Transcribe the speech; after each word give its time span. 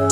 What's 0.00 0.08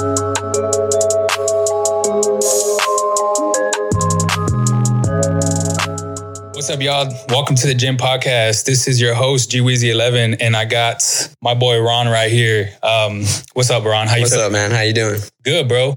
up, 6.69 6.83
y'all? 6.83 7.09
Welcome 7.31 7.57
to 7.57 7.67
the 7.67 7.75
Ginn 7.75 7.97
Podcast. 7.97 8.67
This 8.67 8.87
is 8.87 9.01
your 9.01 9.15
host, 9.15 9.51
G 9.51 9.61
Weezy 9.61 9.91
11 9.91 10.43
and 10.43 10.55
I 10.55 10.67
got 10.67 11.03
my 11.41 11.55
boy 11.55 11.81
Ron 11.81 12.09
right 12.09 12.31
here. 12.31 12.69
Um, 12.83 13.25
what's 13.55 13.71
up, 13.71 13.83
Ron? 13.87 14.09
How 14.09 14.17
you 14.17 14.25
What's 14.25 14.37
up, 14.37 14.53
man? 14.53 14.73
How 14.73 14.83
you 14.83 14.93
doing? 14.93 15.21
Good, 15.43 15.69
bro. 15.69 15.97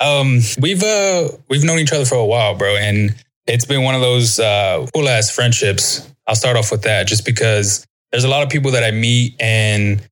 Um, 0.00 0.40
we've 0.60 0.82
uh 0.82 1.28
we've 1.48 1.64
known 1.64 1.78
each 1.78 1.94
other 1.94 2.04
for 2.04 2.16
a 2.16 2.26
while, 2.26 2.54
bro, 2.56 2.76
and 2.76 3.14
it's 3.46 3.64
been 3.64 3.84
one 3.84 3.94
of 3.94 4.02
those 4.02 4.38
uh, 4.38 4.86
cool 4.92 5.08
ass 5.08 5.30
friendships. 5.30 6.06
I'll 6.26 6.34
start 6.34 6.58
off 6.58 6.70
with 6.70 6.82
that, 6.82 7.06
just 7.06 7.24
because 7.24 7.86
there's 8.12 8.24
a 8.24 8.28
lot 8.28 8.42
of 8.42 8.50
people 8.50 8.72
that 8.72 8.84
I 8.84 8.90
meet 8.90 9.40
and 9.40 10.06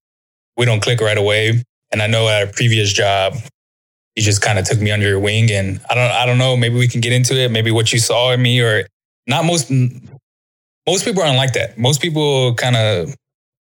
we 0.56 0.64
don't 0.64 0.80
click 0.80 1.02
right 1.02 1.18
away. 1.18 1.62
And 1.90 2.02
I 2.02 2.06
know 2.06 2.28
at 2.28 2.48
a 2.48 2.52
previous 2.52 2.92
job, 2.92 3.34
you 4.14 4.22
just 4.22 4.42
kind 4.42 4.58
of 4.58 4.64
took 4.66 4.80
me 4.80 4.90
under 4.90 5.06
your 5.06 5.20
wing, 5.20 5.50
and 5.52 5.80
I 5.88 5.94
don't 5.94 6.10
I 6.10 6.26
don't 6.26 6.38
know. 6.38 6.56
Maybe 6.56 6.74
we 6.74 6.88
can 6.88 7.00
get 7.00 7.12
into 7.12 7.34
it. 7.34 7.50
Maybe 7.50 7.70
what 7.70 7.92
you 7.92 7.98
saw 7.98 8.32
in 8.32 8.42
me, 8.42 8.60
or 8.60 8.86
not 9.26 9.44
most 9.44 9.70
most 9.70 11.04
people 11.04 11.22
aren't 11.22 11.36
like 11.36 11.52
that. 11.52 11.78
Most 11.78 12.02
people 12.02 12.54
kind 12.54 12.76
of 12.76 13.14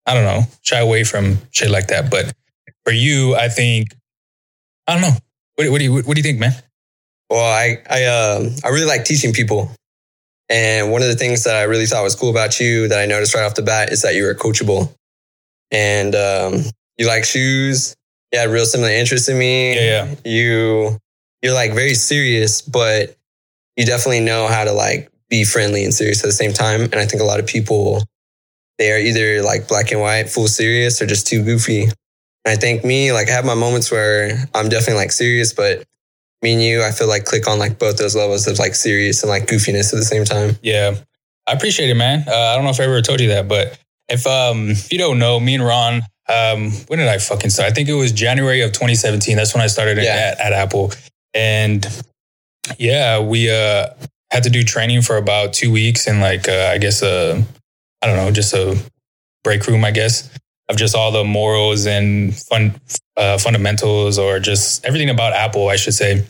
I 0.06 0.14
don't 0.14 0.24
know 0.24 0.44
shy 0.62 0.78
away 0.78 1.04
from 1.04 1.38
shit 1.50 1.70
like 1.70 1.88
that. 1.88 2.10
But 2.10 2.32
for 2.84 2.92
you, 2.92 3.34
I 3.34 3.48
think 3.48 3.94
I 4.86 4.94
don't 4.94 5.02
know. 5.02 5.18
What, 5.56 5.70
what 5.72 5.78
do 5.78 5.84
you 5.84 5.94
what 5.94 6.14
do 6.14 6.18
you 6.18 6.22
think, 6.22 6.38
man? 6.38 6.52
Well, 7.28 7.44
I 7.44 7.82
I 7.90 8.04
uh, 8.04 8.50
I 8.64 8.68
really 8.68 8.86
like 8.86 9.04
teaching 9.04 9.32
people, 9.32 9.70
and 10.48 10.92
one 10.92 11.02
of 11.02 11.08
the 11.08 11.16
things 11.16 11.44
that 11.44 11.56
I 11.56 11.64
really 11.64 11.86
thought 11.86 12.02
was 12.02 12.14
cool 12.14 12.30
about 12.30 12.60
you 12.60 12.88
that 12.88 12.98
I 12.98 13.06
noticed 13.06 13.34
right 13.34 13.44
off 13.44 13.56
the 13.56 13.62
bat 13.62 13.92
is 13.92 14.02
that 14.02 14.14
you 14.14 14.24
were 14.24 14.34
coachable, 14.34 14.94
and 15.70 16.14
um, 16.14 16.62
you 16.96 17.06
like 17.06 17.24
shoes. 17.24 17.96
You 18.32 18.40
had 18.40 18.50
real 18.50 18.66
similar 18.66 18.90
interests 18.90 19.28
in 19.28 19.38
me. 19.38 19.74
Yeah, 19.74 19.80
yeah. 19.80 20.14
You 20.24 20.98
you're 21.42 21.54
like 21.54 21.74
very 21.74 21.94
serious, 21.94 22.60
but 22.62 23.16
you 23.76 23.86
definitely 23.86 24.20
know 24.20 24.48
how 24.48 24.64
to 24.64 24.72
like 24.72 25.10
be 25.28 25.44
friendly 25.44 25.84
and 25.84 25.94
serious 25.94 26.22
at 26.24 26.26
the 26.26 26.32
same 26.32 26.52
time. 26.52 26.82
And 26.82 26.96
I 26.96 27.06
think 27.06 27.22
a 27.22 27.26
lot 27.26 27.40
of 27.40 27.46
people, 27.46 28.02
they 28.78 28.92
are 28.92 28.98
either 28.98 29.42
like 29.42 29.68
black 29.68 29.92
and 29.92 30.00
white, 30.00 30.28
full 30.28 30.48
serious, 30.48 31.00
or 31.00 31.06
just 31.06 31.26
too 31.26 31.44
goofy. 31.44 31.84
And 31.84 31.92
I 32.46 32.56
think 32.56 32.84
me, 32.84 33.12
like, 33.12 33.28
I 33.28 33.32
have 33.32 33.44
my 33.44 33.54
moments 33.54 33.90
where 33.90 34.48
I'm 34.54 34.68
definitely 34.68 35.02
like 35.02 35.12
serious, 35.12 35.52
but 35.52 35.84
me 36.42 36.52
and 36.52 36.62
you, 36.62 36.82
I 36.82 36.92
feel 36.92 37.08
like 37.08 37.24
click 37.24 37.48
on 37.48 37.58
like 37.58 37.78
both 37.78 37.96
those 37.96 38.14
levels 38.14 38.46
of 38.46 38.58
like 38.58 38.74
serious 38.74 39.22
and 39.22 39.30
like 39.30 39.46
goofiness 39.46 39.92
at 39.92 39.98
the 39.98 40.04
same 40.04 40.24
time. 40.24 40.56
Yeah. 40.62 40.94
I 41.46 41.52
appreciate 41.52 41.90
it, 41.90 41.94
man. 41.94 42.24
Uh, 42.26 42.32
I 42.32 42.54
don't 42.54 42.64
know 42.64 42.70
if 42.70 42.80
I 42.80 42.84
ever 42.84 43.02
told 43.02 43.20
you 43.20 43.28
that, 43.28 43.48
but 43.48 43.78
if 44.08 44.26
um 44.26 44.70
if 44.70 44.92
you 44.92 44.98
don't 44.98 45.18
know, 45.18 45.40
me 45.40 45.54
and 45.54 45.64
Ron, 45.64 46.02
um, 46.28 46.72
when 46.88 46.98
did 46.98 47.08
I 47.08 47.18
fucking 47.18 47.50
start? 47.50 47.70
I 47.70 47.74
think 47.74 47.88
it 47.88 47.94
was 47.94 48.12
January 48.12 48.62
of 48.62 48.72
2017. 48.72 49.36
That's 49.36 49.54
when 49.54 49.62
I 49.62 49.68
started 49.68 49.98
yeah. 49.98 50.34
at, 50.38 50.40
at 50.40 50.52
Apple. 50.52 50.92
And 51.34 51.86
yeah, 52.78 53.20
we 53.20 53.50
uh 53.50 53.88
had 54.30 54.42
to 54.42 54.50
do 54.50 54.62
training 54.62 55.02
for 55.02 55.16
about 55.16 55.52
two 55.52 55.70
weeks 55.70 56.06
and 56.06 56.20
like 56.20 56.48
uh, 56.48 56.70
I 56.72 56.78
guess 56.78 57.02
uh, 57.02 57.42
I 58.02 58.06
don't 58.06 58.16
know, 58.16 58.30
just 58.30 58.52
a 58.54 58.76
break 59.44 59.66
room, 59.66 59.84
I 59.84 59.92
guess, 59.92 60.30
of 60.68 60.76
just 60.76 60.94
all 60.94 61.12
the 61.12 61.24
morals 61.24 61.86
and 61.86 62.34
fun 62.34 62.80
uh, 63.16 63.38
fundamentals 63.38 64.18
or 64.18 64.40
just 64.40 64.84
everything 64.84 65.10
about 65.10 65.32
Apple, 65.32 65.68
I 65.68 65.76
should 65.76 65.94
say. 65.94 66.24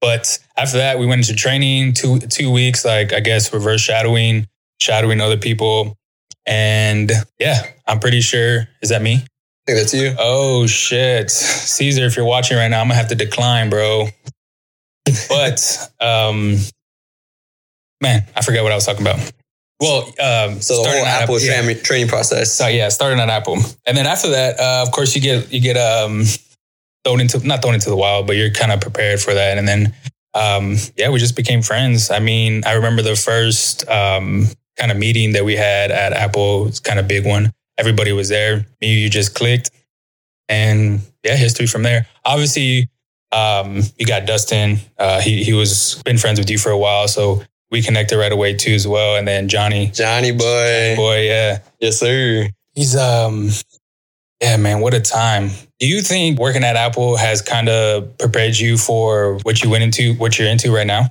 But 0.00 0.38
after 0.56 0.78
that, 0.78 0.98
we 0.98 1.06
went 1.06 1.20
into 1.20 1.34
training 1.34 1.92
two 1.92 2.18
two 2.18 2.50
weeks, 2.50 2.84
like 2.84 3.12
I 3.12 3.20
guess 3.20 3.52
reverse 3.52 3.80
shadowing, 3.80 4.48
shadowing 4.80 5.20
other 5.20 5.36
people, 5.36 5.96
and 6.46 7.10
yeah, 7.38 7.62
I'm 7.86 8.00
pretty 8.00 8.20
sure 8.20 8.68
is 8.82 8.90
that 8.90 9.02
me. 9.02 9.14
I 9.14 9.72
think 9.72 9.78
that's 9.78 9.94
you. 9.94 10.14
Oh 10.18 10.66
shit, 10.66 11.30
Caesar! 11.30 12.04
If 12.04 12.16
you're 12.16 12.26
watching 12.26 12.56
right 12.56 12.68
now, 12.68 12.80
I'm 12.80 12.88
gonna 12.88 12.96
have 12.96 13.08
to 13.08 13.14
decline, 13.14 13.70
bro 13.70 14.08
but 15.28 15.90
um, 16.00 16.56
man, 18.00 18.24
I 18.36 18.42
forget 18.42 18.62
what 18.62 18.72
I 18.72 18.74
was 18.74 18.86
talking 18.86 19.02
about. 19.02 19.32
Well, 19.80 20.02
um, 20.02 20.60
so 20.60 20.82
the 20.82 20.88
whole 20.88 21.04
Apple, 21.04 21.36
Apple 21.36 21.40
yeah. 21.40 21.74
training 21.82 22.08
process. 22.08 22.52
So 22.52 22.68
yeah, 22.68 22.88
starting 22.88 23.18
on 23.18 23.30
Apple, 23.30 23.58
and 23.86 23.96
then 23.96 24.06
after 24.06 24.30
that, 24.30 24.60
uh, 24.60 24.84
of 24.86 24.92
course, 24.92 25.14
you 25.14 25.20
get 25.20 25.52
you 25.52 25.60
get 25.60 25.76
um, 25.76 26.24
thrown 27.04 27.20
into 27.20 27.44
not 27.46 27.62
thrown 27.62 27.74
into 27.74 27.90
the 27.90 27.96
wild, 27.96 28.26
but 28.26 28.36
you're 28.36 28.50
kind 28.50 28.70
of 28.70 28.80
prepared 28.80 29.20
for 29.20 29.34
that, 29.34 29.58
and 29.58 29.66
then 29.66 29.92
um, 30.34 30.76
yeah, 30.96 31.10
we 31.10 31.18
just 31.18 31.34
became 31.34 31.62
friends. 31.62 32.10
I 32.10 32.20
mean, 32.20 32.62
I 32.64 32.74
remember 32.74 33.02
the 33.02 33.16
first 33.16 33.88
um, 33.88 34.46
kind 34.76 34.90
of 34.90 34.98
meeting 34.98 35.32
that 35.32 35.44
we 35.44 35.56
had 35.56 35.90
at 35.90 36.12
Apple. 36.12 36.66
It's 36.66 36.80
kind 36.80 36.98
of 36.98 37.08
big 37.08 37.26
one. 37.26 37.52
Everybody 37.78 38.12
was 38.12 38.28
there. 38.28 38.66
Me, 38.80 39.00
you 39.00 39.08
just 39.08 39.34
clicked, 39.34 39.70
and 40.48 41.00
yeah, 41.24 41.36
history 41.36 41.66
from 41.66 41.82
there. 41.82 42.06
Obviously, 42.24 42.88
um, 43.32 43.80
you 43.98 44.06
got 44.06 44.26
Dustin. 44.26 44.78
Uh, 44.98 45.20
he 45.20 45.42
he 45.42 45.52
was 45.52 46.00
been 46.04 46.18
friends 46.18 46.38
with 46.38 46.50
you 46.50 46.58
for 46.58 46.70
a 46.70 46.78
while, 46.78 47.08
so 47.08 47.42
we 47.70 47.82
connected 47.82 48.18
right 48.18 48.32
away 48.32 48.54
too 48.54 48.74
as 48.74 48.86
well. 48.86 49.16
And 49.16 49.26
then 49.26 49.48
Johnny, 49.48 49.88
Johnny 49.88 50.30
boy, 50.30 50.44
Johnny 50.44 50.96
boy, 50.96 51.20
yeah, 51.22 51.58
yes 51.80 51.98
sir. 51.98 52.48
He's 52.74 52.94
um, 52.94 53.48
yeah, 54.40 54.56
man, 54.56 54.80
what 54.80 54.92
a 54.92 55.00
time. 55.00 55.50
Do 55.78 55.86
you 55.86 56.02
think 56.02 56.38
working 56.38 56.64
at 56.64 56.76
Apple 56.76 57.16
has 57.16 57.42
kind 57.42 57.68
of 57.68 58.18
prepared 58.18 58.56
you 58.56 58.76
for 58.76 59.38
what 59.42 59.62
you 59.62 59.70
went 59.70 59.84
into, 59.84 60.14
what 60.14 60.38
you're 60.38 60.48
into 60.48 60.72
right 60.74 60.86
now? 60.86 61.06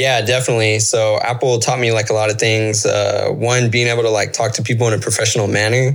Yeah, 0.00 0.22
definitely. 0.22 0.78
So 0.78 1.20
Apple 1.20 1.58
taught 1.58 1.78
me 1.78 1.92
like 1.92 2.08
a 2.08 2.14
lot 2.14 2.30
of 2.30 2.38
things. 2.38 2.86
Uh, 2.86 3.28
one, 3.30 3.70
being 3.70 3.86
able 3.86 4.02
to 4.02 4.10
like 4.10 4.32
talk 4.32 4.52
to 4.54 4.62
people 4.62 4.88
in 4.88 4.94
a 4.94 4.98
professional 4.98 5.46
manner, 5.46 5.94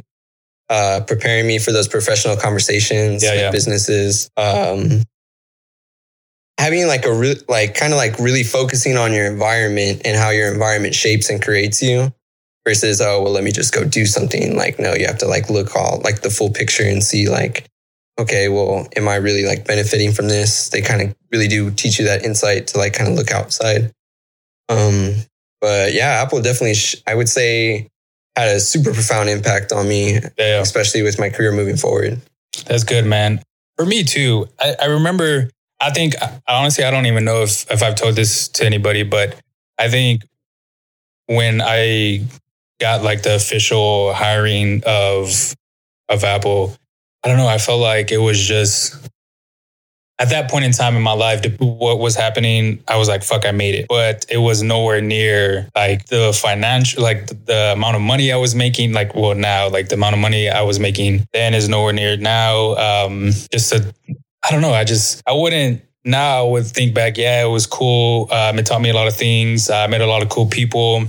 uh, 0.69 1.01
preparing 1.07 1.47
me 1.47 1.57
for 1.57 1.71
those 1.71 1.87
professional 1.87 2.37
conversations 2.37 3.23
yeah, 3.23 3.33
yeah. 3.33 3.51
businesses. 3.51 4.29
Um, 4.37 5.01
having 6.59 6.85
like 6.85 7.05
a 7.05 7.13
real, 7.13 7.35
like 7.49 7.73
kind 7.73 7.93
of 7.93 7.97
like 7.97 8.19
really 8.19 8.43
focusing 8.43 8.95
on 8.95 9.11
your 9.11 9.25
environment 9.25 10.03
and 10.05 10.15
how 10.15 10.29
your 10.29 10.53
environment 10.53 10.93
shapes 10.93 11.31
and 11.31 11.41
creates 11.41 11.81
you 11.81 12.13
versus 12.63 13.01
oh 13.01 13.21
well 13.21 13.31
let 13.31 13.43
me 13.43 13.51
just 13.51 13.73
go 13.73 13.83
do 13.83 14.05
something 14.05 14.55
like 14.55 14.79
no 14.79 14.93
you 14.95 15.05
have 15.05 15.19
to 15.19 15.27
like 15.27 15.49
look 15.49 15.75
all 15.75 16.01
like 16.03 16.21
the 16.21 16.29
full 16.29 16.49
picture 16.49 16.83
and 16.83 17.03
see 17.03 17.29
like 17.29 17.67
okay 18.19 18.47
well 18.49 18.87
am 18.95 19.07
i 19.07 19.15
really 19.15 19.45
like 19.45 19.65
benefiting 19.65 20.11
from 20.11 20.27
this? 20.27 20.69
They 20.69 20.81
kind 20.81 21.01
of 21.01 21.15
really 21.31 21.47
do 21.47 21.71
teach 21.71 21.99
you 21.99 22.05
that 22.05 22.23
insight 22.23 22.67
to 22.67 22.77
like 22.77 22.93
kind 22.93 23.09
of 23.09 23.15
look 23.15 23.31
outside. 23.31 23.91
Um 24.69 25.15
but 25.61 25.93
yeah 25.93 26.21
apple 26.21 26.41
definitely 26.41 26.75
sh- 26.75 27.01
i 27.07 27.15
would 27.15 27.29
say 27.29 27.87
had 28.35 28.49
a 28.49 28.59
super 28.59 28.93
profound 28.93 29.29
impact 29.29 29.71
on 29.71 29.87
me 29.87 30.19
yeah. 30.37 30.59
especially 30.61 31.01
with 31.01 31.19
my 31.19 31.29
career 31.29 31.51
moving 31.51 31.77
forward. 31.77 32.19
That's 32.67 32.83
good 32.83 33.05
man. 33.05 33.41
For 33.77 33.85
me 33.85 34.03
too 34.03 34.47
I, 34.59 34.75
I 34.81 34.85
remember 34.85 35.49
I 35.79 35.91
think 35.91 36.15
I 36.21 36.39
honestly, 36.47 36.83
I 36.83 36.91
don't 36.91 37.05
even 37.05 37.25
know 37.25 37.43
if 37.43 37.69
if 37.69 37.83
I've 37.83 37.95
told 37.95 38.15
this 38.15 38.47
to 38.49 38.65
anybody, 38.65 39.03
but 39.03 39.35
I 39.77 39.89
think 39.89 40.23
when 41.27 41.61
I 41.61 42.25
got 42.79 43.03
like 43.03 43.23
the 43.23 43.35
official 43.35 44.13
hiring 44.13 44.83
of 44.85 45.53
of 46.09 46.23
Apple, 46.23 46.75
I 47.25 47.29
don't 47.29 47.37
know. 47.37 47.47
I 47.47 47.57
felt 47.57 47.81
like 47.81 48.11
it 48.11 48.19
was 48.19 48.39
just 48.39 48.95
at 50.19 50.29
that 50.29 50.49
point 50.49 50.63
in 50.63 50.71
time 50.71 50.95
in 50.95 51.01
my 51.01 51.11
life, 51.11 51.43
what 51.59 51.99
was 51.99 52.15
happening, 52.15 52.81
I 52.87 52.97
was 52.97 53.09
like, 53.09 53.23
fuck, 53.23 53.45
I 53.45 53.51
made 53.51 53.75
it. 53.75 53.87
But 53.89 54.25
it 54.29 54.37
was 54.37 54.61
nowhere 54.61 55.01
near 55.01 55.67
like 55.75 56.05
the 56.05 56.31
financial, 56.31 57.03
like 57.03 57.27
the 57.45 57.73
amount 57.73 57.97
of 57.97 58.01
money 58.01 58.31
I 58.31 58.37
was 58.37 58.55
making. 58.55 58.93
Like, 58.93 59.13
well, 59.13 59.35
now, 59.35 59.67
like 59.67 59.89
the 59.89 59.95
amount 59.95 60.13
of 60.13 60.21
money 60.21 60.49
I 60.49 60.61
was 60.61 60.79
making 60.79 61.27
then 61.33 61.53
is 61.53 61.67
nowhere 61.67 61.91
near 61.91 62.15
now. 62.15 62.75
Um, 62.75 63.31
just 63.51 63.73
a 63.73 63.93
I 64.45 64.51
don't 64.51 64.61
know. 64.61 64.73
I 64.73 64.83
just, 64.83 65.21
I 65.27 65.33
wouldn't, 65.33 65.81
now 66.05 66.45
I 66.45 66.49
would 66.49 66.67
think 66.67 66.93
back, 66.93 67.17
yeah, 67.17 67.43
it 67.43 67.49
was 67.49 67.65
cool. 67.65 68.31
Um, 68.31 68.59
it 68.59 68.67
taught 68.67 68.81
me 68.81 68.91
a 68.91 68.93
lot 68.93 69.07
of 69.07 69.15
things. 69.15 69.71
I 69.71 69.87
met 69.87 70.01
a 70.01 70.05
lot 70.05 70.21
of 70.21 70.29
cool 70.29 70.45
people, 70.45 71.03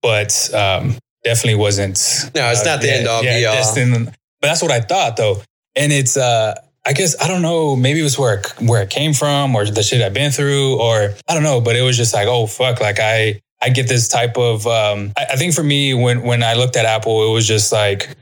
but 0.00 0.54
um, 0.54 0.96
definitely 1.24 1.56
wasn't. 1.56 1.98
No, 2.34 2.50
it's 2.50 2.62
uh, 2.62 2.64
not 2.64 2.80
the 2.80 2.86
yeah, 2.86 2.94
end 2.94 3.08
all 3.08 3.24
yeah, 3.24 3.38
be 3.38 3.46
all. 3.46 3.54
Destined, 3.54 4.16
but 4.40 4.48
that's 4.48 4.62
what 4.62 4.70
I 4.70 4.80
thought 4.80 5.16
though. 5.16 5.42
And 5.76 5.92
it's, 5.92 6.16
uh, 6.16 6.54
I 6.86 6.92
guess, 6.94 7.20
I 7.20 7.28
don't 7.28 7.42
know, 7.42 7.76
maybe 7.76 8.00
it 8.00 8.02
was 8.02 8.18
where, 8.18 8.42
where 8.60 8.82
it 8.82 8.90
came 8.90 9.12
from 9.12 9.54
or 9.54 9.64
the 9.66 9.82
shit 9.82 10.02
I've 10.02 10.14
been 10.14 10.32
through 10.32 10.80
or 10.80 11.14
I 11.28 11.34
don't 11.34 11.42
know, 11.42 11.60
but 11.60 11.76
it 11.76 11.82
was 11.82 11.96
just 11.96 12.14
like, 12.14 12.26
oh, 12.26 12.46
fuck, 12.46 12.80
like 12.80 12.98
I, 12.98 13.40
I 13.62 13.68
get 13.68 13.86
this 13.86 14.08
type 14.08 14.38
of, 14.38 14.66
um, 14.66 15.12
I, 15.16 15.26
I 15.32 15.36
think 15.36 15.54
for 15.54 15.62
me, 15.62 15.92
when, 15.94 16.22
when 16.22 16.42
I 16.42 16.54
looked 16.54 16.76
at 16.76 16.86
Apple, 16.86 17.30
it 17.30 17.34
was 17.34 17.46
just 17.46 17.70
like, 17.70 18.16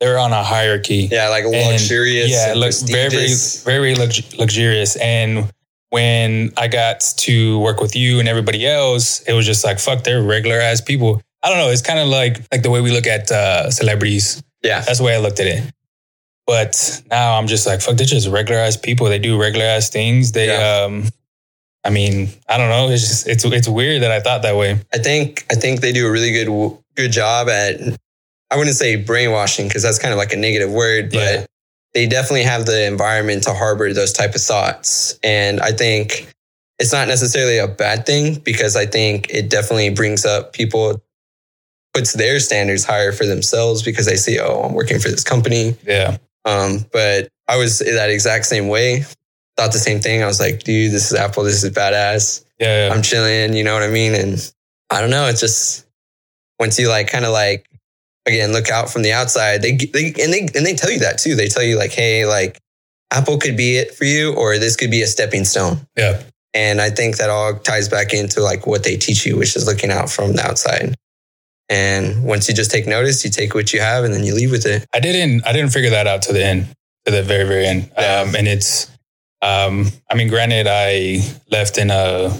they're 0.00 0.18
on 0.18 0.32
a 0.32 0.42
hierarchy. 0.42 1.08
Yeah, 1.10 1.28
like 1.28 1.44
luxurious. 1.44 2.32
And, 2.34 2.58
yeah, 2.58 2.66
look 2.66 2.74
very, 2.86 3.10
very, 3.10 3.34
very 3.64 3.94
lux- 3.94 4.36
luxurious. 4.36 4.96
And 4.96 5.50
when 5.90 6.52
I 6.56 6.68
got 6.68 7.00
to 7.00 7.58
work 7.60 7.80
with 7.80 7.94
you 7.94 8.18
and 8.18 8.28
everybody 8.28 8.66
else, 8.66 9.20
it 9.20 9.34
was 9.34 9.46
just 9.46 9.64
like, 9.64 9.78
fuck, 9.78 10.02
they're 10.02 10.22
regular 10.22 10.58
ass 10.58 10.80
people. 10.80 11.20
I 11.42 11.48
don't 11.48 11.58
know. 11.58 11.68
It's 11.68 11.82
kind 11.82 11.98
of 11.98 12.08
like 12.08 12.42
like 12.52 12.62
the 12.62 12.70
way 12.70 12.80
we 12.80 12.90
look 12.90 13.06
at 13.06 13.30
uh, 13.30 13.70
celebrities. 13.70 14.42
Yeah, 14.62 14.80
that's 14.80 14.98
the 14.98 15.04
way 15.04 15.14
I 15.14 15.18
looked 15.18 15.40
at 15.40 15.46
it. 15.46 15.72
But 16.46 17.02
now 17.10 17.38
I'm 17.38 17.46
just 17.46 17.66
like, 17.66 17.80
fuck, 17.80 17.96
they're 17.96 18.06
just 18.06 18.28
regular 18.28 18.60
ass 18.60 18.76
people. 18.76 19.06
They 19.06 19.18
do 19.18 19.40
regular 19.40 19.64
ass 19.64 19.88
things. 19.88 20.32
They, 20.32 20.48
yeah. 20.48 20.84
um, 20.84 21.04
I 21.84 21.90
mean, 21.90 22.28
I 22.48 22.58
don't 22.58 22.68
know. 22.68 22.90
It's 22.90 23.06
just 23.06 23.28
it's 23.28 23.44
it's 23.44 23.68
weird 23.68 24.02
that 24.02 24.10
I 24.10 24.20
thought 24.20 24.42
that 24.42 24.56
way. 24.56 24.80
I 24.92 24.98
think 24.98 25.46
I 25.50 25.54
think 25.54 25.80
they 25.80 25.92
do 25.92 26.06
a 26.06 26.10
really 26.10 26.32
good 26.32 26.78
good 26.96 27.12
job 27.12 27.48
at 27.48 27.80
I 28.50 28.56
wouldn't 28.56 28.76
say 28.76 28.96
brainwashing 28.96 29.68
because 29.68 29.82
that's 29.82 29.98
kind 29.98 30.12
of 30.12 30.18
like 30.18 30.32
a 30.32 30.36
negative 30.36 30.70
word, 30.70 31.10
but 31.10 31.46
they 31.94 32.06
definitely 32.06 32.42
have 32.42 32.66
the 32.66 32.86
environment 32.86 33.44
to 33.44 33.54
harbor 33.54 33.92
those 33.92 34.12
type 34.12 34.34
of 34.34 34.40
thoughts. 34.40 35.18
And 35.22 35.60
I 35.60 35.72
think 35.72 36.32
it's 36.78 36.92
not 36.92 37.08
necessarily 37.08 37.58
a 37.58 37.68
bad 37.68 38.06
thing 38.06 38.40
because 38.40 38.76
I 38.76 38.86
think 38.86 39.30
it 39.30 39.50
definitely 39.50 39.90
brings 39.90 40.24
up 40.24 40.52
people 40.52 41.00
puts 41.94 42.12
their 42.12 42.40
standards 42.40 42.84
higher 42.84 43.12
for 43.12 43.26
themselves 43.26 43.82
because 43.82 44.06
they 44.06 44.16
see, 44.16 44.38
oh, 44.38 44.62
I'm 44.62 44.74
working 44.74 44.98
for 44.98 45.08
this 45.08 45.24
company. 45.24 45.76
Yeah. 45.86 46.18
Um, 46.44 46.86
but 46.92 47.28
I 47.48 47.56
was 47.56 47.80
that 47.80 48.10
exact 48.10 48.46
same 48.46 48.68
way. 48.68 49.04
Thought 49.56 49.72
the 49.72 49.78
same 49.78 50.00
thing. 50.00 50.22
I 50.22 50.26
was 50.26 50.40
like, 50.40 50.62
dude, 50.62 50.92
this 50.92 51.10
is 51.10 51.18
Apple. 51.18 51.44
This 51.44 51.62
is 51.62 51.70
badass. 51.72 52.44
Yeah. 52.58 52.88
yeah. 52.88 52.94
I'm 52.94 53.02
chilling. 53.02 53.54
You 53.54 53.64
know 53.64 53.74
what 53.74 53.82
I 53.82 53.88
mean? 53.88 54.14
And 54.14 54.52
I 54.90 55.00
don't 55.00 55.10
know. 55.10 55.26
It's 55.26 55.40
just 55.40 55.86
once 56.58 56.78
you 56.78 56.88
like 56.88 57.08
kind 57.08 57.24
of 57.24 57.32
like 57.32 57.66
again 58.26 58.52
look 58.52 58.70
out 58.70 58.90
from 58.90 59.02
the 59.02 59.12
outside, 59.12 59.62
they 59.62 59.72
they 59.72 60.06
and 60.20 60.32
they 60.32 60.48
and 60.54 60.64
they 60.66 60.74
tell 60.74 60.90
you 60.90 61.00
that 61.00 61.18
too. 61.18 61.34
They 61.34 61.48
tell 61.48 61.62
you 61.62 61.76
like, 61.76 61.92
hey, 61.92 62.26
like 62.26 62.58
Apple 63.10 63.38
could 63.38 63.56
be 63.56 63.76
it 63.76 63.94
for 63.94 64.04
you, 64.04 64.34
or 64.34 64.58
this 64.58 64.76
could 64.76 64.90
be 64.90 65.02
a 65.02 65.06
stepping 65.06 65.44
stone. 65.44 65.86
Yeah. 65.96 66.22
And 66.54 66.80
I 66.80 66.90
think 66.90 67.16
that 67.18 67.30
all 67.30 67.54
ties 67.54 67.88
back 67.88 68.12
into 68.12 68.40
like 68.40 68.66
what 68.66 68.84
they 68.84 68.96
teach 68.96 69.24
you, 69.24 69.36
which 69.36 69.56
is 69.56 69.66
looking 69.66 69.90
out 69.90 70.10
from 70.10 70.34
the 70.34 70.44
outside. 70.44 70.94
And 71.70 72.24
once 72.24 72.48
you 72.48 72.54
just 72.54 72.70
take 72.70 72.86
notice, 72.86 73.24
you 73.24 73.30
take 73.30 73.54
what 73.54 73.72
you 73.72 73.80
have 73.80 74.02
and 74.04 74.12
then 74.12 74.24
you 74.24 74.34
leave 74.34 74.50
with 74.50 74.66
it. 74.66 74.84
I 74.92 74.98
didn't 75.00 75.46
I 75.46 75.52
didn't 75.52 75.70
figure 75.70 75.90
that 75.90 76.06
out 76.06 76.22
to 76.22 76.32
the 76.32 76.44
end, 76.44 76.66
to 77.06 77.12
the 77.12 77.22
very, 77.22 77.44
very 77.44 77.64
end. 77.64 77.90
Yeah. 77.96 78.24
Um, 78.26 78.34
and 78.34 78.48
it's 78.48 78.90
um, 79.40 79.86
I 80.10 80.16
mean, 80.16 80.28
granted, 80.28 80.66
I 80.68 81.20
left 81.50 81.78
in 81.78 81.90
a 81.90 82.36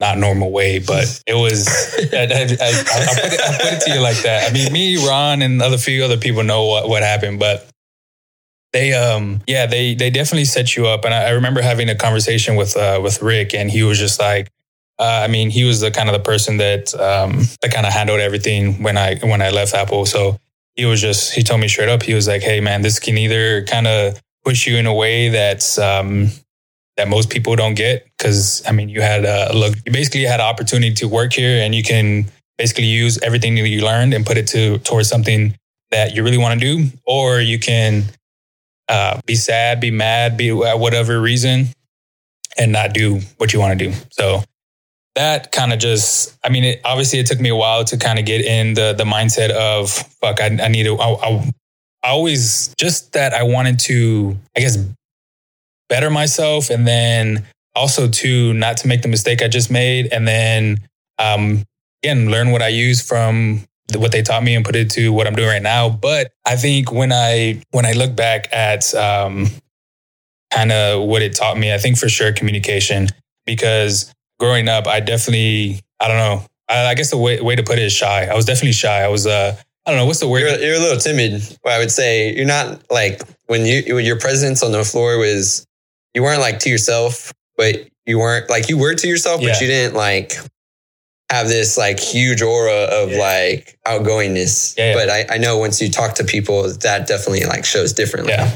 not 0.00 0.18
normal 0.18 0.50
way, 0.50 0.78
but 0.78 1.22
it 1.26 1.34
was. 1.34 1.68
I, 2.12 2.16
I, 2.16 2.22
I, 2.22 2.24
will 2.24 3.14
put 3.14 3.32
it, 3.32 3.40
I'll 3.40 3.60
put 3.60 3.72
it 3.74 3.80
to 3.82 3.92
you 3.92 4.00
like 4.00 4.18
that. 4.22 4.50
I 4.50 4.52
mean, 4.52 4.72
me, 4.72 5.06
Ron, 5.06 5.42
and 5.42 5.60
other 5.62 5.78
few 5.78 6.02
other 6.02 6.16
people 6.16 6.42
know 6.42 6.66
what 6.66 6.88
what 6.88 7.02
happened, 7.02 7.38
but 7.38 7.68
they, 8.72 8.92
um, 8.92 9.42
yeah, 9.46 9.66
they 9.66 9.94
they 9.94 10.10
definitely 10.10 10.44
set 10.46 10.76
you 10.76 10.86
up. 10.86 11.04
And 11.04 11.14
I, 11.14 11.26
I 11.26 11.30
remember 11.30 11.62
having 11.62 11.88
a 11.88 11.94
conversation 11.94 12.56
with 12.56 12.76
uh, 12.76 13.00
with 13.02 13.22
Rick, 13.22 13.54
and 13.54 13.70
he 13.70 13.82
was 13.82 13.98
just 13.98 14.18
like, 14.18 14.50
uh, 14.98 15.22
I 15.24 15.28
mean, 15.28 15.50
he 15.50 15.64
was 15.64 15.80
the 15.80 15.90
kind 15.90 16.08
of 16.08 16.14
the 16.14 16.20
person 16.20 16.56
that 16.56 16.94
um, 16.94 17.42
that 17.60 17.70
kind 17.72 17.86
of 17.86 17.92
handled 17.92 18.20
everything 18.20 18.82
when 18.82 18.96
I 18.96 19.16
when 19.16 19.42
I 19.42 19.50
left 19.50 19.74
Apple. 19.74 20.06
So 20.06 20.38
he 20.74 20.84
was 20.86 21.00
just 21.00 21.34
he 21.34 21.42
told 21.42 21.60
me 21.60 21.68
straight 21.68 21.88
up, 21.88 22.02
he 22.02 22.14
was 22.14 22.26
like, 22.26 22.42
"Hey, 22.42 22.60
man, 22.60 22.82
this 22.82 22.98
can 22.98 23.18
either 23.18 23.64
kind 23.64 23.86
of 23.86 24.20
push 24.44 24.66
you 24.66 24.76
in 24.76 24.86
a 24.86 24.94
way 24.94 25.28
that's 25.28 25.78
um, 25.78 26.30
that 26.96 27.08
most 27.08 27.30
people 27.30 27.56
don't 27.56 27.74
get 27.74 28.06
because 28.16 28.62
I 28.66 28.72
mean, 28.72 28.88
you 28.88 29.02
had 29.02 29.24
a 29.24 29.52
look, 29.54 29.74
you 29.84 29.92
basically 29.92 30.22
had 30.22 30.40
an 30.40 30.46
opportunity 30.46 30.94
to 30.94 31.08
work 31.08 31.32
here, 31.32 31.62
and 31.62 31.74
you 31.74 31.82
can 31.82 32.26
basically 32.56 32.84
use 32.84 33.18
everything 33.22 33.54
that 33.56 33.68
you 33.68 33.84
learned 33.84 34.14
and 34.14 34.24
put 34.24 34.38
it 34.38 34.46
to 34.48 34.78
towards 34.78 35.08
something 35.08 35.54
that 35.90 36.14
you 36.14 36.24
really 36.24 36.38
want 36.38 36.58
to 36.58 36.76
do, 36.76 36.86
or 37.06 37.40
you 37.40 37.58
can 37.58 38.04
uh, 38.88 39.20
be 39.26 39.34
sad, 39.34 39.78
be 39.78 39.90
mad, 39.90 40.38
be 40.38 40.50
uh, 40.50 40.76
whatever 40.76 41.20
reason, 41.20 41.66
and 42.56 42.72
not 42.72 42.94
do 42.94 43.20
what 43.36 43.52
you 43.52 43.60
want 43.60 43.78
to 43.78 43.90
do. 43.90 43.94
So 44.10 44.42
that 45.16 45.50
kind 45.50 45.72
of 45.72 45.78
just, 45.78 46.36
I 46.44 46.50
mean, 46.50 46.62
it, 46.62 46.80
obviously 46.84 47.18
it 47.18 47.26
took 47.26 47.40
me 47.40 47.48
a 47.48 47.56
while 47.56 47.84
to 47.84 47.96
kind 47.96 48.18
of 48.18 48.24
get 48.24 48.42
in 48.42 48.74
the 48.74 48.94
the 48.96 49.04
mindset 49.04 49.50
of 49.50 49.90
fuck, 49.90 50.40
I, 50.40 50.46
I 50.46 50.68
need 50.68 50.84
to. 50.84 50.96
I, 50.98 51.08
I, 51.08 51.52
I 52.04 52.08
always 52.10 52.72
just 52.78 53.14
that 53.14 53.32
I 53.32 53.42
wanted 53.42 53.80
to, 53.80 54.36
I 54.56 54.60
guess, 54.60 54.76
better 55.88 56.10
myself, 56.10 56.70
and 56.70 56.86
then 56.86 57.46
also 57.74 58.08
to 58.08 58.52
not 58.52 58.76
to 58.78 58.88
make 58.88 59.02
the 59.02 59.08
mistake 59.08 59.42
I 59.42 59.48
just 59.48 59.70
made, 59.70 60.12
and 60.12 60.28
then 60.28 60.78
um, 61.18 61.64
again 62.02 62.30
learn 62.30 62.52
what 62.52 62.62
I 62.62 62.68
use 62.68 63.02
from 63.02 63.64
what 63.94 64.12
they 64.12 64.22
taught 64.22 64.42
me 64.42 64.54
and 64.54 64.64
put 64.64 64.76
it 64.76 64.90
to 64.90 65.12
what 65.12 65.26
I'm 65.26 65.34
doing 65.34 65.48
right 65.48 65.62
now. 65.62 65.88
But 65.88 66.30
I 66.44 66.56
think 66.56 66.92
when 66.92 67.12
I 67.12 67.62
when 67.70 67.86
I 67.86 67.92
look 67.92 68.14
back 68.14 68.52
at 68.52 68.94
um, 68.94 69.48
kind 70.52 70.72
of 70.72 71.08
what 71.08 71.22
it 71.22 71.34
taught 71.34 71.56
me, 71.56 71.72
I 71.72 71.78
think 71.78 71.96
for 71.96 72.08
sure 72.08 72.32
communication 72.32 73.08
because 73.46 74.12
growing 74.38 74.68
up, 74.68 74.86
I 74.86 75.00
definitely 75.00 75.80
I 76.00 76.08
don't 76.08 76.18
know. 76.18 76.44
I, 76.68 76.86
I 76.86 76.94
guess 76.94 77.10
the 77.10 77.16
way 77.16 77.40
way 77.40 77.56
to 77.56 77.62
put 77.62 77.78
it 77.78 77.84
is 77.84 77.92
shy. 77.92 78.26
I 78.26 78.34
was 78.34 78.44
definitely 78.44 78.72
shy. 78.72 79.02
I 79.02 79.08
was 79.08 79.26
uh 79.26 79.56
I 79.86 79.90
don't 79.90 79.98
know 80.00 80.06
what's 80.06 80.18
the 80.20 80.28
word. 80.28 80.40
You're, 80.40 80.58
you're 80.58 80.76
a 80.76 80.80
little 80.80 80.98
timid. 80.98 81.42
I 81.64 81.78
would 81.78 81.90
say 81.92 82.34
you're 82.34 82.44
not 82.46 82.90
like 82.90 83.22
when 83.46 83.64
you 83.64 83.94
when 83.94 84.04
your 84.04 84.18
presence 84.18 84.62
on 84.62 84.72
the 84.72 84.84
floor 84.84 85.18
was 85.18 85.64
you 86.14 86.22
weren't 86.22 86.40
like 86.40 86.58
to 86.60 86.70
yourself, 86.70 87.32
but 87.56 87.86
you 88.06 88.18
weren't 88.18 88.48
like 88.50 88.68
you 88.68 88.78
were 88.78 88.94
to 88.94 89.06
yourself, 89.08 89.40
but 89.40 89.46
Yeah. 89.48 89.60
you 89.60 89.66
didn't 89.66 89.94
like 89.96 90.32
have 91.30 91.48
this 91.48 91.76
like 91.76 91.98
huge 91.98 92.40
aura 92.42 92.84
of 92.84 93.10
Yeah. 93.12 93.18
like 93.18 93.78
outgoingness. 93.86 94.76
Yeah. 94.78 94.94
But 94.94 95.10
I, 95.10 95.26
I 95.34 95.38
know 95.38 95.58
once 95.58 95.80
you 95.80 95.90
talk 95.90 96.14
to 96.16 96.24
people, 96.24 96.72
that 96.72 97.06
definitely 97.06 97.44
like 97.44 97.64
shows 97.64 97.92
differently. 97.92 98.32
Yeah. 98.32 98.50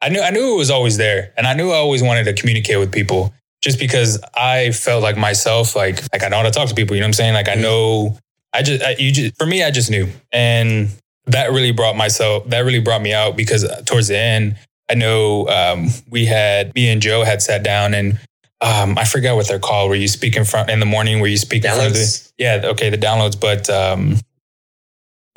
I 0.00 0.08
knew 0.10 0.20
I 0.20 0.30
knew 0.30 0.54
it 0.54 0.58
was 0.58 0.70
always 0.70 0.96
there, 0.96 1.32
and 1.36 1.46
I 1.46 1.54
knew 1.54 1.70
I 1.72 1.76
always 1.76 2.02
wanted 2.04 2.24
to 2.24 2.32
communicate 2.32 2.78
with 2.78 2.92
people, 2.92 3.34
just 3.62 3.78
because 3.78 4.18
I 4.34 4.70
felt 4.70 5.02
like 5.02 5.16
myself, 5.16 5.74
like 5.74 6.02
like 6.12 6.22
I 6.22 6.28
know 6.28 6.36
how 6.36 6.42
to 6.44 6.50
talk 6.50 6.68
to 6.68 6.74
people. 6.74 6.96
You 6.96 7.00
know 7.00 7.06
what 7.06 7.08
I'm 7.08 7.14
saying? 7.14 7.34
Like 7.34 7.48
I 7.48 7.54
know, 7.54 8.18
I 8.52 8.62
just 8.62 8.82
I, 8.82 8.96
you 8.98 9.12
just 9.12 9.36
for 9.36 9.46
me, 9.46 9.62
I 9.62 9.70
just 9.70 9.90
knew, 9.90 10.08
and 10.32 10.88
that 11.26 11.50
really 11.50 11.72
brought 11.72 11.96
myself. 11.96 12.48
That 12.48 12.60
really 12.60 12.80
brought 12.80 13.02
me 13.02 13.12
out 13.12 13.36
because 13.36 13.66
towards 13.84 14.08
the 14.08 14.18
end, 14.18 14.56
I 14.90 14.94
know 14.94 15.48
um, 15.48 15.88
we 16.08 16.26
had 16.26 16.74
me 16.74 16.88
and 16.88 17.02
Joe 17.02 17.24
had 17.24 17.42
sat 17.42 17.62
down 17.62 17.94
and. 17.94 18.18
Um, 18.60 18.98
I 18.98 19.04
forgot 19.04 19.36
what 19.36 19.46
they're 19.46 19.60
called. 19.60 19.88
Where 19.88 19.96
you 19.96 20.08
speak 20.08 20.34
in 20.36 20.44
front 20.44 20.68
in 20.68 20.80
the 20.80 20.84
morning, 20.84 21.20
where 21.20 21.30
you 21.30 21.36
speak 21.36 21.64
in 21.64 21.70
front 21.70 21.86
of 21.86 21.92
the 21.92 22.00
Downloads. 22.00 22.32
yeah, 22.38 22.60
okay, 22.64 22.90
the 22.90 22.98
downloads, 22.98 23.38
but 23.38 23.70
um 23.70 24.16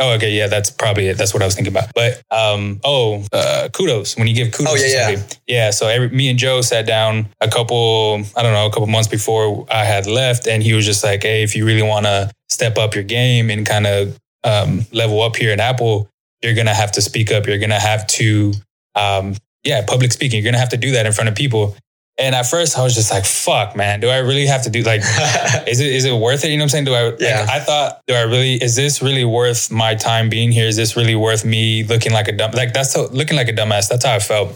Oh, 0.01 0.13
okay, 0.13 0.31
yeah, 0.31 0.48
that's 0.48 0.71
probably 0.71 1.07
it. 1.07 1.18
That's 1.18 1.31
what 1.31 1.44
I 1.44 1.45
was 1.45 1.53
thinking 1.53 1.71
about. 1.71 1.94
But 1.94 2.24
um, 2.31 2.80
oh, 2.83 3.24
uh, 3.31 3.69
kudos 3.71 4.18
when 4.18 4.25
you 4.27 4.33
give 4.33 4.51
kudos. 4.51 4.74
Oh, 4.74 4.75
yeah, 4.75 4.81
to 4.81 4.89
yeah. 4.89 5.06
somebody. 5.06 5.36
yeah. 5.48 5.69
So 5.69 5.88
every, 5.88 6.09
me 6.09 6.27
and 6.30 6.39
Joe 6.39 6.62
sat 6.62 6.88
down 6.88 7.27
a 7.39 7.48
couple, 7.48 8.24
I 8.36 8.42
don't 8.42 8.53
know, 8.53 8.65
a 8.65 8.71
couple 8.71 8.88
months 8.88 9.07
before 9.07 9.68
I 9.71 9.83
had 9.86 10.07
left, 10.07 10.48
and 10.48 10.63
he 10.63 10.74
was 10.74 10.86
just 10.88 11.03
like, 11.03 11.21
"Hey, 11.21 11.44
if 11.44 11.56
you 11.56 11.68
really 11.68 11.83
want 11.83 12.07
to 12.07 12.31
step 12.50 12.80
up 12.80 12.95
your 12.95 13.03
game 13.03 13.51
and 13.51 13.63
kind 13.63 13.86
of 13.86 14.18
um, 14.44 14.86
level 14.92 15.21
up 15.21 15.36
here 15.36 15.53
in 15.53 15.59
Apple, 15.59 16.09
you're 16.42 16.56
gonna 16.56 16.74
have 16.74 16.94
to 16.94 17.01
speak 17.01 17.31
up. 17.31 17.45
You're 17.45 17.59
gonna 17.59 17.80
have 17.80 18.07
to, 18.07 18.53
um, 18.95 19.36
yeah, 19.63 19.86
public 19.86 20.12
speaking. 20.12 20.42
You're 20.42 20.51
gonna 20.51 20.59
have 20.59 20.69
to 20.69 20.77
do 20.77 20.94
that 20.94 21.06
in 21.06 21.13
front 21.13 21.30
of 21.30 21.36
people." 21.36 21.75
And 22.22 22.36
at 22.36 22.46
first, 22.46 22.78
I 22.78 22.84
was 22.84 22.94
just 22.94 23.12
like, 23.12 23.26
"Fuck, 23.26 23.76
man, 23.76 24.00
do 24.00 24.08
I 24.08 24.18
really 24.18 24.46
have 24.46 24.64
to 24.64 24.70
do 24.70 24.84
like?" 24.84 25.02
is 25.68 25.80
it 25.80 25.88
is 25.88 26.06
it 26.06 26.14
worth 26.14 26.46
it? 26.46 26.52
You 26.52 26.58
know 26.58 26.62
what 26.62 26.66
I'm 26.66 26.70
saying? 26.70 26.86
Do 26.86 26.94
I 26.94 27.10
like, 27.10 27.50
I 27.50 27.60
thought, 27.60 28.02
do 28.06 28.14
I 28.14 28.22
really 28.22 28.54
is 28.56 28.76
this 28.76 29.02
really 29.02 29.26
worth 29.26 29.72
my 29.72 29.96
time 29.96 30.30
being 30.30 30.52
here? 30.52 30.68
Is 30.68 30.76
this 30.76 30.96
really 30.96 31.16
worth 31.16 31.44
me 31.44 31.84
looking 31.84 32.12
like 32.12 32.28
a 32.28 32.32
dumb 32.32 32.52
like 32.52 32.74
that's 32.74 32.92
so, 32.92 33.08
looking 33.12 33.38
like 33.38 33.50
a 33.50 33.54
dumbass? 33.54 33.90
That's 33.90 34.06
how 34.06 34.14
I 34.14 34.20
felt. 34.20 34.56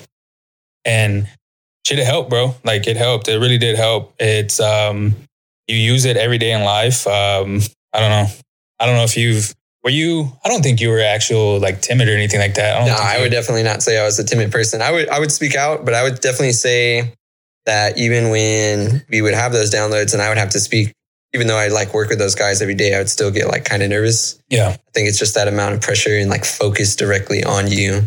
And 0.86 1.28
shit, 1.88 1.98
it 1.98 2.06
helped, 2.06 2.30
bro. 2.30 2.54
Like 2.64 2.86
it 2.86 2.98
helped. 2.98 3.28
It 3.28 3.40
really 3.40 3.58
did 3.58 3.78
help. 3.78 4.14
It's 4.20 4.60
um 4.60 5.16
you 5.68 5.76
use 5.76 6.06
it 6.06 6.18
every 6.18 6.38
day 6.38 6.52
in 6.52 6.64
life. 6.64 7.08
Um, 7.08 7.62
I 7.92 8.00
don't 8.00 8.12
know. 8.12 8.28
I 8.80 8.86
don't 8.86 8.96
know 8.96 9.06
if 9.06 9.18
you've 9.18 9.56
were 9.84 9.90
you 9.90 10.32
I 10.44 10.50
don't 10.50 10.62
think 10.62 10.82
you 10.82 10.90
were 10.90 11.00
actual 11.00 11.60
like 11.60 11.82
timid 11.82 12.10
or 12.10 12.14
anything 12.14 12.40
like 12.40 12.54
that. 12.56 12.76
I 12.76 12.80
don't 12.80 12.88
No, 12.90 12.96
I 12.96 13.22
would 13.22 13.32
definitely 13.32 13.64
not 13.64 13.82
say 13.82 13.98
I 13.98 14.04
was 14.04 14.20
a 14.20 14.24
timid 14.24 14.52
person. 14.52 14.84
I 14.84 14.92
would 14.92 15.10
I 15.10 15.20
would 15.20 15.32
speak 15.32 15.56
out, 15.56 15.84
but 15.84 15.96
I 15.96 16.04
would 16.04 16.22
definitely 16.22 16.54
say 16.54 17.12
that 17.66 17.98
even 17.98 18.30
when 18.30 19.04
we 19.10 19.22
would 19.22 19.34
have 19.34 19.52
those 19.52 19.74
downloads 19.74 20.14
and 20.14 20.22
I 20.22 20.30
would 20.30 20.38
have 20.38 20.52
to 20.52 20.60
speak, 20.60 20.94
even 21.34 21.48
though 21.48 21.58
I 21.58 21.68
like 21.68 21.94
work 21.94 22.10
with 22.10 22.20
those 22.20 22.36
guys 22.36 22.62
every 22.62 22.76
day, 22.76 22.96
I 22.96 23.00
would 23.00 23.10
still 23.10 23.32
get 23.32 23.48
like 23.48 23.66
kind 23.66 23.84
of 23.84 23.90
nervous. 23.90 24.40
Yeah. 24.50 24.70
I 24.70 24.92
think 24.94 25.10
it's 25.10 25.20
just 25.20 25.36
that 25.36 25.48
amount 25.48 25.76
of 25.76 25.82
pressure 25.82 26.18
and 26.18 26.30
like 26.30 26.46
focus 26.46 26.96
directly 26.96 27.44
on 27.44 27.68
you. 27.68 28.04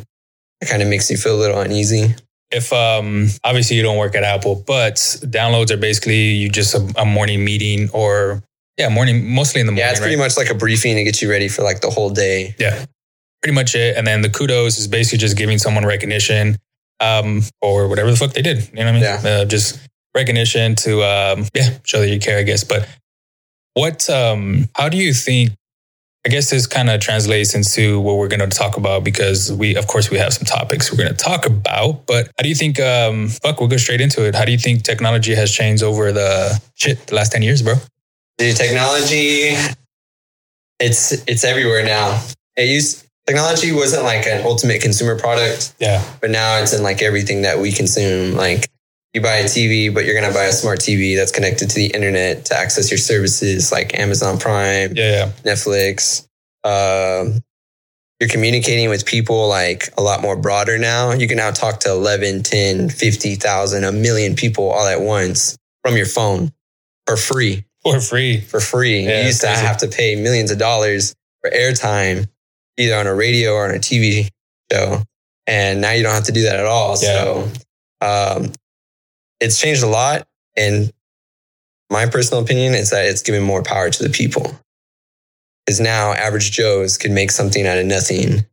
It 0.61 0.69
kind 0.69 0.83
of 0.83 0.89
makes 0.89 1.11
you 1.11 1.17
feel 1.17 1.37
a 1.37 1.41
little 1.41 1.61
uneasy. 1.61 2.15
if 2.51 2.73
um 2.73 3.27
obviously 3.45 3.77
you 3.77 3.83
don't 3.83 3.99
work 3.99 4.15
at 4.15 4.25
Apple, 4.25 4.65
but 4.67 4.95
downloads 4.97 5.71
are 5.71 5.77
basically 5.77 6.31
you 6.33 6.49
just 6.49 6.75
a, 6.75 6.93
a 6.97 7.05
morning 7.05 7.45
meeting 7.45 7.91
or 7.93 8.43
yeah, 8.79 8.89
morning 8.89 9.29
mostly 9.35 9.61
in 9.61 9.67
the 9.67 9.73
morning. 9.73 9.85
Yeah, 9.85 9.91
it's 9.91 10.01
pretty 10.01 10.17
right? 10.17 10.23
much 10.23 10.37
like 10.37 10.51
a 10.51 10.55
briefing 10.55 10.95
to 10.97 11.05
get 11.05 11.21
you 11.21 11.29
ready 11.31 11.49
for 11.49 11.63
like 11.63 11.81
the 11.81 11.91
whole 11.91 12.11
day. 12.11 12.55
Yeah. 12.59 12.87
Pretty 13.43 13.55
much 13.55 13.75
it. 13.75 13.97
And 13.97 14.07
then 14.07 14.23
the 14.23 14.31
kudos 14.31 14.79
is 14.79 14.89
basically 14.89 15.19
just 15.19 15.37
giving 15.37 15.59
someone 15.59 15.85
recognition 15.85 16.57
um 17.01 17.43
or 17.61 17.89
whatever 17.89 18.11
the 18.11 18.17
fuck 18.17 18.33
they 18.33 18.43
did. 18.43 18.69
You 18.69 18.85
know 18.85 18.93
what 18.93 19.05
I 19.05 19.23
mean? 19.23 19.27
Uh, 19.27 19.45
just 19.45 19.81
recognition 20.15 20.75
to 20.77 21.03
um 21.03 21.47
yeah, 21.55 21.79
show 21.85 22.01
that 22.01 22.09
you 22.09 22.19
care, 22.19 22.39
I 22.39 22.43
guess. 22.43 22.65
But 22.65 22.89
what 23.75 24.09
um 24.11 24.69
how 24.75 24.89
do 24.89 24.97
you 24.97 25.13
think 25.13 25.53
I 26.27 26.31
guess 26.31 26.51
this 26.51 26.67
kind 26.67 26.91
of 26.91 27.01
translates 27.01 27.55
into 27.55 28.01
what 28.01 28.17
we're 28.19 28.29
going 28.29 28.41
to 28.41 28.49
talk 28.49 28.77
about 28.77 29.03
because 29.03 29.51
we, 29.51 29.77
of 29.77 29.87
course, 29.87 30.11
we 30.11 30.19
have 30.19 30.35
some 30.35 30.45
topics 30.45 30.91
we're 30.91 30.99
going 30.99 31.09
to 31.09 31.17
talk 31.17 31.47
about. 31.47 32.07
But 32.07 32.27
how 32.37 32.43
do 32.43 32.51
you 32.51 32.55
think? 32.55 32.79
Um, 32.81 33.29
fuck, 33.29 33.61
we'll 33.61 33.69
go 33.69 33.79
straight 33.79 34.03
into 34.03 34.27
it. 34.27 34.35
How 34.35 34.45
do 34.45 34.53
you 34.53 34.59
think 34.59 34.83
technology 34.83 35.35
has 35.35 35.51
changed 35.51 35.83
over 35.83 36.13
the 36.13 36.61
shit 36.75 37.07
the 37.07 37.15
last 37.15 37.33
ten 37.33 37.41
years, 37.41 37.63
bro? 37.63 37.77
Dude, 38.37 38.57
technology, 38.57 39.57
it's 40.81 41.13
it's 41.27 41.45
everywhere 41.45 41.85
now. 41.85 42.23
It 42.57 42.69
used 42.69 43.08
technology 43.29 43.73
wasn't 43.73 44.05
like 44.05 44.27
an 44.27 44.45
ultimate 44.45 44.81
consumer 44.81 45.19
product. 45.19 45.75
Yeah, 45.79 46.03
but 46.21 46.31
now 46.31 46.61
it's 46.61 46.73
in 46.73 46.83
like 46.83 47.03
everything 47.03 47.43
that 47.43 47.59
we 47.59 47.73
consume. 47.73 48.35
Like 48.35 48.71
you 49.13 49.21
buy 49.21 49.37
a 49.37 49.45
TV, 49.45 49.93
but 49.93 50.05
you're 50.05 50.19
gonna 50.19 50.33
buy 50.33 50.45
a 50.45 50.53
smart 50.53 50.81
TV 50.81 51.17
that's 51.17 51.33
connected 51.33 51.71
to 51.71 51.77
the 51.77 51.87
internet 51.87 52.47
to 52.47 52.57
access 52.57 52.91
your 52.91 52.99
services 52.99 53.71
like 53.71 53.99
Amazon 53.99 54.39
Prime, 54.39 54.95
yeah, 54.97 55.11
yeah. 55.45 55.53
Netflix. 55.53 56.27
Um, 56.65 57.43
you're 58.21 58.29
communicating 58.29 58.89
with 58.89 59.07
people 59.07 59.49
like 59.49 59.91
a 59.97 60.03
lot 60.03 60.23
more 60.23 60.35
broader 60.35 60.77
now. 60.77 61.13
You 61.13 61.29
can 61.29 61.37
now 61.37 61.53
talk 61.53 61.81
to 61.81 61.91
11, 61.91 62.43
10, 62.43 62.89
50,000, 62.89 63.85
a 63.85 63.93
million 63.93 64.35
people 64.35 64.71
all 64.71 64.87
at 64.87 65.01
once 65.01 65.57
from 65.85 65.97
your 65.97 66.07
phone 66.07 66.53
for 67.07 67.17
free. 67.17 67.65
For 67.83 68.01
free. 68.01 68.41
For 68.41 68.59
free. 68.59 69.05
Yeah, 69.05 69.21
you 69.21 69.27
used 69.27 69.43
to 69.43 69.49
have 69.49 69.79
to 69.79 69.89
pay 69.89 70.17
millions 70.17 70.51
of 70.51 70.59
dollars 70.59 71.15
for 71.41 71.51
airtime, 71.51 72.27
either 72.79 72.95
on 72.97 73.07
a 73.07 73.15
radio 73.15 73.53
or 73.53 73.69
on 73.69 73.75
a 73.75 73.79
TV 73.79 74.29
show. 74.73 75.03
And 75.47 75.81
now 75.81 75.93
you 75.93 76.03
don't 76.03 76.15
have 76.15 76.25
to 76.25 76.33
do 76.33 76.43
that 76.45 76.57
at 76.57 76.67
all. 76.67 76.97
So 76.97 77.51
um, 78.01 78.53
it's 79.41 79.61
changed 79.61 79.83
a 79.83 79.87
lot. 79.87 80.27
And 80.57 80.93
my 81.91 82.07
personal 82.07 82.43
opinion 82.43 82.75
is 82.75 82.91
that 82.91 83.07
it's 83.07 83.23
given 83.23 83.43
more 83.43 83.63
power 83.63 83.91
to 83.91 84.03
the 84.03 84.11
people. 84.11 84.53
Because 85.67 85.81
now 85.81 86.13
average 86.13 86.53
Joes 86.53 86.97
can 86.99 87.15
make 87.15 87.31
something 87.31 87.67
out 87.67 87.79
of 87.79 87.87
nothing 87.87 88.45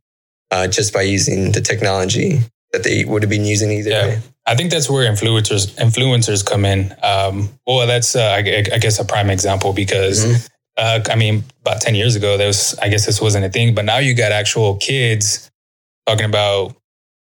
uh, 0.50 0.68
just 0.68 0.92
by 0.92 1.02
using 1.02 1.52
the 1.52 1.60
technology 1.60 2.40
that 2.72 2.82
they 2.82 3.04
would 3.04 3.22
have 3.22 3.30
been 3.30 3.44
using 3.44 3.70
either 3.70 3.90
Yeah. 3.90 4.06
way. 4.06 4.18
I 4.48 4.54
think 4.54 4.70
that's 4.70 4.88
where 4.88 5.10
influencers 5.10 5.66
influencers 5.74 6.44
come 6.44 6.64
in. 6.64 6.94
Um, 7.02 7.48
well, 7.66 7.86
that's 7.86 8.14
uh, 8.14 8.22
I, 8.22 8.38
I 8.72 8.78
guess 8.78 8.98
a 9.00 9.04
prime 9.04 9.28
example 9.30 9.72
because 9.72 10.24
Mhm. 10.24 10.48
Uh, 10.76 11.00
I 11.10 11.16
mean, 11.16 11.44
about 11.62 11.80
ten 11.80 11.94
years 11.94 12.16
ago, 12.16 12.36
there 12.36 12.46
was 12.46 12.78
I 12.80 12.88
guess 12.88 13.06
this 13.06 13.20
wasn't 13.20 13.44
a 13.44 13.50
thing, 13.50 13.74
but 13.74 13.84
now 13.84 13.98
you 13.98 14.14
got 14.14 14.32
actual 14.32 14.76
kids 14.76 15.50
talking 16.06 16.26
about, 16.26 16.76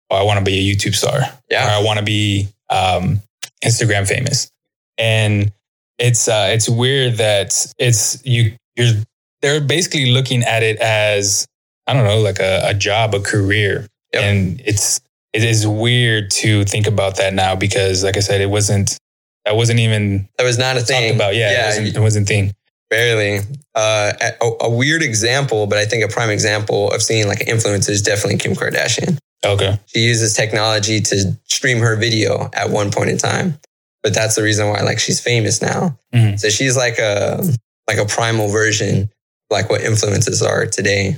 oh, 0.09 0.15
I 0.15 0.23
want 0.23 0.39
to 0.39 0.45
be 0.45 0.57
a 0.71 0.75
YouTube 0.75 0.95
star, 0.95 1.19
or 1.19 1.29
Yeah. 1.49 1.67
I 1.77 1.83
want 1.83 1.99
to 1.99 2.05
be 2.05 2.47
um, 2.69 3.21
Instagram 3.63 4.07
famous, 4.07 4.49
and 4.97 5.51
it's 5.99 6.27
uh, 6.27 6.49
it's 6.51 6.67
weird 6.69 7.15
that 7.17 7.53
it's 7.77 8.25
you 8.25 8.53
you're 8.75 8.93
they're 9.41 9.61
basically 9.61 10.11
looking 10.11 10.43
at 10.43 10.63
it 10.63 10.77
as 10.79 11.45
I 11.87 11.93
don't 11.93 12.05
know 12.05 12.19
like 12.21 12.39
a, 12.39 12.61
a 12.65 12.73
job, 12.73 13.13
a 13.15 13.19
career, 13.19 13.87
Yep. 14.13 14.23
and 14.23 14.61
it's 14.65 15.01
it 15.33 15.43
is 15.43 15.65
weird 15.67 16.29
to 16.31 16.63
think 16.65 16.87
about 16.87 17.17
that 17.17 17.33
now 17.33 17.55
because, 17.55 18.03
like 18.03 18.17
I 18.17 18.19
said, 18.21 18.41
it 18.41 18.49
wasn't 18.49 18.97
that 19.45 19.55
wasn't 19.55 19.79
even 19.79 20.27
That 20.37 20.43
was 20.43 20.57
not 20.57 20.77
a 20.77 20.81
thing. 20.81 21.15
about. 21.15 21.35
Yeah, 21.35 21.51
Yeah, 21.51 21.63
it, 21.63 21.67
wasn't, 21.67 21.95
it 21.95 21.99
wasn't 21.99 22.29
a 22.29 22.33
thing. 22.33 22.53
Barely. 22.91 23.39
Uh, 23.73 24.11
a, 24.21 24.51
a 24.65 24.69
weird 24.69 25.01
example, 25.01 25.65
but 25.65 25.79
I 25.79 25.85
think 25.85 26.03
a 26.03 26.09
prime 26.09 26.29
example 26.29 26.91
of 26.91 27.01
seeing 27.01 27.25
like 27.27 27.39
influencers 27.39 27.89
is 27.89 28.01
definitely 28.03 28.37
Kim 28.37 28.53
Kardashian. 28.53 29.17
Okay, 29.43 29.79
She 29.87 30.01
uses 30.01 30.35
technology 30.35 30.99
to 31.01 31.35
stream 31.45 31.79
her 31.79 31.95
video 31.95 32.51
at 32.53 32.69
one 32.69 32.91
point 32.91 33.09
in 33.09 33.17
time, 33.17 33.57
but 34.03 34.13
that's 34.13 34.35
the 34.35 34.43
reason 34.43 34.67
why 34.67 34.81
like 34.81 34.99
she's 34.99 35.19
famous 35.19 35.61
now. 35.63 35.97
Mhm. 36.13 36.39
So 36.39 36.49
she's 36.49 36.77
like 36.77 36.99
a 36.99 37.41
like 37.87 37.97
a 37.97 38.05
primal 38.05 38.49
version, 38.49 39.09
like 39.49 39.69
what 39.71 39.81
influencers 39.81 40.45
are 40.45 40.67
today. 40.67 41.15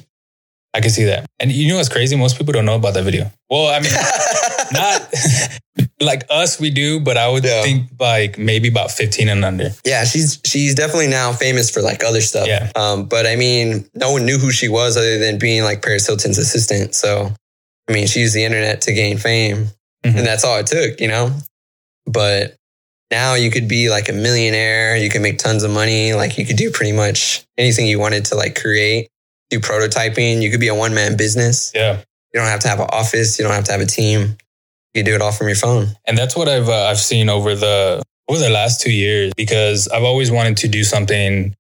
I 0.76 0.80
can 0.80 0.90
see 0.92 1.04
that. 1.06 1.26
And 1.40 1.52
you 1.52 1.68
know 1.70 1.78
what's 1.78 1.90
crazy? 1.90 2.16
Most 2.16 2.38
people 2.38 2.54
don't 2.54 2.66
know 2.66 2.76
about 2.76 2.94
that 2.94 3.04
video. 3.04 3.30
Well, 3.50 3.68
I 3.68 3.80
mean, 3.80 3.92
not 4.72 5.83
like 6.04 6.24
us, 6.30 6.60
we 6.60 6.70
do, 6.70 7.00
but 7.00 7.18
I 7.18 7.28
would 7.30 7.44
Yeah. 7.44 7.62
think 7.64 7.90
like 8.00 8.38
maybe 8.38 8.68
about 8.68 8.92
fifteen 8.92 9.30
and 9.30 9.44
under. 9.46 9.72
yeah, 9.86 10.04
she's 10.06 10.40
she's 10.46 10.76
definitely 10.76 11.08
now 11.08 11.34
famous 11.34 11.70
for 11.70 11.82
like 11.82 12.04
other 12.04 12.22
stuff. 12.22 12.48
Yeah. 12.48 12.72
Um, 12.76 13.06
but 13.06 13.26
I 13.28 13.36
mean, 13.36 13.90
no 13.96 14.12
one 14.12 14.26
knew 14.26 14.38
who 14.38 14.52
she 14.52 14.68
was 14.70 14.98
other 14.98 15.18
than 15.20 15.38
being 15.40 15.64
like 15.64 15.82
Paris 15.82 16.06
Hilton's 16.08 16.38
assistant. 16.38 16.96
So, 16.96 17.34
I 17.90 17.94
mean, 17.94 18.08
she 18.08 18.20
used 18.22 18.34
the 18.36 18.44
internet 18.44 18.82
to 18.84 18.94
gain 18.94 19.18
fame, 19.18 19.70
Mhm. 20.06 20.18
and 20.18 20.28
that's 20.28 20.44
all 20.44 20.58
it 20.60 20.68
took, 20.68 21.00
you 21.02 21.08
know. 21.08 21.34
But 22.06 22.56
now 23.12 23.36
you 23.36 23.52
could 23.52 23.68
be 23.68 23.90
like 23.90 24.10
a 24.10 24.14
millionaire. 24.14 24.96
You 24.98 25.10
can 25.10 25.22
make 25.22 25.38
tons 25.38 25.64
of 25.64 25.72
money. 25.72 26.14
Like 26.14 26.38
you 26.38 26.46
could 26.46 26.58
do 26.58 26.72
pretty 26.72 26.92
much 26.94 27.44
anything 27.58 27.86
you 27.88 28.00
wanted 28.00 28.26
to 28.26 28.36
like 28.36 28.60
create. 28.60 29.10
Do 29.50 29.60
prototyping. 29.60 30.42
You 30.42 30.50
could 30.50 30.60
be 30.60 30.68
a 30.70 30.76
one 30.76 30.94
man 30.94 31.16
business. 31.16 31.72
Yeah, 31.76 31.98
You 32.34 32.40
don't 32.40 32.48
have 32.48 32.62
to 32.62 32.68
have 32.68 32.80
an 32.80 32.88
office. 32.92 33.38
You 33.38 33.44
don't 33.46 33.54
have 33.54 33.66
to 33.66 33.72
have 33.72 33.82
a 33.82 33.86
team. 33.86 34.38
You 34.94 35.04
do 35.04 35.16
it 35.16 35.22
all 35.22 35.32
from 35.32 35.48
your 35.48 35.56
phone. 35.56 35.88
and 36.06 36.18
that's 36.18 36.36
what 36.36 36.48
I've 36.48 36.70
uh, 36.70 36.86
I've 36.86 37.00
seen 37.00 37.30
over 37.30 37.56
the 37.56 38.04
over 38.30 38.40
the 38.40 38.50
last 38.50 38.82
two 38.82 38.92
years 38.92 39.34
because 39.36 39.88
I've 39.88 40.04
always 40.04 40.32
wanted 40.32 40.58
to 40.58 40.68
do 40.68 40.84
something 40.84 41.56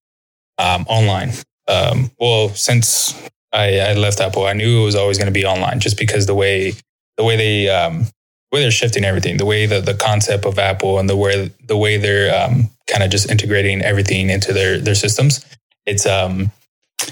um, 0.58 0.86
online. 0.88 1.32
Um, 1.68 2.12
well, 2.20 2.50
since 2.50 3.14
I, 3.52 3.80
I 3.80 3.94
left 3.94 4.20
Apple, 4.20 4.46
I 4.46 4.54
knew 4.54 4.82
it 4.82 4.86
was 4.86 4.96
always 4.96 5.18
going 5.18 5.28
to 5.28 5.32
be 5.34 5.46
online, 5.46 5.80
just 5.80 5.98
because 5.98 6.26
the 6.26 6.36
way 6.36 6.74
the 7.18 7.24
way 7.24 7.36
they 7.36 7.70
um, 7.70 8.04
the 8.04 8.58
way 8.58 8.62
they're 8.62 8.72
shifting 8.72 9.04
everything, 9.04 9.38
the 9.38 9.46
way 9.46 9.66
the 9.66 9.82
the 9.82 9.94
concept 9.94 10.46
of 10.46 10.60
Apple 10.60 11.00
and 11.00 11.10
the 11.10 11.18
way 11.18 11.52
the 11.66 11.78
way 11.78 11.98
they're 11.98 12.34
um, 12.44 12.70
kind 12.88 13.04
of 13.04 13.10
just 13.10 13.30
integrating 13.30 13.82
everything 13.82 14.30
into 14.30 14.54
their 14.54 14.80
their 14.80 14.96
systems. 14.96 15.46
It's 15.86 16.06
um 16.06 16.52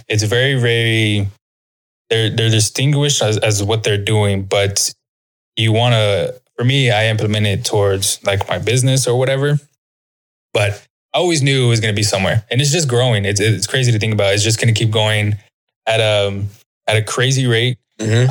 it's 0.07 0.23
very 0.23 0.59
very 0.59 1.27
they're 2.09 2.29
they're 2.29 2.49
distinguished 2.49 3.21
as, 3.21 3.37
as 3.39 3.63
what 3.63 3.83
they're 3.83 3.97
doing, 3.97 4.43
but 4.43 4.93
you 5.55 5.71
want 5.71 5.93
to 5.93 6.39
for 6.57 6.63
me 6.63 6.91
i 6.91 7.07
implement 7.07 7.45
it 7.47 7.63
towards 7.65 8.23
like 8.25 8.47
my 8.47 8.57
business 8.57 9.07
or 9.07 9.17
whatever 9.17 9.57
but 10.53 10.85
i 11.13 11.17
always 11.17 11.41
knew 11.41 11.65
it 11.65 11.67
was 11.69 11.79
going 11.79 11.93
to 11.93 11.95
be 11.95 12.03
somewhere 12.03 12.45
and 12.51 12.61
it's 12.61 12.71
just 12.71 12.87
growing 12.87 13.25
it's, 13.25 13.39
it's 13.39 13.67
crazy 13.67 13.91
to 13.91 13.99
think 13.99 14.13
about 14.13 14.33
it's 14.33 14.43
just 14.43 14.59
going 14.59 14.73
to 14.73 14.77
keep 14.77 14.91
going 14.91 15.35
at 15.85 15.99
a 15.99 16.43
at 16.87 16.97
a 16.97 17.03
crazy 17.03 17.47
rate 17.47 17.77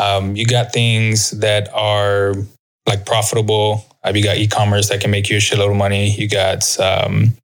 um, 0.00 0.34
you 0.34 0.46
got 0.46 0.72
things 0.72 1.30
that 1.30 1.68
are 1.72 2.34
like 2.88 3.06
profitable 3.06 3.84
uh, 4.04 4.10
you 4.14 4.24
got 4.24 4.36
e-commerce 4.36 4.88
that 4.88 5.00
can 5.00 5.10
make 5.12 5.28
you 5.30 5.36
a 5.36 5.40
shitload 5.40 5.70
of 5.70 5.76
money 5.76 6.10
you 6.10 6.28
got 6.28 6.78
um, 6.80 7.34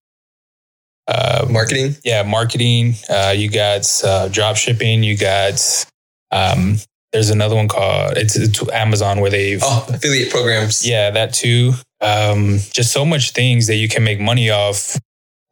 uh, 1.08 1.46
Marketing. 1.48 1.94
yeah, 2.04 2.22
marketing. 2.24 2.94
Uh, 3.08 3.32
you 3.36 3.48
got 3.48 3.86
uh, 4.04 4.28
drop 4.28 4.56
shipping. 4.56 5.04
You 5.04 5.16
got 5.16 5.86
um, 6.32 6.78
there's 7.12 7.30
another 7.30 7.54
one 7.54 7.68
called 7.68 8.16
it's, 8.16 8.36
it's 8.36 8.68
Amazon 8.70 9.20
where 9.20 9.30
they've 9.30 9.60
Oh, 9.62 9.86
affiliate 9.88 10.30
programs. 10.30 10.86
yeah 10.86 11.10
that 11.10 11.32
too. 11.32 11.72
Um, 12.00 12.58
just 12.72 12.92
so 12.92 13.04
much 13.04 13.30
things 13.32 13.68
that 13.68 13.76
you 13.76 13.88
can 13.88 14.04
make 14.04 14.20
money 14.20 14.50
off 14.50 14.98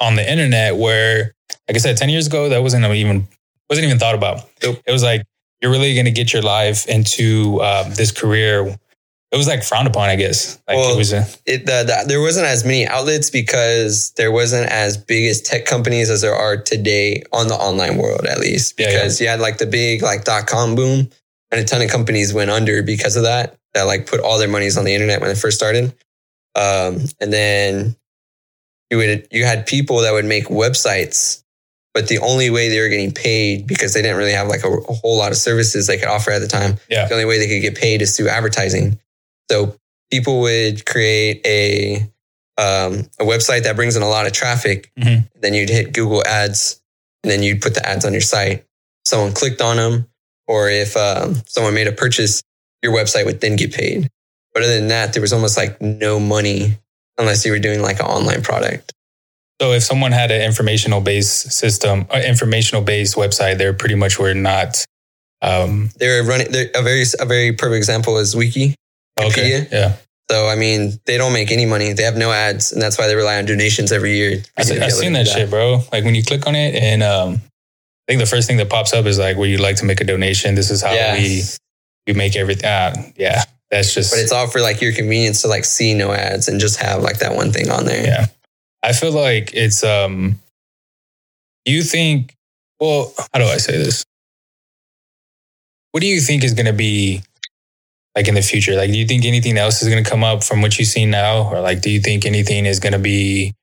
on 0.01 0.15
the 0.17 0.31
internet. 0.31 0.77
Where, 0.77 1.35
like 1.69 1.77
I 1.77 1.79
said, 1.79 1.97
ten 1.97 2.11
years 2.11 2.27
ago, 2.27 2.51
that 2.51 2.63
wasn't 2.63 2.85
even 2.85 3.27
wasn't 3.71 3.87
even 3.87 3.99
thought 3.99 4.15
about. 4.15 4.49
Nope. 4.63 4.83
It 4.87 4.93
was 4.93 5.03
like 5.03 5.23
you're 5.63 5.71
really 5.71 5.95
going 5.95 6.05
to 6.05 6.11
get 6.13 6.33
your 6.35 6.43
life 6.43 6.87
into 6.87 7.61
uh, 7.63 7.89
this 7.95 8.11
career. 8.11 8.77
It 9.33 9.37
was 9.37 9.49
like 9.49 9.65
frowned 9.65 9.89
upon, 9.89 10.11
I 10.11 10.17
guess. 10.17 10.61
Like 10.69 10.77
Well, 10.77 10.95
it 10.95 10.99
was 10.99 11.13
a, 11.13 11.27
it, 11.47 11.67
the, 11.67 11.83
the, 11.83 12.05
there 12.07 12.21
wasn't 12.21 12.47
as 12.47 12.63
many 12.65 12.87
outlets 12.87 13.31
because 13.31 14.13
there 14.17 14.31
wasn't 14.31 14.71
as 14.71 14.97
big 14.97 15.29
as 15.29 15.41
tech 15.41 15.65
companies 15.65 16.09
as 16.11 16.21
there 16.21 16.35
are 16.35 16.57
today 16.57 17.23
on 17.33 17.49
the 17.49 17.55
online 17.55 17.97
world, 17.97 18.27
at 18.27 18.39
least. 18.39 18.79
Yeah, 18.79 18.91
yeah. 18.91 18.97
Because 18.99 19.21
you 19.21 19.27
had 19.29 19.41
like 19.41 19.59
the 19.59 19.67
big 19.67 20.03
like 20.03 20.25
dot 20.25 20.47
com 20.47 20.77
boom, 20.77 21.09
and 21.55 21.63
a 21.63 21.65
ton 21.65 21.83
of 21.83 21.91
companies 21.91 22.35
went 22.35 22.51
under 22.51 22.83
because 22.83 23.17
of 23.17 23.23
that. 23.23 23.57
That 23.75 23.85
like 23.85 24.07
put 24.07 24.21
all 24.21 24.39
their 24.39 24.49
monies 24.49 24.77
on 24.77 24.85
the 24.85 24.95
internet 24.95 25.21
when 25.21 25.31
it 25.31 25.39
first 25.39 25.57
started. 25.57 25.95
Um, 26.55 27.01
and 27.21 27.33
then 27.33 27.97
you 28.91 28.99
would 28.99 29.29
you 29.31 29.45
had 29.45 29.67
people 29.67 29.99
that 30.03 30.13
would 30.13 30.25
make 30.25 30.47
websites, 30.47 31.43
but 31.93 32.09
the 32.09 32.19
only 32.19 32.51
way 32.51 32.69
they 32.69 32.81
were 32.81 32.89
getting 32.89 33.13
paid 33.13 33.67
because 33.67 33.95
they 33.95 34.03
didn't 34.03 34.17
really 34.17 34.33
have 34.33 34.49
like 34.49 34.65
a, 34.65 34.69
a 34.69 34.93
whole 34.95 35.17
lot 35.17 35.33
of 35.33 35.39
services 35.39 35.87
they 35.87 35.99
could 35.99 36.09
offer 36.09 36.31
at 36.31 36.41
the 36.41 36.49
time. 36.49 36.77
Yeah. 36.89 37.07
The 37.07 37.15
only 37.15 37.25
way 37.25 37.39
they 37.39 37.49
could 37.49 37.63
get 37.63 37.77
paid 37.77 38.03
is 38.03 38.17
through 38.17 38.29
advertising. 38.29 38.99
So 39.51 39.77
people 40.11 40.41
would 40.43 40.87
create 40.87 41.41
a 41.45 41.97
um, 42.57 43.09
a 43.19 43.25
website 43.25 43.65
that 43.65 43.75
brings 43.75 43.97
in 43.97 44.03
a 44.03 44.09
lot 44.09 44.27
of 44.27 44.33
traffic. 44.33 44.93
Mhm. 44.99 45.29
Then 45.41 45.55
you'd 45.55 45.71
hit 45.71 45.93
Google 45.93 46.25
Ads, 46.25 46.81
and 47.25 47.31
then 47.33 47.43
you'd 47.43 47.61
put 47.61 47.75
the 47.75 47.87
ads 47.89 48.05
on 48.05 48.13
your 48.13 48.21
site. 48.21 48.65
Someone 49.05 49.33
clicked 49.33 49.61
on 49.61 49.77
them, 49.77 50.09
or 50.47 50.69
if 50.69 50.97
um, 50.97 51.35
someone 51.47 51.75
made 51.75 51.87
a 51.87 51.93
purchase, 51.93 52.43
your 52.83 52.93
website 52.93 53.25
would 53.25 53.41
then 53.41 53.57
get 53.57 53.73
paid. 53.73 54.09
But 54.53 54.63
other 54.63 54.79
than 54.79 54.89
that, 54.89 55.13
there 55.13 55.23
was 55.23 55.33
almost 55.33 55.57
like 55.57 55.81
no 55.81 56.21
money 56.21 56.79
unless 57.19 57.45
you 57.45 57.53
were 57.53 57.59
doing 57.59 57.81
like 57.83 58.01
an 58.01 58.07
online 58.07 58.43
product. 58.43 58.93
So 59.61 59.73
if 59.73 59.83
someone 59.83 60.13
had 60.13 60.31
an 60.31 60.43
informational 60.43 61.01
based 61.01 61.53
system, 61.53 62.07
an 62.11 62.25
informational 62.25 62.83
based 62.83 63.17
website, 63.17 63.59
they're 63.59 63.73
pretty 63.73 63.95
much 63.95 64.19
were 64.19 64.35
not. 64.35 64.85
Um, 65.43 65.91
They're 65.97 66.25
running. 66.25 66.51
They're 66.51 66.71
a 66.75 66.83
very 66.83 67.05
a 67.21 67.27
very 67.27 67.53
perfect 67.53 67.77
example 67.77 68.19
is 68.19 68.35
Wiki. 68.35 68.75
okay. 69.21 69.63
Wikipedia. 69.63 69.73
Yeah. 69.73 69.97
So 70.31 70.49
I 70.49 70.57
mean, 70.57 70.99
they 71.05 71.19
don't 71.19 71.33
make 71.33 71.53
any 71.53 71.67
money. 71.67 71.93
They 71.93 72.05
have 72.05 72.17
no 72.17 72.33
ads, 72.33 72.73
and 72.73 72.81
that's 72.81 72.99
why 72.99 73.07
they 73.09 73.15
rely 73.15 73.37
on 73.37 73.45
donations 73.45 73.93
every 73.93 74.17
year. 74.17 74.43
I, 74.57 74.63
for 74.63 74.69
you 74.69 74.75
to 74.75 74.81
be 74.81 74.85
have 74.85 74.93
seen 74.93 75.13
to 75.13 75.19
that, 75.19 75.29
shit, 75.29 75.51
bro. 75.51 75.83
Like 75.93 76.05
when 76.05 76.15
you 76.15 76.25
click 76.25 76.47
on 76.47 76.55
it, 76.57 76.75
and 76.75 77.03
um, 77.03 77.43
I 78.07 78.13
think 78.13 78.21
the 78.21 78.27
first 78.27 78.47
thing 78.47 78.59
that 78.59 78.69
pops 78.69 78.93
up 78.93 79.07
is 79.07 79.19
like, 79.19 79.37
"Would 79.37 79.49
you 79.51 79.59
like 79.59 79.77
to 79.77 79.85
make 79.85 80.01
a 80.01 80.05
donation? 80.05 80.55
This 80.55 80.71
is 80.71 80.83
how 80.83 80.93
Yeah. 80.93 81.15
we 81.15 81.43
we 82.07 82.13
make 82.13 82.37
everything." 82.37 82.67
Uh, 82.69 82.95
yeah, 83.17 83.45
that's 83.71 83.95
just. 83.95 84.13
But 84.13 84.21
it's 84.21 84.33
all 84.33 84.47
for 84.47 84.61
like 84.61 84.81
your 84.83 84.93
convenience 84.93 85.43
to 85.43 85.49
like 85.49 85.65
see 85.65 85.95
no 85.95 86.13
ads 86.13 86.49
and 86.49 86.61
just 86.61 86.79
have 86.81 87.03
like 87.03 87.19
that 87.21 87.35
one 87.35 87.51
thing 87.53 87.71
on 87.71 87.87
there. 87.87 88.05
yeah. 88.05 88.27
I 88.83 88.93
feel 88.93 89.13
like 89.13 89.53
it's. 89.55 89.83
um 89.83 90.39
you 91.65 91.83
think? 91.83 92.35
Well, 92.79 93.15
how 93.33 93.39
do 93.39 93.47
I 93.47 93.57
say 93.57 93.79
this? 93.79 94.05
What 95.93 96.01
do 96.01 96.07
you 96.07 96.21
think 96.21 96.45
is 96.45 96.53
going 96.55 96.67
to 96.67 96.73
be 96.73 97.23
like 98.17 98.29
in 98.29 98.35
the 98.35 98.43
future? 98.43 98.75
Like, 98.75 98.91
do 98.91 98.99
you 98.99 99.07
think 99.07 99.25
anything 99.25 99.57
else 99.57 99.81
is 99.81 99.89
going 99.89 100.03
to 100.03 100.09
come 100.11 100.25
up 100.25 100.43
from 100.45 100.61
what 100.61 100.79
you 100.79 100.85
see 100.85 101.07
now, 101.07 101.49
or 101.51 101.61
like, 101.61 101.81
do 101.81 101.89
you 101.91 102.01
think 102.01 102.27
anything 102.27 102.67
is 102.67 102.81
going 102.81 102.93
to 102.93 102.99
be 102.99 103.55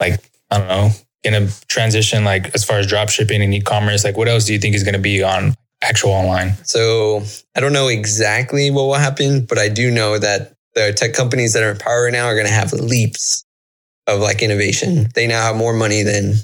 like 0.00 0.20
I 0.50 0.58
don't 0.58 0.68
know, 0.68 0.90
going 1.28 1.48
to 1.48 1.66
transition 1.66 2.24
like 2.24 2.54
as 2.54 2.64
far 2.64 2.78
as 2.78 2.86
drop 2.86 3.08
shipping 3.08 3.42
and 3.42 3.52
e-commerce? 3.52 4.04
Like, 4.04 4.16
what 4.16 4.28
else 4.28 4.44
do 4.44 4.52
you 4.52 4.58
think 4.58 4.74
is 4.74 4.82
going 4.82 4.94
to 4.94 5.00
be 5.00 5.22
on 5.22 5.54
actual 5.82 6.10
online? 6.10 6.54
So 6.64 7.22
I 7.54 7.60
don't 7.60 7.72
know 7.72 7.88
exactly 7.88 8.70
what 8.70 8.84
will 8.84 8.94
happen, 8.94 9.44
but 9.44 9.58
I 9.58 9.68
do 9.68 9.90
know 9.90 10.18
that 10.18 10.54
the 10.74 10.92
tech 10.92 11.14
companies 11.14 11.54
that 11.54 11.62
are 11.62 11.70
in 11.70 11.78
power 11.78 12.04
right 12.04 12.12
now 12.12 12.26
are 12.26 12.34
going 12.34 12.46
to 12.46 12.52
have 12.52 12.72
leaps 12.72 13.44
of 14.06 14.20
like 14.20 14.42
innovation. 14.42 15.08
They 15.14 15.26
now 15.26 15.42
have 15.42 15.56
more 15.56 15.72
money 15.72 16.02
than 16.02 16.34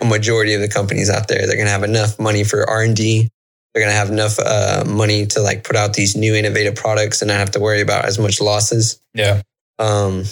a 0.00 0.04
majority 0.04 0.54
of 0.54 0.60
the 0.60 0.68
companies 0.68 1.10
out 1.10 1.28
there. 1.28 1.46
They're 1.46 1.56
going 1.56 1.66
to 1.66 1.72
have 1.72 1.82
enough 1.82 2.18
money 2.18 2.44
for 2.44 2.68
R 2.68 2.82
and 2.82 2.94
D. 2.94 3.28
They're 3.72 3.82
going 3.82 3.92
to 3.92 3.98
have 3.98 4.10
enough 4.10 4.38
uh, 4.38 4.84
money 4.86 5.26
to 5.26 5.40
like 5.40 5.64
put 5.64 5.74
out 5.74 5.94
these 5.94 6.14
new 6.14 6.34
innovative 6.34 6.76
products 6.76 7.20
and 7.22 7.28
not 7.28 7.38
have 7.38 7.50
to 7.52 7.60
worry 7.60 7.80
about 7.80 8.04
as 8.04 8.18
much 8.18 8.40
losses. 8.40 9.00
Yeah. 9.14 9.42
Um, 9.80 10.24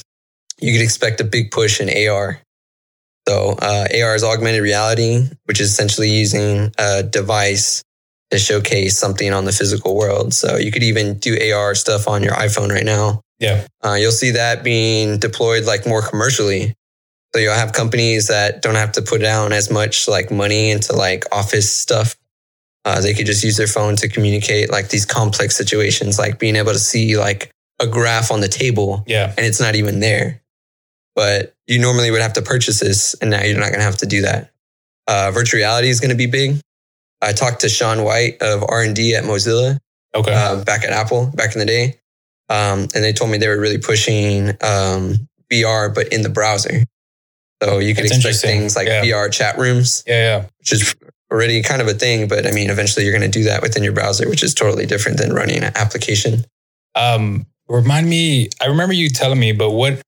you 0.60 0.72
could 0.72 0.82
expect 0.82 1.20
a 1.20 1.24
big 1.24 1.50
push 1.50 1.80
in 1.80 2.08
AR. 2.08 2.40
So 3.28 3.50
uh, 3.60 3.86
AR 3.94 4.14
is 4.14 4.24
augmented 4.24 4.62
reality, 4.62 5.28
which 5.44 5.60
is 5.60 5.70
essentially 5.70 6.10
using 6.10 6.72
a 6.78 7.02
device 7.02 7.82
to 8.30 8.38
showcase 8.38 8.98
something 8.98 9.32
on 9.32 9.44
the 9.44 9.52
physical 9.52 9.94
world. 9.96 10.34
So 10.34 10.56
you 10.56 10.72
could 10.72 10.82
even 10.82 11.18
do 11.18 11.36
AR 11.52 11.74
stuff 11.74 12.08
on 12.08 12.22
your 12.22 12.32
iPhone 12.34 12.70
right 12.70 12.84
now. 12.84 13.20
Yeah. 13.38 13.66
Uh, 13.84 13.94
you'll 13.94 14.10
see 14.12 14.32
that 14.32 14.64
being 14.64 15.18
deployed 15.18 15.64
like 15.64 15.86
more 15.86 16.02
commercially. 16.02 16.74
So 17.34 17.40
you'll 17.40 17.54
have 17.54 17.72
companies 17.72 18.28
that 18.28 18.60
don't 18.62 18.74
have 18.74 18.92
to 18.92 19.02
put 19.02 19.20
down 19.20 19.52
as 19.52 19.70
much 19.70 20.08
like 20.08 20.30
money 20.30 20.70
into 20.70 20.92
like 20.94 21.24
office 21.32 21.70
stuff. 21.72 22.16
Uh, 22.84 23.00
they 23.00 23.14
could 23.14 23.26
just 23.26 23.44
use 23.44 23.56
their 23.56 23.66
phone 23.68 23.94
to 23.96 24.08
communicate 24.08 24.70
like 24.70 24.88
these 24.88 25.06
complex 25.06 25.56
situations, 25.56 26.18
like 26.18 26.38
being 26.38 26.56
able 26.56 26.72
to 26.72 26.78
see 26.78 27.16
like 27.16 27.50
a 27.80 27.86
graph 27.86 28.30
on 28.32 28.40
the 28.40 28.48
table 28.48 29.04
Yeah. 29.06 29.32
and 29.36 29.46
it's 29.46 29.60
not 29.60 29.76
even 29.76 30.00
there. 30.00 30.42
But 31.14 31.51
you 31.66 31.78
normally 31.78 32.10
would 32.10 32.20
have 32.22 32.32
to 32.34 32.42
purchase 32.42 32.80
this, 32.80 33.14
and 33.20 33.30
now 33.30 33.42
you're 33.42 33.54
not 33.58 33.68
going 33.68 33.78
to 33.80 33.84
have 33.84 33.98
to 33.98 34.06
do 34.06 34.22
that. 34.22 34.50
Uh, 35.06 35.30
virtual 35.32 35.58
reality 35.58 35.88
is 35.88 36.00
going 36.00 36.10
to 36.10 36.16
be 36.16 36.26
big. 36.26 36.60
I 37.20 37.32
talked 37.32 37.60
to 37.60 37.68
Sean 37.68 38.02
White 38.04 38.40
of 38.42 38.64
R 38.68 38.82
and 38.82 38.94
D 38.96 39.14
at 39.14 39.24
Mozilla 39.24 39.78
Okay. 40.14 40.32
uh, 40.34 40.62
back 40.64 40.84
at 40.84 40.90
Apple 40.90 41.26
back 41.34 41.54
in 41.54 41.58
the 41.60 41.66
day, 41.66 41.98
um, 42.48 42.80
and 42.94 43.02
they 43.04 43.12
told 43.12 43.30
me 43.30 43.38
they 43.38 43.48
were 43.48 43.60
really 43.60 43.78
pushing 43.78 44.50
um, 44.62 45.28
VR, 45.50 45.94
but 45.94 46.08
in 46.12 46.22
the 46.22 46.28
browser. 46.28 46.82
So 47.62 47.78
you 47.78 47.94
could 47.94 48.04
That's 48.04 48.16
expect 48.16 48.38
things 48.40 48.74
like 48.76 48.88
Yeah. 48.88 49.04
VR 49.04 49.30
chat 49.32 49.56
rooms, 49.56 50.02
yeah. 50.06 50.14
Yeah. 50.38 50.44
which 50.58 50.72
is 50.72 50.94
already 51.30 51.62
kind 51.62 51.80
of 51.80 51.86
a 51.88 51.94
thing. 51.94 52.26
But 52.26 52.46
I 52.46 52.50
mean, 52.50 52.70
eventually 52.70 53.04
you're 53.06 53.16
going 53.16 53.30
to 53.30 53.38
do 53.38 53.44
that 53.44 53.62
within 53.62 53.84
your 53.84 53.92
browser, 53.92 54.28
which 54.28 54.42
is 54.42 54.52
totally 54.52 54.84
different 54.84 55.18
than 55.18 55.32
running 55.32 55.62
an 55.62 55.72
application. 55.76 56.44
Um, 56.96 57.46
remind 57.68 58.08
me. 58.08 58.50
I 58.60 58.66
remember 58.66 58.92
you 58.94 59.08
telling 59.08 59.38
me, 59.38 59.52
but 59.52 59.70
what? 59.70 60.02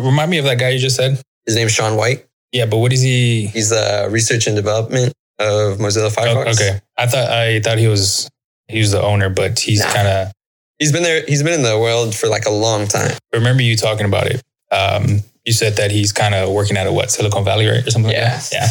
Remind 0.00 0.30
me 0.30 0.38
of 0.38 0.44
that 0.44 0.58
guy 0.58 0.70
you 0.70 0.78
just 0.78 0.96
said. 0.96 1.20
His 1.46 1.56
name's 1.56 1.72
Sean 1.72 1.96
White. 1.96 2.26
Yeah, 2.52 2.66
but 2.66 2.78
what 2.78 2.92
is 2.92 3.02
he? 3.02 3.46
He's 3.46 3.70
the 3.70 4.08
research 4.10 4.46
and 4.46 4.56
development 4.56 5.12
of 5.38 5.78
Mozilla 5.78 6.06
Oh, 6.06 6.10
Firefox. 6.10 6.54
okay, 6.54 6.80
I 6.96 7.06
thought 7.06 7.30
I 7.30 7.60
thought 7.60 7.78
he 7.78 7.88
was 7.88 8.28
he 8.68 8.78
was 8.80 8.90
the 8.92 9.02
owner, 9.02 9.28
but 9.28 9.58
he's 9.58 9.80
Nah. 9.80 9.92
kind 9.92 10.08
of. 10.08 10.32
He's 10.78 10.92
been 10.92 11.02
there. 11.02 11.24
He's 11.26 11.42
been 11.42 11.54
in 11.54 11.62
the 11.62 11.78
world 11.78 12.14
for 12.14 12.28
like 12.28 12.46
a 12.46 12.50
long 12.50 12.86
time. 12.86 13.16
Remember 13.32 13.62
you 13.62 13.76
talking 13.76 14.06
about 14.06 14.26
it? 14.26 14.42
Um, 14.70 15.22
you 15.44 15.52
said 15.52 15.76
that 15.76 15.90
he's 15.90 16.12
kind 16.12 16.34
of 16.34 16.50
working 16.50 16.76
out 16.76 16.86
of 16.86 16.94
what 16.94 17.10
Silicon 17.10 17.44
Valley, 17.44 17.66
right, 17.66 17.86
or 17.86 17.90
something 17.90 18.10
Yeah. 18.10 18.34
like 18.34 18.50
that. 18.50 18.52
Yeah, 18.52 18.68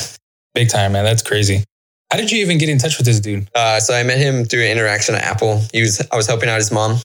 big 0.54 0.70
time, 0.70 0.92
man. 0.92 1.04
That's 1.06 1.24
crazy. 1.24 1.64
How 2.12 2.18
did 2.18 2.32
you 2.32 2.40
even 2.40 2.58
get 2.58 2.70
in 2.70 2.78
touch 2.78 2.98
with 2.98 3.06
this 3.08 3.20
dude? 3.20 3.48
Uh, 3.56 3.80
so 3.80 3.94
I 3.96 4.04
met 4.04 4.18
him 4.20 4.46
through 4.46 4.64
an 4.64 4.72
interaction 4.72 5.16
at 5.16 5.24
Apple. 5.24 5.64
He 5.74 5.82
was 5.82 6.02
I 6.12 6.16
was 6.16 6.28
helping 6.28 6.50
out 6.50 6.58
his 6.58 6.72
mom, 6.72 7.00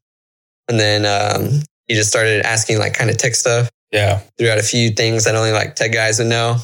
and 0.69 0.79
then 0.79 1.07
um, 1.07 1.63
he 1.87 1.95
just 1.95 2.11
started 2.11 2.45
asking 2.45 2.79
like 2.79 2.95
kind 2.95 3.11
of 3.11 3.17
tech 3.17 3.35
stuff. 3.35 3.71
Yeah, 3.93 4.21
Threw 4.39 4.49
out 4.49 4.59
a 4.59 4.63
few 4.63 4.91
things 4.91 5.25
that 5.25 5.35
only 5.35 5.53
like 5.53 5.75
tech 5.75 5.93
guys 5.93 6.19
would 6.19 6.29
know. 6.29 6.57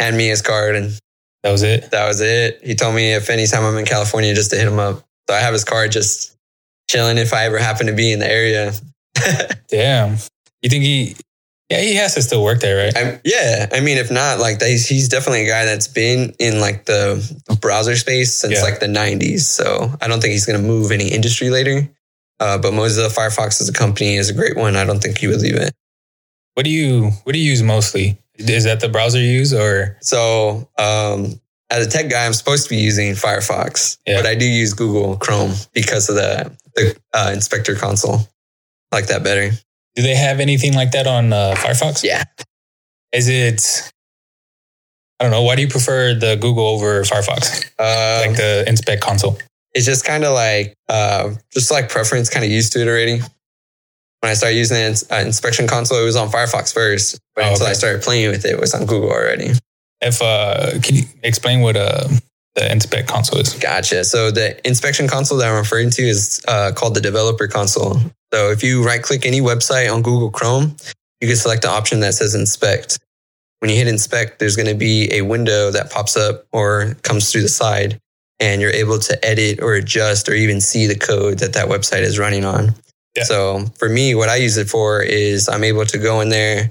Hand 0.00 0.16
me 0.16 0.26
his 0.28 0.42
card, 0.42 0.74
and 0.74 0.98
that 1.44 1.52
was 1.52 1.62
it. 1.62 1.90
that 1.92 2.06
was 2.08 2.20
it. 2.20 2.60
He 2.64 2.74
told 2.74 2.94
me 2.96 3.12
if 3.14 3.30
anytime 3.30 3.64
I'm 3.64 3.76
in 3.78 3.84
California, 3.84 4.34
just 4.34 4.50
to 4.50 4.56
hit 4.56 4.66
him 4.66 4.78
up. 4.80 5.04
So 5.28 5.36
I 5.36 5.38
have 5.40 5.52
his 5.52 5.64
card 5.64 5.92
just 5.92 6.36
chilling 6.90 7.16
if 7.16 7.32
I 7.32 7.44
ever 7.44 7.58
happen 7.58 7.86
to 7.86 7.92
be 7.92 8.12
in 8.12 8.18
the 8.18 8.30
area. 8.30 8.72
Damn. 9.68 10.16
You 10.62 10.68
think 10.70 10.82
he? 10.84 11.16
Yeah, 11.70 11.80
he 11.80 11.94
has 11.94 12.14
to 12.14 12.22
still 12.22 12.42
work 12.44 12.60
there, 12.60 12.84
right? 12.84 12.92
I'm, 12.96 13.20
yeah, 13.24 13.68
I 13.72 13.80
mean, 13.80 13.96
if 13.96 14.10
not, 14.10 14.38
like 14.38 14.60
he's, 14.60 14.86
he's 14.86 15.08
definitely 15.08 15.44
a 15.44 15.48
guy 15.48 15.64
that's 15.64 15.88
been 15.88 16.34
in 16.38 16.60
like 16.60 16.84
the 16.84 17.22
browser 17.60 17.96
space 17.96 18.34
since 18.34 18.54
Yeah. 18.54 18.62
like 18.62 18.80
the 18.80 18.86
'90s. 18.86 19.40
So 19.40 19.90
I 20.00 20.08
don't 20.08 20.20
think 20.20 20.32
he's 20.32 20.44
going 20.44 20.60
to 20.60 20.66
move 20.66 20.90
any 20.90 21.08
industry 21.08 21.50
later. 21.50 21.88
Uh, 22.40 22.58
but 22.58 22.72
Mozilla 22.72 23.14
Firefox 23.14 23.60
as 23.60 23.68
a 23.68 23.72
company 23.72 24.16
is 24.16 24.28
a 24.28 24.34
great 24.34 24.56
one. 24.56 24.76
I 24.76 24.84
don't 24.84 25.00
think 25.00 25.18
he 25.18 25.26
would 25.28 25.40
leave 25.40 25.54
it. 25.56 25.72
What 26.54 26.64
do 26.64 26.70
you 26.70 27.10
What 27.24 27.32
do 27.32 27.38
you 27.38 27.50
use 27.50 27.62
mostly? 27.62 28.18
Is 28.36 28.64
that 28.64 28.80
the 28.80 28.88
browser 28.88 29.18
you 29.20 29.28
use, 29.30 29.52
or 29.52 29.96
So 30.00 30.68
um, 30.78 31.40
as 31.70 31.86
a 31.86 31.90
tech 31.90 32.10
guy, 32.10 32.26
I'm 32.26 32.34
supposed 32.34 32.64
to 32.64 32.70
be 32.70 32.76
using 32.76 33.12
Firefox, 33.14 33.98
Yeah. 34.06 34.16
but 34.18 34.26
I 34.26 34.34
do 34.34 34.44
use 34.44 34.72
Google 34.74 35.16
Chrome 35.16 35.52
because 35.72 36.08
of 36.08 36.16
the 36.16 36.50
the 36.74 36.96
uh, 37.12 37.30
inspector 37.32 37.74
console. 37.76 38.18
I 38.92 38.96
like 38.96 39.06
that 39.06 39.22
better. 39.22 39.50
do 39.96 40.02
they 40.02 40.16
have 40.16 40.40
anything 40.40 40.74
like 40.74 40.90
that 40.92 41.06
on 41.06 41.32
uh, 41.32 41.54
Firefox? 41.56 42.02
Yeah. 42.02 42.24
Is 43.12 43.28
it? 43.28 43.92
I 45.20 45.24
don't 45.24 45.30
know. 45.30 45.42
Why 45.42 45.54
do 45.54 45.62
you 45.62 45.68
prefer 45.68 46.14
the 46.14 46.34
Google 46.36 46.66
over 46.66 47.02
Firefox, 47.04 47.64
Um, 47.78 48.28
like 48.30 48.36
the 48.36 48.64
inspect 48.66 49.00
console? 49.02 49.38
it's 49.72 49.86
just 49.86 50.04
kind 50.04 50.24
of 50.24 50.32
like 50.34 50.74
uh, 50.88 51.30
just 51.52 51.70
like 51.70 51.88
preference, 51.88 52.28
kind 52.28 52.44
of 52.44 52.50
used 52.50 52.72
to 52.72 52.80
it 52.80 52.88
already. 52.88 53.20
When 54.24 54.30
I 54.30 54.34
started 54.36 54.56
using 54.56 54.78
the 54.78 54.84
ins- 54.84 55.10
uh, 55.12 55.16
inspection 55.16 55.66
console, 55.66 56.00
it 56.00 56.04
was 56.06 56.16
on 56.16 56.30
Firefox 56.30 56.72
first, 56.72 57.20
but 57.34 57.44
Oh, 57.44 57.50
until 57.50 57.66
I 57.66 57.74
started 57.74 58.00
playing 58.00 58.30
with 58.30 58.46
it, 58.46 58.52
it 58.52 58.58
was 58.58 58.72
on 58.72 58.86
Google 58.86 59.10
already. 59.10 59.50
If 60.00 60.22
uh, 60.22 60.80
can 60.82 60.96
you 60.96 61.02
explain 61.22 61.60
what 61.60 61.76
uh 61.76 62.08
the 62.54 62.72
inspect 62.72 63.06
console 63.06 63.38
is? 63.38 63.52
Gotcha. 63.52 64.02
So 64.02 64.30
the 64.30 64.66
inspection 64.66 65.08
console 65.08 65.36
that 65.36 65.48
I'm 65.50 65.58
referring 65.58 65.90
to 65.90 66.02
is 66.02 66.40
uh, 66.48 66.72
called 66.74 66.94
the 66.94 67.02
developer 67.02 67.46
console. 67.46 67.98
So 68.32 68.50
if 68.50 68.62
you 68.62 68.82
right 68.82 69.02
click 69.02 69.26
any 69.26 69.42
website 69.42 69.92
on 69.92 70.00
Google 70.00 70.30
Chrome, 70.30 70.74
you 71.20 71.28
can 71.28 71.36
select 71.36 71.60
the 71.60 71.68
option 71.68 72.00
that 72.00 72.14
says 72.14 72.34
inspect. 72.34 72.98
When 73.58 73.70
you 73.70 73.76
hit 73.76 73.88
inspect, 73.88 74.38
there's 74.38 74.56
going 74.56 74.68
to 74.68 74.74
be 74.74 75.12
a 75.12 75.20
window 75.20 75.70
that 75.70 75.90
pops 75.90 76.16
up 76.16 76.46
or 76.50 76.96
comes 77.02 77.30
through 77.30 77.42
the 77.42 77.48
side, 77.50 78.00
and 78.40 78.62
you're 78.62 78.70
able 78.70 78.98
to 79.00 79.22
edit 79.22 79.60
or 79.60 79.74
adjust 79.74 80.30
or 80.30 80.34
even 80.34 80.62
see 80.62 80.86
the 80.86 80.96
code 80.98 81.40
that 81.40 81.52
that 81.52 81.68
website 81.68 82.00
is 82.00 82.18
running 82.18 82.46
on. 82.46 82.74
Yeah. 83.16 83.24
So 83.24 83.64
for 83.78 83.88
me, 83.88 84.14
what 84.14 84.28
I 84.28 84.36
use 84.36 84.56
it 84.56 84.68
for 84.68 85.02
is 85.02 85.48
I'm 85.48 85.64
able 85.64 85.86
to 85.86 85.98
go 85.98 86.20
in 86.20 86.30
there, 86.30 86.70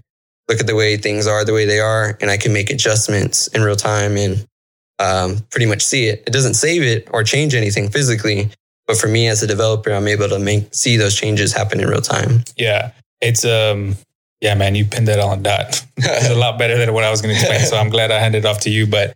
look 0.49 0.59
at 0.59 0.67
the 0.67 0.75
way 0.75 0.97
things 0.97 1.25
are, 1.27 1.45
the 1.45 1.53
way 1.53 1.65
they 1.65 1.79
are, 1.79 2.17
and 2.21 2.29
I 2.29 2.37
can 2.37 2.51
make 2.53 2.69
adjustments 2.69 3.47
in 3.47 3.61
real 3.61 3.75
time 3.75 4.17
and 4.17 4.45
um, 4.99 5.37
pretty 5.51 5.65
much 5.65 5.81
see 5.81 6.07
it. 6.07 6.23
It 6.27 6.33
doesn't 6.33 6.55
save 6.55 6.83
it 6.83 7.07
or 7.11 7.23
change 7.23 7.55
anything 7.55 7.89
physically, 7.89 8.49
but 8.87 8.97
for 8.97 9.07
me 9.07 9.27
as 9.27 9.41
a 9.41 9.47
developer, 9.47 9.91
I'm 9.91 10.07
able 10.07 10.29
to 10.29 10.39
make 10.39 10.73
see 10.73 10.97
those 10.97 11.15
changes 11.15 11.53
happen 11.53 11.79
in 11.79 11.87
real 11.87 12.01
time. 12.01 12.43
Yeah, 12.57 12.91
it's 13.21 13.45
um. 13.45 13.95
Yeah, 14.41 14.55
man, 14.55 14.75
you 14.75 14.83
pinned 14.83 15.07
that 15.07 15.19
on 15.19 15.41
dot. 15.41 15.85
It's 15.97 16.29
a 16.29 16.35
lot 16.35 16.59
better 16.59 16.77
than 16.77 16.93
what 16.93 17.05
I 17.05 17.09
was 17.09 17.21
going 17.21 17.33
to 17.33 17.39
explain. 17.39 17.61
So 17.61 17.77
I'm 17.77 17.89
glad 17.89 18.11
I 18.11 18.19
handed 18.19 18.39
it 18.39 18.45
off 18.45 18.59
to 18.61 18.69
you. 18.69 18.85
But 18.85 19.15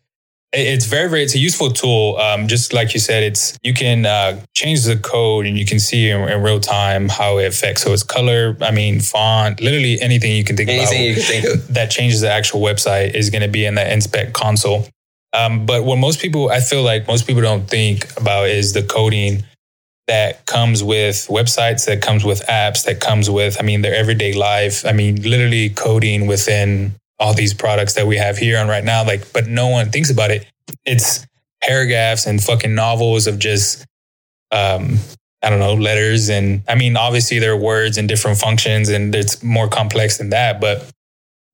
it's 0.53 0.85
very, 0.85 1.09
very, 1.09 1.23
it's 1.23 1.35
a 1.35 1.39
useful 1.39 1.71
tool. 1.71 2.17
Um, 2.17 2.47
just 2.47 2.73
like 2.73 2.93
you 2.93 2.99
said, 2.99 3.23
it's 3.23 3.57
you 3.63 3.73
can 3.73 4.05
uh, 4.05 4.41
change 4.55 4.83
the 4.85 4.97
code 4.97 5.45
and 5.45 5.57
you 5.57 5.65
can 5.65 5.79
see 5.79 6.09
in, 6.09 6.21
in 6.29 6.41
real 6.41 6.59
time 6.59 7.09
how 7.09 7.37
it 7.37 7.45
affects. 7.45 7.81
So 7.83 7.91
it's 7.93 8.03
color, 8.03 8.57
I 8.61 8.71
mean, 8.71 8.99
font, 8.99 9.59
literally 9.61 9.99
anything 9.99 10.35
you 10.35 10.43
can 10.43 10.55
think 10.55 10.69
Anything 10.69 10.87
about 10.87 11.07
you 11.07 11.13
can 11.15 11.23
think 11.23 11.45
of. 11.45 11.73
that 11.73 11.91
changes 11.91 12.21
the 12.21 12.31
actual 12.31 12.61
website 12.61 13.13
is 13.13 13.29
going 13.29 13.41
to 13.41 13.47
be 13.47 13.65
in 13.65 13.75
that 13.75 13.91
inspect 13.91 14.33
console. 14.33 14.87
Um, 15.33 15.65
but 15.65 15.83
what 15.83 15.97
most 15.97 16.21
people, 16.21 16.49
I 16.49 16.61
feel 16.61 16.83
like 16.83 17.07
most 17.07 17.27
people 17.27 17.41
don't 17.41 17.69
think 17.69 18.17
about 18.17 18.47
is 18.47 18.73
the 18.73 18.83
coding 18.83 19.43
that 20.07 20.45
comes 20.45 20.81
with 20.81 21.27
websites, 21.29 21.85
that 21.85 22.01
comes 22.01 22.23
with 22.23 22.41
apps, 22.47 22.85
that 22.85 23.01
comes 23.01 23.29
with, 23.29 23.57
I 23.59 23.63
mean, 23.63 23.81
their 23.81 23.93
everyday 23.93 24.33
life. 24.33 24.85
I 24.85 24.93
mean, 24.93 25.21
literally 25.21 25.69
coding 25.69 26.27
within 26.27 26.95
all 27.19 27.33
these 27.33 27.53
products 27.53 27.93
that 27.95 28.05
we 28.07 28.17
have 28.17 28.37
here 28.37 28.57
on 28.59 28.67
right 28.67 28.83
now. 28.83 29.03
Like, 29.05 29.31
but 29.33 29.47
no 29.47 29.67
one 29.67 29.91
thinks 29.91 30.09
about 30.09 30.31
it. 30.31 30.45
It's 30.85 31.25
paragraphs 31.61 32.25
and 32.27 32.41
fucking 32.43 32.75
novels 32.75 33.25
of 33.27 33.39
just, 33.39 33.85
um, 34.51 34.97
I 35.41 35.49
don't 35.49 35.59
know, 35.59 35.73
letters. 35.73 36.29
And 36.29 36.61
I 36.67 36.75
mean, 36.75 36.95
obviously 36.97 37.39
there 37.39 37.53
are 37.53 37.57
words 37.57 37.97
and 37.97 38.07
different 38.07 38.37
functions 38.37 38.89
and 38.89 39.13
it's 39.15 39.41
more 39.43 39.67
complex 39.67 40.17
than 40.17 40.29
that. 40.29 40.61
But 40.61 40.89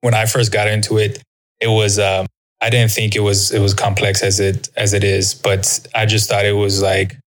when 0.01 0.13
I 0.13 0.25
first 0.25 0.51
got 0.51 0.67
into 0.67 0.97
it, 0.97 1.21
it 1.61 1.67
was, 1.69 1.97
um, 1.99 2.25
I 2.59 2.69
didn't 2.69 2.91
think 2.91 3.15
it 3.15 3.19
was, 3.21 3.51
it 3.51 3.59
was 3.59 3.73
complex 3.73 4.21
as 4.23 4.39
it, 4.39 4.69
as 4.75 4.93
it 4.93 5.03
is, 5.03 5.33
but 5.33 5.85
I 5.95 6.05
just 6.05 6.29
thought 6.29 6.45
it 6.45 6.53
was 6.53 6.81
like, 6.81 7.17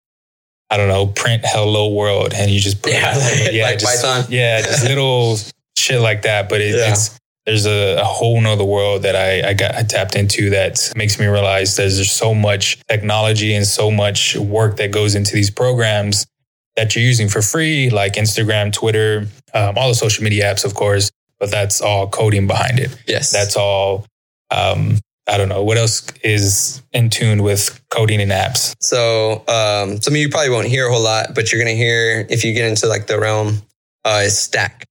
I 0.70 0.76
don't 0.76 0.88
know, 0.88 1.06
print 1.06 1.42
hello 1.46 1.92
world. 1.94 2.32
And 2.34 2.50
you 2.50 2.58
just 2.60 2.82
put, 2.82 2.92
Yeah, 2.92 3.16
like- 3.16 3.52
like 3.62 3.78
just, 3.78 4.02
Python. 4.02 4.24
yeah, 4.30 4.60
just 4.62 4.84
little 4.84 5.38
shit 5.78 6.00
like 6.00 6.22
that. 6.22 6.48
But 6.48 6.60
it, 6.60 6.74
Yeah. 6.74 6.90
it's, 6.92 7.18
there's 7.46 7.64
a, 7.64 8.00
a 8.00 8.04
whole 8.04 8.40
nother 8.40 8.64
world 8.64 9.02
that 9.02 9.14
I, 9.14 9.50
I 9.50 9.54
got 9.54 9.74
I 9.74 9.82
tapped 9.82 10.16
into 10.16 10.50
that 10.50 10.92
makes 10.96 11.18
me 11.18 11.26
realize 11.26 11.76
there's 11.76 11.96
just 11.96 12.16
so 12.16 12.34
much 12.34 12.78
technology 12.88 13.54
and 13.54 13.66
so 13.66 13.90
much 13.90 14.36
work 14.36 14.76
that 14.76 14.90
goes 14.90 15.14
into 15.14 15.34
these 15.34 15.50
programs 15.50 16.26
that 16.74 16.94
you're 16.94 17.04
using 17.04 17.28
for 17.28 17.40
free, 17.40 17.88
like 17.88 18.14
Instagram, 18.14 18.72
Twitter, 18.72 19.28
um, 19.54 19.78
all 19.78 19.88
the 19.88 19.94
social 19.94 20.24
media 20.24 20.44
apps, 20.44 20.64
of 20.64 20.74
course. 20.74 21.10
But 21.38 21.50
that's 21.50 21.80
all 21.80 22.08
coding 22.08 22.46
behind 22.46 22.78
it. 22.78 22.96
Yes. 23.06 23.30
That's 23.30 23.56
all 23.56 24.06
um, 24.50 24.98
I 25.28 25.38
don't 25.38 25.48
know 25.48 25.62
what 25.62 25.76
else 25.76 26.06
is 26.22 26.82
in 26.92 27.10
tune 27.10 27.42
with 27.42 27.80
coding 27.90 28.20
and 28.20 28.30
apps. 28.30 28.74
So 28.80 29.44
um, 29.48 30.00
some 30.00 30.14
of 30.14 30.18
you 30.18 30.28
probably 30.28 30.50
won't 30.50 30.68
hear 30.68 30.86
a 30.86 30.92
whole 30.92 31.02
lot, 31.02 31.34
but 31.34 31.50
you're 31.50 31.60
gonna 31.60 31.72
hear 31.72 32.26
if 32.30 32.44
you 32.44 32.52
get 32.54 32.68
into 32.68 32.86
like 32.86 33.06
the 33.08 33.18
realm 33.18 33.62
uh, 34.04 34.22
is 34.24 34.38
Stack, 34.38 34.85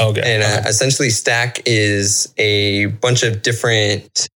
Okay, 0.00 0.22
and 0.24 0.42
uh, 0.42 0.68
essentially 0.68 1.08
Stack 1.10 1.62
is 1.64 2.32
a 2.36 2.86
bunch 2.86 3.22
of 3.22 3.42
different 3.42 4.28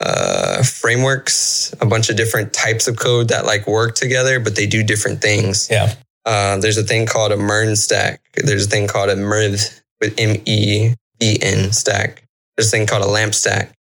uh, 0.00 0.62
frameworks, 0.62 1.74
a 1.80 1.86
bunch 1.86 2.08
of 2.08 2.16
different 2.16 2.52
types 2.52 2.86
of 2.86 2.96
code 2.96 3.28
that 3.28 3.44
like 3.46 3.66
work 3.66 3.94
together, 3.96 4.38
but 4.38 4.54
they 4.54 4.66
do 4.66 4.82
different 4.84 5.20
things. 5.20 5.68
yeah, 5.70 5.94
Uh, 6.24 6.56
there's 6.58 6.78
a 6.78 6.84
thing 6.84 7.04
called 7.06 7.32
a 7.32 7.36
MERN 7.36 7.74
stack. 7.74 8.20
There's 8.36 8.66
a 8.66 8.68
thing 8.68 8.86
called 8.86 9.10
a 9.10 9.16
MEVN 9.16 9.80
with 10.00 10.14
M 10.18 10.36
E 10.46 10.94
V 11.20 11.38
N 11.42 11.72
stack. 11.72 12.22
There's 12.56 12.68
a 12.68 12.70
thing 12.70 12.86
called 12.86 13.02
a 13.02 13.08
LAMP 13.08 13.34
stack. 13.34 13.72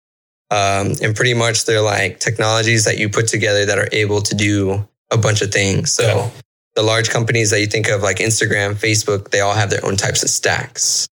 Um, 0.51 0.92
and 1.03 1.14
pretty 1.14 1.35
much 1.35 1.64
they're 1.64 1.83
like 1.83 2.21
technologies 2.21 2.85
that 2.85 2.99
you 2.99 3.09
put 3.09 3.27
together 3.27 3.66
that 3.66 3.79
are 3.79 3.88
able 3.92 4.23
to 4.23 4.35
do 4.35 4.88
a 5.11 5.19
bunch 5.19 5.42
of 5.42 5.51
things. 5.53 5.92
So 5.92 6.03
Yeah. 6.07 6.31
The 6.77 6.83
large 6.83 7.11
companies 7.11 7.51
that 7.51 7.61
you 7.61 7.67
think 7.67 7.89
of, 7.89 8.03
like 8.03 8.19
Instagram, 8.19 8.75
Facebook, 8.75 9.31
they 9.31 9.41
all 9.41 9.55
have 9.55 9.71
their 9.71 9.85
own 9.85 9.97
types 9.97 10.23
of 10.23 10.29
stacks. 10.31 11.09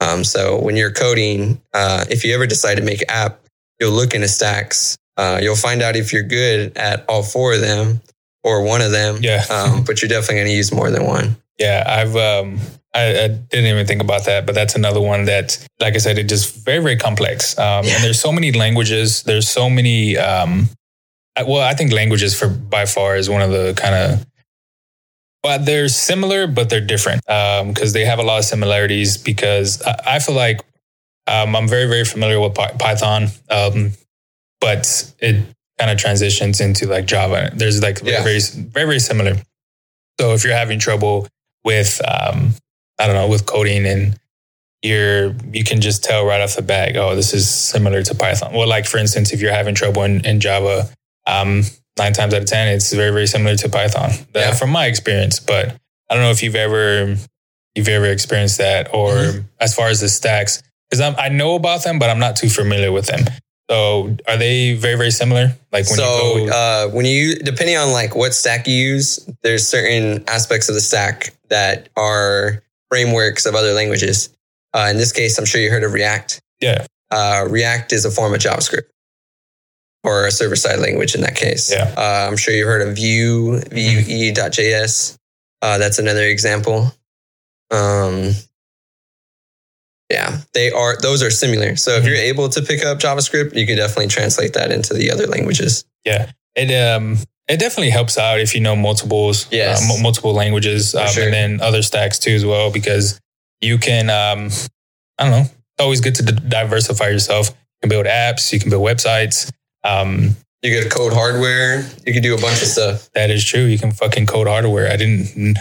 Um, 0.00 0.24
so 0.24 0.60
when 0.60 0.76
you're 0.76 0.92
coding, 0.92 1.60
uh, 1.72 2.04
if 2.10 2.24
you 2.24 2.34
ever 2.34 2.46
decide 2.46 2.76
to 2.76 2.82
make 2.82 3.00
an 3.02 3.10
app, 3.10 3.40
you'll 3.80 3.92
look 3.92 4.14
into 4.14 4.28
stacks. 4.28 4.96
Uh, 5.16 5.38
you'll 5.42 5.56
find 5.56 5.82
out 5.82 5.96
if 5.96 6.12
you're 6.12 6.22
good 6.22 6.76
at 6.76 7.04
all 7.08 7.22
four 7.22 7.54
of 7.54 7.60
them 7.60 8.00
or 8.42 8.62
one 8.64 8.80
of 8.80 8.90
them. 8.90 9.18
Yeah. 9.20 9.44
Um, 9.50 9.84
but 9.86 10.00
you're 10.02 10.08
definitely 10.08 10.36
going 10.36 10.46
to 10.48 10.54
use 10.54 10.72
more 10.72 10.90
than 10.90 11.04
one. 11.06 11.36
yeah. 11.58 11.84
I've 11.86 12.16
um, 12.16 12.58
I, 12.94 13.24
I 13.24 13.28
didn't 13.28 13.66
even 13.66 13.86
think 13.86 14.02
about 14.02 14.24
that, 14.24 14.46
but 14.46 14.54
that's 14.56 14.74
another 14.74 15.00
one 15.00 15.26
that, 15.26 15.64
like 15.78 15.94
I 15.94 15.98
said, 15.98 16.18
it 16.18 16.28
just 16.28 16.64
very 16.64 16.82
very 16.82 16.96
complex. 16.96 17.56
Um, 17.58 17.84
Yeah. 17.84 17.94
And 17.96 18.04
there's 18.04 18.20
so 18.20 18.32
many 18.32 18.50
languages. 18.52 19.22
There's 19.22 19.48
so 19.48 19.70
many. 19.70 20.16
Um, 20.16 20.68
I- 21.36 21.44
well, 21.44 21.60
I 21.62 21.74
think 21.74 21.92
languages 21.92 22.36
for 22.36 22.48
by 22.48 22.86
far 22.86 23.16
is 23.16 23.28
one 23.30 23.42
of 23.42 23.50
the 23.50 23.74
kind 23.76 23.94
of. 23.94 24.26
But 25.42 25.64
they're 25.64 25.88
similar, 25.88 26.46
but 26.46 26.68
they're 26.68 26.80
different 26.84 27.22
because 27.26 27.92
they 27.92 28.04
have 28.04 28.18
a 28.18 28.22
lot 28.22 28.38
of 28.38 28.44
similarities. 28.44 29.16
Because 29.16 29.80
I, 29.82 30.16
I 30.16 30.18
feel 30.18 30.34
like 30.34 30.60
um, 31.26 31.56
I'm 31.56 31.68
very 31.68 31.86
very 31.86 32.04
familiar 32.04 32.38
with 32.40 32.54
Py- 32.54 32.76
Python, 32.78 33.28
um, 33.50 33.92
but 34.60 35.12
it 35.18 35.44
kind 35.78 35.90
of 35.90 35.96
transitions 35.98 36.60
into 36.60 36.86
like 36.86 37.06
Java. 37.06 37.50
There's 37.54 37.82
like 37.82 38.00
Yeah. 38.02 38.22
very, 38.22 38.38
very, 38.40 38.64
very, 38.68 38.84
very 38.86 39.00
similar. 39.00 39.36
So 40.20 40.34
if 40.34 40.44
you're 40.44 40.52
having 40.54 40.78
trouble 40.78 41.26
with, 41.64 42.00
um, 42.06 42.52
I 42.98 43.06
don't 43.06 43.16
know, 43.16 43.28
with 43.28 43.46
coding 43.46 43.86
and 43.86 44.18
you're, 44.82 45.34
you 45.52 45.64
can 45.64 45.80
just 45.80 46.04
tell 46.04 46.26
right 46.26 46.42
off 46.42 46.56
the 46.56 46.62
bat, 46.62 46.94
oh, 46.98 47.16
this 47.16 47.32
is 47.32 47.48
similar 47.48 48.02
to 48.02 48.14
Python. 48.14 48.52
Well, 48.52 48.68
like 48.68 48.86
for 48.86 48.98
instance, 48.98 49.32
if 49.32 49.40
you're 49.40 49.52
having 49.54 49.74
trouble 49.74 50.02
in, 50.02 50.24
in 50.26 50.40
Java, 50.40 50.90
um, 51.26 51.62
nine 51.98 52.12
times 52.12 52.34
out 52.34 52.42
of 52.42 52.46
10, 52.48 52.68
it's 52.68 52.92
very, 52.92 53.10
very 53.12 53.26
similar 53.26 53.56
to 53.56 53.68
Python 53.68 54.10
That- 54.32 54.40
Yeah. 54.48 54.54
from 54.54 54.70
my 54.70 54.86
experience. 54.86 55.38
But 55.40 55.74
I 56.08 56.14
don't 56.14 56.22
know 56.22 56.30
if 56.30 56.42
you've 56.42 56.56
ever, 56.56 57.16
you've 57.74 57.88
ever 57.88 58.06
experienced 58.06 58.58
that 58.58 58.88
or 58.92 59.12
Mhm. 59.14 59.44
as 59.60 59.74
far 59.74 59.88
as 59.88 60.00
the 60.00 60.08
stacks, 60.08 60.62
because 60.90 61.14
I 61.18 61.28
know 61.28 61.54
about 61.54 61.84
them, 61.84 61.98
but 61.98 62.10
I'm 62.10 62.18
not 62.18 62.36
too 62.36 62.48
familiar 62.50 62.90
with 62.92 63.06
them. 63.06 63.24
So 63.70 64.16
are 64.26 64.36
they 64.36 64.72
very, 64.74 64.96
very 64.96 65.12
similar? 65.12 65.54
Like 65.72 65.86
when 65.88 65.96
so 65.96 66.36
you 66.38 66.46
go, 66.48 66.52
uh, 66.52 66.88
when 66.88 67.06
you, 67.06 67.36
depending 67.36 67.76
on 67.76 67.92
like 67.92 68.16
what 68.16 68.34
stack 68.34 68.66
you 68.66 68.74
use, 68.74 69.20
there's 69.44 69.66
certain 69.68 70.24
aspects 70.26 70.68
of 70.68 70.74
the 70.74 70.80
stack 70.80 71.32
that 71.50 71.88
are 71.96 72.62
frameworks 72.90 73.46
of 73.46 73.54
other 73.54 73.72
languages. 73.72 74.30
Uh, 74.74 74.88
in 74.90 74.96
this 74.96 75.12
case, 75.12 75.38
I'm 75.38 75.44
sure 75.44 75.60
you 75.60 75.70
heard 75.70 75.84
of 75.84 75.92
React. 75.92 76.40
yeah, 76.60 76.84
Uh, 77.12 77.44
React 77.48 77.92
is 77.92 78.04
a 78.04 78.10
form 78.10 78.34
of 78.34 78.40
JavaScript 78.40 78.86
or 80.04 80.26
a 80.26 80.30
server 80.30 80.56
side 80.56 80.78
language 80.78 81.14
in 81.14 81.20
that 81.22 81.36
case. 81.36 81.70
Yeah. 81.70 81.92
Uh, 81.96 82.26
I'm 82.30 82.36
sure 82.36 82.54
you've 82.54 82.66
heard 82.66 82.86
of 82.86 82.96
Vue, 82.96 83.60
Vue.js. 83.70 85.18
Uh, 85.62 85.78
that's 85.78 85.98
another 85.98 86.24
example. 86.24 86.92
Um, 87.70 88.32
yeah, 90.10 90.38
they 90.54 90.70
are, 90.72 90.96
those 91.00 91.22
are 91.22 91.30
similar. 91.30 91.76
So 91.76 91.92
if 91.92 92.02
Mhm. 92.02 92.06
you're 92.06 92.16
able 92.16 92.48
to 92.48 92.62
pick 92.62 92.84
up 92.84 92.98
JavaScript, 92.98 93.54
you 93.54 93.66
can 93.66 93.76
definitely 93.76 94.08
translate 94.08 94.54
that 94.54 94.72
into 94.72 94.94
the 94.94 95.10
other 95.10 95.26
languages. 95.26 95.84
Yeah, 96.04 96.30
it 96.56 96.70
um 96.72 97.18
it 97.46 97.58
definitely 97.58 97.90
helps 97.90 98.16
out 98.16 98.40
if 98.40 98.54
you 98.54 98.60
know 98.60 98.74
multiples, 98.76 99.46
Yes. 99.50 99.82
uh, 99.82 99.86
mu- 99.88 100.02
multiple 100.02 100.32
languages, 100.32 100.94
um, 100.94 101.08
sure. 101.08 101.24
and 101.24 101.34
then 101.34 101.60
other 101.60 101.82
stacks 101.82 102.18
too 102.18 102.30
as 102.34 102.44
well, 102.44 102.70
because 102.70 103.20
you 103.60 103.76
can 103.78 104.08
um 104.10 104.50
I 105.18 105.24
don't 105.24 105.30
know. 105.32 105.40
It's 105.42 105.80
always 105.80 106.00
good 106.00 106.14
to 106.16 106.22
d- 106.22 106.38
diversify 106.48 107.08
yourself. 107.08 107.48
You 107.50 107.54
can 107.82 107.88
build 107.90 108.06
apps, 108.06 108.52
you 108.52 108.58
can 108.58 108.70
build 108.70 108.84
websites. 108.84 109.50
Um, 109.84 110.36
You 110.62 110.80
could 110.82 110.90
code 110.92 111.12
hardware. 111.12 111.84
You 112.06 112.12
could 112.12 112.22
do 112.22 112.34
a 112.34 112.40
bunch 112.40 112.60
of 112.62 112.68
stuff. 112.68 113.08
that 113.14 113.30
is 113.30 113.44
true. 113.44 113.64
You 113.64 113.78
can 113.78 113.92
fucking 113.92 114.26
code 114.26 114.46
hardware. 114.46 114.90
I 114.92 114.96
didn't. 114.96 115.56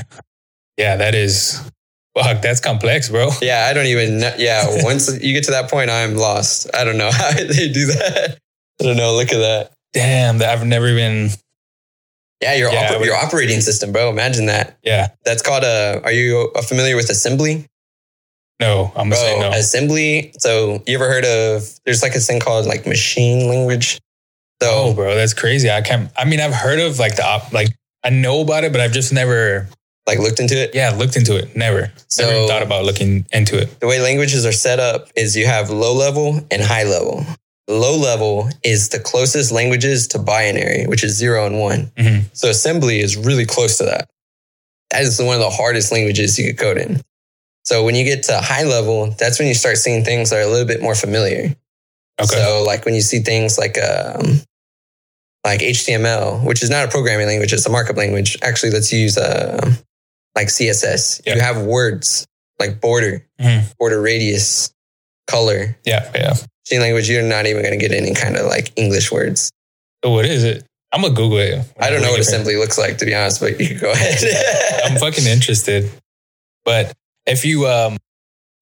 Yeah, 0.78 0.98
that 0.98 1.16
is. 1.16 1.60
Fuck, 2.18 2.42
that's 2.42 2.60
complex, 2.60 3.08
bro. 3.10 3.30
Yeah, 3.42 3.68
I 3.70 3.74
don't 3.74 3.86
even 3.86 4.20
know. 4.20 4.34
Yeah, 4.38 4.66
once 4.84 5.08
you 5.24 5.34
get 5.34 5.46
to 5.46 5.52
that 5.52 5.70
point, 5.70 5.90
I'm 5.90 6.16
lost. 6.16 6.70
I 6.74 6.84
don't 6.84 6.98
know 6.98 7.12
how 7.14 7.32
they 7.32 7.70
do 7.72 7.86
that. 7.88 8.38
I 8.82 8.84
don't 8.84 8.98
know. 8.98 9.14
Look 9.16 9.32
at 9.32 9.38
that. 9.40 9.72
Damn, 9.94 10.40
that 10.40 10.50
I've 10.50 10.66
never 10.66 10.88
even. 10.88 11.30
Yeah, 12.42 12.56
your, 12.56 12.72
Yeah, 12.72 12.90
oper- 12.94 13.06
your 13.06 13.16
operating 13.16 13.60
system, 13.62 13.92
bro. 13.92 14.10
Imagine 14.10 14.46
that. 14.48 14.78
Yeah, 14.84 15.10
That's 15.26 15.42
called 15.42 15.64
a. 15.64 16.02
Are 16.04 16.12
you 16.12 16.52
familiar 16.68 16.96
with 16.96 17.10
assembly? 17.10 17.66
no, 18.62 18.92
I'm 18.96 19.10
gonna 19.10 19.16
say 19.16 19.40
Bro, 19.40 19.50
no. 19.52 19.58
assembly. 19.58 20.32
So 20.40 20.84
you 20.88 20.96
ever 20.96 21.08
heard 21.10 21.26
of? 21.26 21.70
There's 21.86 22.02
like 22.04 22.16
a 22.16 22.20
thing 22.20 22.40
called 22.42 22.66
like 22.66 22.86
machine 22.86 23.48
language. 23.48 24.00
So 24.62 24.70
Oh, 24.72 24.94
bro, 24.94 25.16
that's 25.16 25.34
crazy. 25.34 25.70
I 25.70 25.82
can't. 25.82 26.12
I 26.18 26.26
mean, 26.26 26.40
I've 26.42 26.54
heard 26.54 26.80
of 26.80 27.00
like 27.00 27.16
the 27.16 27.26
op, 27.26 27.54
like 27.54 27.70
I 28.04 28.10
know 28.10 28.42
about 28.42 28.64
it, 28.64 28.72
but 28.72 28.82
I've 28.82 28.92
just 28.92 29.14
never, 29.14 29.68
like 30.08 30.20
looked 30.20 30.40
into 30.40 30.56
it. 30.62 30.74
yeah, 30.74 30.90
looked 30.92 31.16
into 31.16 31.36
it. 31.38 31.56
Never, 31.56 31.92
So- 32.08 32.26
never 32.30 32.48
thought 32.48 32.64
about 32.64 32.84
looking 32.84 33.26
into 33.32 33.58
it. 33.58 33.80
The 33.80 33.88
way 33.88 34.00
languages 34.02 34.46
are 34.46 34.52
set 34.52 34.80
up 34.80 35.08
is 35.16 35.36
you 35.38 35.46
have 35.48 35.70
low 35.70 35.94
level 35.94 36.42
and 36.52 36.62
high 36.62 36.84
level. 36.84 37.26
Low 37.68 37.96
level 37.96 38.50
is 38.64 38.90
the 38.90 39.00
closest 39.00 39.52
languages 39.52 40.08
to 40.10 40.20
binary, 40.20 40.86
which 40.88 41.04
is 41.04 41.16
zero 41.16 41.46
and 41.46 41.60
one. 41.60 41.92
Mhm. 41.98 42.24
So 42.34 42.50
assembly 42.50 43.00
is 43.00 43.16
really 43.16 43.46
close 43.46 43.78
to 43.78 43.84
that. 43.86 44.10
That 44.90 45.04
is 45.04 45.22
one 45.22 45.36
of 45.36 45.42
the 45.42 45.52
hardest 45.52 45.92
languages 45.92 46.40
you 46.40 46.48
could 46.48 46.58
code 46.58 46.78
in. 46.80 47.02
So 47.66 47.84
when 47.86 47.94
you 47.94 48.04
get 48.04 48.24
to 48.24 48.40
high 48.40 48.64
level, 48.64 49.12
that's 49.20 49.38
when 49.38 49.48
you 49.48 49.54
start 49.54 49.78
seeing 49.78 50.04
things 50.04 50.32
that 50.32 50.38
are 50.38 50.42
a 50.42 50.48
little 50.48 50.66
bit 50.68 50.82
more 50.82 50.96
familiar. 50.96 51.56
Okay. 52.20 52.36
So 52.36 52.64
like 52.66 52.86
when 52.86 52.96
you 52.96 53.02
see 53.02 53.20
things 53.20 53.60
like 53.60 53.78
um, 53.78 54.42
like 55.50 55.62
HTML, 55.62 56.44
which 56.46 56.62
is 56.64 56.70
not 56.70 56.86
a 56.86 56.88
programming 56.90 57.28
language, 57.28 57.52
it's 57.54 57.66
a 57.66 57.70
markup 57.70 57.98
language. 57.98 58.38
Actually, 58.42 58.72
let's 58.72 58.92
use 58.94 59.18
uh, 59.18 59.74
like 60.36 60.48
CSS. 60.48 61.22
Yeah. 61.26 61.36
You 61.36 61.42
have 61.42 61.62
words 61.64 62.26
like 62.60 62.80
border, 62.82 63.26
Mhm. 63.42 63.64
border 63.78 64.02
radius, 64.02 64.72
color. 65.28 65.78
yeah, 65.86 66.10
yeah. 66.14 66.34
Machine 66.66 66.82
language, 66.82 67.10
you're 67.10 67.24
not 67.24 67.46
even 67.48 67.64
going 67.64 67.78
to 67.80 67.88
get 67.88 67.96
any 67.96 68.14
kind 68.14 68.36
of 68.38 68.46
like 68.46 68.72
English 68.76 69.12
words. 69.12 69.50
So 70.04 70.12
what 70.12 70.26
is 70.26 70.44
it? 70.44 70.64
I'm 70.92 71.02
gonna 71.02 71.14
Google 71.14 71.38
it. 71.38 71.64
I 71.80 71.90
don't 71.92 72.02
know 72.02 72.12
what 72.12 72.20
assembly 72.20 72.56
looks 72.58 72.78
like, 72.78 72.98
to 72.98 73.06
be 73.06 73.14
honest, 73.14 73.40
but 73.42 73.60
you 73.60 73.68
can 73.68 73.78
go 73.78 73.92
ahead. 73.92 74.18
I'm 74.86 74.98
fucking 74.98 75.26
interested. 75.26 75.90
But 76.66 76.94
if 77.28 77.46
you 77.46 77.68
um, 77.68 77.98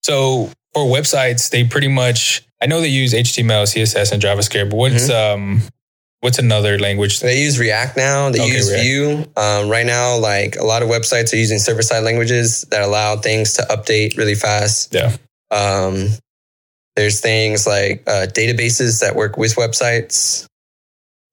so 0.04 0.50
for 0.74 0.84
websites, 0.86 1.50
they 1.50 1.64
pretty 1.64 1.88
much. 1.88 2.44
I 2.62 2.66
know 2.66 2.82
they 2.82 2.88
use 2.90 3.14
HTML, 3.14 3.64
CSS, 3.64 4.12
and 4.12 4.22
JavaScript. 4.22 4.72
But 4.72 4.76
what's 4.78 5.10
um, 5.10 5.62
what's 6.22 6.40
another 6.40 6.80
language? 6.80 7.20
They 7.20 7.42
use 7.42 7.60
React 7.60 7.98
now. 7.98 8.30
They 8.30 8.40
Okay, 8.42 8.52
use 8.52 8.70
React. 8.72 8.84
Vue. 8.84 9.26
Um, 9.36 9.70
right 9.70 9.86
now, 9.86 10.18
like 10.18 10.56
a 10.58 10.64
lot 10.64 10.82
of 10.84 10.90
websites 10.90 11.34
are 11.34 11.38
using 11.38 11.60
server 11.60 11.82
side 11.82 12.04
languages 12.04 12.62
that 12.72 12.82
allow 12.82 13.18
things 13.18 13.54
to 13.54 13.62
update 13.64 14.18
really 14.18 14.36
fast. 14.36 14.94
Yeah. 14.94 15.16
Um, 15.52 16.08
there's 16.96 17.20
things 17.22 17.68
like 17.68 18.04
uh, 18.08 18.26
databases 18.28 19.02
that 19.02 19.16
work 19.16 19.38
with 19.38 19.56
websites. 19.56 20.48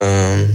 Um, 0.00 0.50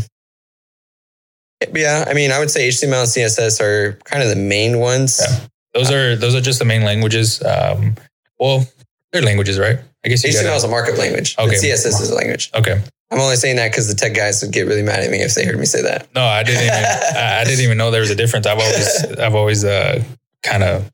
yeah, 1.73 2.05
I 2.07 2.13
mean, 2.13 2.31
I 2.31 2.39
would 2.39 2.51
say 2.51 2.69
HTML 2.69 3.01
and 3.01 3.09
CSS 3.09 3.59
are 3.59 3.93
kind 4.05 4.23
of 4.23 4.29
the 4.29 4.35
main 4.35 4.79
ones. 4.79 5.19
Yeah. 5.19 5.47
Those 5.73 5.91
are 5.91 6.15
those 6.15 6.35
are 6.35 6.41
just 6.41 6.59
the 6.59 6.65
main 6.65 6.83
languages. 6.83 7.43
Um, 7.43 7.95
well, 8.39 8.65
they're 9.11 9.21
languages, 9.21 9.59
right? 9.59 9.77
I 10.05 10.07
guess 10.07 10.25
HTML 10.25 10.43
got 10.43 10.55
is 10.55 10.63
a 10.63 10.67
markup 10.69 10.97
language. 10.97 11.35
Okay. 11.37 11.55
CSS 11.55 12.01
is 12.01 12.09
a 12.09 12.15
language. 12.15 12.51
Okay. 12.55 12.81
I'm 13.11 13.19
only 13.19 13.35
saying 13.37 13.55
that 13.55 13.71
because 13.71 13.87
the 13.87 13.95
tech 13.95 14.13
guys 14.13 14.41
would 14.43 14.51
get 14.51 14.67
really 14.67 14.83
mad 14.83 14.99
at 14.99 15.09
me 15.09 15.17
if 15.21 15.33
they 15.33 15.43
heard 15.45 15.57
me 15.57 15.65
say 15.65 15.81
that. 15.81 16.07
No, 16.13 16.23
I 16.23 16.43
didn't. 16.43 16.61
Even, 16.63 16.73
I 16.75 17.39
I 17.41 17.43
didn't 17.43 17.61
even 17.63 17.77
know 17.77 17.89
there 17.91 18.01
was 18.01 18.11
a 18.11 18.15
difference. 18.15 18.45
I've 18.45 18.59
always, 18.59 19.05
I've 19.19 19.35
always, 19.35 19.63
uh, 19.65 20.03
kind 20.43 20.63
of, 20.63 20.91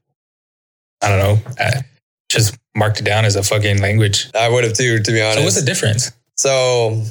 I 1.01 1.10
don't 1.10 1.19
know, 1.19 1.51
uh, 1.60 1.82
just 2.30 2.58
marked 2.75 2.99
it 2.99 3.04
down 3.04 3.25
as 3.25 3.36
a 3.36 3.43
fucking 3.43 3.80
language. 3.82 4.30
I 4.34 4.47
would 4.49 4.63
have 4.63 4.73
too, 4.73 4.99
to 5.01 5.12
be 5.12 5.21
honest. 5.21 5.38
So 5.39 5.43
what's 5.43 5.60
the 5.60 5.65
difference? 5.65 6.12
So, 6.38 7.04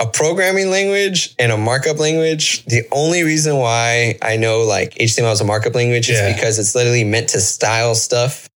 a 0.00 0.06
programming 0.06 0.70
language 0.70 1.34
and 1.38 1.52
a 1.52 1.56
markup 1.56 1.98
language, 1.98 2.64
the 2.66 2.82
only 2.92 3.22
reason 3.22 3.56
why 3.56 4.18
I 4.22 4.36
know 4.36 4.62
like 4.62 4.94
HTML 4.94 5.32
is 5.32 5.40
a 5.40 5.44
markup 5.44 5.74
language 5.74 6.08
Yeah. 6.08 6.28
is 6.28 6.34
because 6.34 6.58
it's 6.58 6.74
literally 6.74 7.04
meant 7.04 7.28
to 7.30 7.40
style 7.40 7.94
stuff 7.94 8.48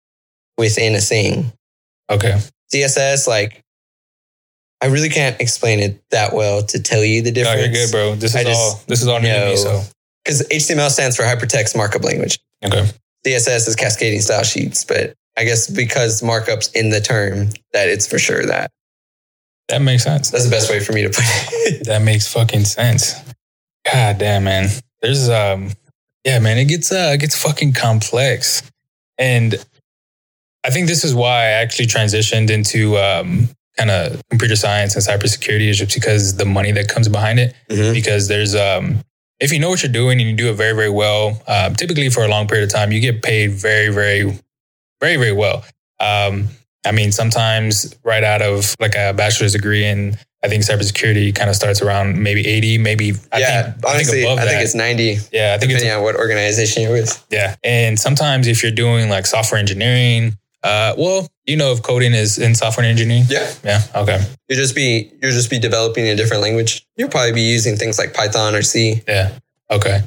within 0.59 0.95
a 0.95 1.01
thing. 1.01 1.53
Okay. 2.11 2.39
CSS, 2.73 3.27
like, 3.29 3.64
I 4.85 4.89
really 4.89 5.09
can't 5.09 5.41
explain 5.41 5.81
it 5.81 6.03
that 6.11 6.35
well 6.35 6.63
to 6.63 6.79
tell 6.83 7.03
you 7.03 7.23
the 7.23 7.31
No, 7.31 7.35
difference. 7.37 7.61
you're 7.63 7.87
good, 7.87 7.91
bro. 7.91 8.15
This 8.17 8.35
is 8.35 8.47
I 8.47 8.53
all 8.53 8.81
this 8.87 9.01
is 9.01 9.09
all 9.09 9.19
new 9.19 9.33
to 9.33 9.47
me. 9.47 9.57
So 9.57 9.83
Because 10.23 10.43
HTML 10.49 10.91
stands 10.91 11.17
for 11.17 11.23
hypertext 11.23 11.75
markup 11.75 12.05
language. 12.05 12.39
okay. 12.63 12.87
CSS 13.27 13.67
is 13.69 13.77
cascading 13.77 14.21
style 14.21 14.43
sheets, 14.45 14.85
but 14.85 15.15
I 15.39 15.45
guess 15.45 15.71
because 15.71 16.21
markups 16.21 16.71
in 16.77 16.91
the 16.91 17.01
term, 17.01 17.49
that 17.73 17.89
it's 17.89 18.07
for 18.07 18.19
sure 18.19 18.45
that. 18.45 18.71
That 19.69 19.81
makes 19.81 20.05
sense. 20.05 20.31
That's 20.31 20.45
the 20.45 20.51
best 20.51 20.69
way 20.71 20.81
for 20.81 20.93
me 20.93 21.01
to 21.03 21.09
put 21.09 21.25
it. 21.25 21.87
That 21.87 22.03
makes 22.03 22.31
fucking 22.31 22.67
sense. 22.67 23.15
God 23.91 24.19
damn, 24.19 24.45
man. 24.45 24.69
There's 25.01 25.31
um 25.31 25.71
yeah, 26.27 26.41
man, 26.41 26.59
it 26.59 26.67
gets 26.67 26.93
uh 26.93 27.13
it 27.15 27.21
gets 27.21 27.41
fucking 27.43 27.73
complex. 27.73 28.63
And 29.17 29.55
I 30.63 30.69
think 30.69 30.89
this 30.89 31.05
is 31.05 31.15
why 31.15 31.45
I 31.45 31.51
actually 31.65 31.87
transitioned 31.87 32.51
into 32.51 32.99
um 32.99 33.49
kind 33.77 33.91
of 33.91 34.21
computer 34.31 34.57
science 34.57 34.95
and 34.95 35.05
cybersecurity 35.05 35.69
is 35.69 35.79
just 35.79 35.95
because 35.95 36.37
the 36.37 36.45
money 36.45 36.73
that 36.73 36.89
comes 36.89 37.09
behind 37.09 37.39
it. 37.41 37.55
Mhm. 37.71 37.93
Because 37.93 38.29
there's 38.29 38.55
um 38.55 39.01
if 39.41 39.53
you 39.53 39.59
know 39.59 39.69
what 39.69 39.83
you're 39.83 39.93
doing 39.93 40.21
and 40.21 40.31
you 40.31 40.37
do 40.37 40.49
it 40.49 40.55
very, 40.55 40.75
very 40.75 40.89
well, 40.91 41.43
um, 41.49 41.75
typically 41.75 42.09
for 42.09 42.25
a 42.25 42.29
long 42.29 42.47
period 42.47 42.65
of 42.65 42.71
time, 42.73 42.93
you 42.93 43.01
get 43.01 43.21
paid 43.23 43.51
very, 43.51 43.89
very, 43.89 44.23
very, 45.01 45.17
very 45.17 45.33
well. 45.33 45.65
Um, 45.99 46.49
I 46.87 46.93
mean, 46.93 47.11
sometimes 47.13 47.95
right 48.05 48.23
out 48.23 48.43
of 48.43 48.75
like 48.79 48.95
a 48.95 49.13
bachelor's 49.13 49.53
degree 49.53 49.85
in 49.85 50.17
I 50.45 50.49
think 50.49 50.63
cybersecurity 50.63 51.35
kind 51.35 51.49
of 51.49 51.57
starts 51.57 51.81
around 51.81 52.23
maybe 52.23 52.47
80, 52.47 52.77
maybe 52.77 53.13
I 53.33 53.39
yeah, 53.41 53.63
think, 53.73 53.87
honestly, 53.87 54.19
I 54.21 54.25
think 54.25 54.25
above 54.27 54.39
I 54.39 54.49
think 54.51 54.63
it's 54.63 54.75
90, 54.75 55.03
yeah, 55.33 55.55
I 55.55 55.59
think 55.59 55.73
it's 55.73 55.81
depending 55.81 55.91
on 55.93 56.03
what 56.03 56.17
organization 56.17 56.83
you're 56.83 56.93
with. 56.93 57.25
yeah. 57.31 57.57
And 57.65 57.99
sometimes 57.99 58.47
if 58.47 58.63
you're 58.63 58.71
doing 58.73 59.09
like 59.09 59.25
software 59.25 59.59
engineering, 59.59 60.37
uh, 60.65 60.95
well, 60.97 61.29
you 61.45 61.57
know 61.57 61.73
if 61.73 61.83
coding 61.83 62.15
is 62.15 62.39
in 62.39 62.55
software 62.55 62.87
engineering. 62.87 63.25
Yeah. 63.29 63.53
Yeah. 63.63 63.83
Okay. 63.95 64.21
You 64.49 64.57
just 64.57 64.75
be 64.75 65.13
you 65.23 65.31
just 65.31 65.51
be 65.51 65.59
developing 65.59 66.07
a 66.07 66.17
different 66.17 66.43
language. 66.43 66.87
You'll 66.97 67.11
probably 67.11 67.33
be 67.33 67.43
using 67.43 67.77
things 67.77 67.99
like 67.99 68.15
Python 68.15 68.55
or 68.55 68.63
C. 68.63 69.03
Yeah. 69.07 69.39
Okay. 69.71 70.01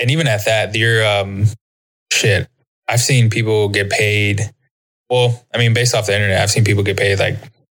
And 0.00 0.10
even 0.10 0.28
at 0.28 0.44
that, 0.44 0.74
you're 0.76 1.04
um 1.04 1.46
shit. 2.12 2.48
I've 2.88 3.00
seen 3.00 3.28
people 3.28 3.68
get 3.68 3.90
paid. 3.90 4.40
Well, 5.10 5.44
I 5.52 5.58
mean, 5.58 5.74
based 5.74 5.94
off 5.94 6.06
the 6.06 6.14
internet, 6.14 6.40
I've 6.40 6.50
seen 6.50 6.64
people 6.64 6.84
get 6.84 6.96
paid 6.96 7.18
like 7.18 7.34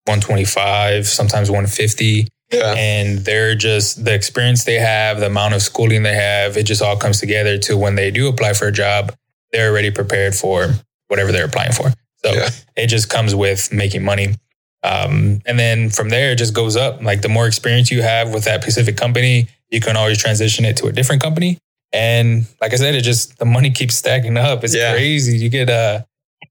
125, 0.07 1.07
sometimes 1.07 1.51
150. 1.51 2.27
Yeah. 2.53 2.75
And 2.77 3.21
they're 3.21 3.55
just 3.55 4.05
the 4.05 4.13
experience 4.13 4.65
they 4.65 4.75
have, 4.75 5.21
the 5.21 5.27
amount 5.27 5.55
of 5.55 5.63
schooling 5.63 6.03
they 6.03 6.15
have, 6.15 6.57
it 6.57 6.65
just 6.65 6.83
all 6.83 6.97
comes 6.97 7.21
together 7.21 7.57
to 7.59 7.77
when 7.79 7.95
they 7.95 8.11
do 8.11 8.29
apply 8.29 8.53
for 8.53 8.67
a 8.67 8.73
job, 8.73 9.15
they're 9.53 9.71
already 9.71 9.91
prepared 9.91 10.35
for 10.35 10.75
whatever 11.13 11.31
they're 11.31 11.45
applying 11.45 11.73
for. 11.73 11.93
So 12.25 12.33
Yeah. 12.33 12.49
it 12.77 12.87
just 12.87 13.09
comes 13.11 13.35
with 13.35 13.71
making 13.73 14.03
money. 14.03 14.35
Um, 14.83 15.41
and 15.47 15.59
then 15.59 15.91
from 15.91 16.09
there, 16.09 16.33
it 16.33 16.37
just 16.37 16.55
goes 16.55 16.75
up. 16.75 17.03
Like 17.03 17.21
the 17.23 17.29
more 17.29 17.47
experience 17.47 17.91
you 17.91 18.01
have 18.03 18.33
with 18.35 18.45
that 18.45 18.63
specific 18.63 18.97
company, 18.97 19.49
you 19.71 19.81
can 19.81 19.97
always 19.97 20.19
transition 20.19 20.65
it 20.65 20.77
to 20.79 20.87
a 20.87 20.93
different 20.93 21.23
company. 21.23 21.59
And 21.93 22.47
like 22.63 22.73
I 22.73 22.77
said, 22.77 22.95
it 22.95 23.03
just 23.03 23.39
the 23.39 23.45
money 23.45 23.71
keeps 23.79 23.95
stacking 23.95 24.37
up. 24.39 24.65
It's 24.65 24.75
Yeah. 24.75 24.93
crazy. 24.93 25.37
You 25.37 25.51
get 25.51 25.69
uh 25.71 26.03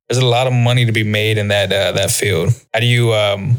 there's 0.07 0.21
a 0.21 0.25
lot 0.37 0.45
of 0.47 0.53
money 0.53 0.85
to 0.85 0.91
be 0.91 1.03
made 1.03 1.37
in 1.39 1.47
that 1.49 1.71
uh, 1.73 1.91
that 1.93 2.11
field. 2.11 2.53
How 2.73 2.79
do 2.79 2.85
you 2.85 3.13
um 3.13 3.57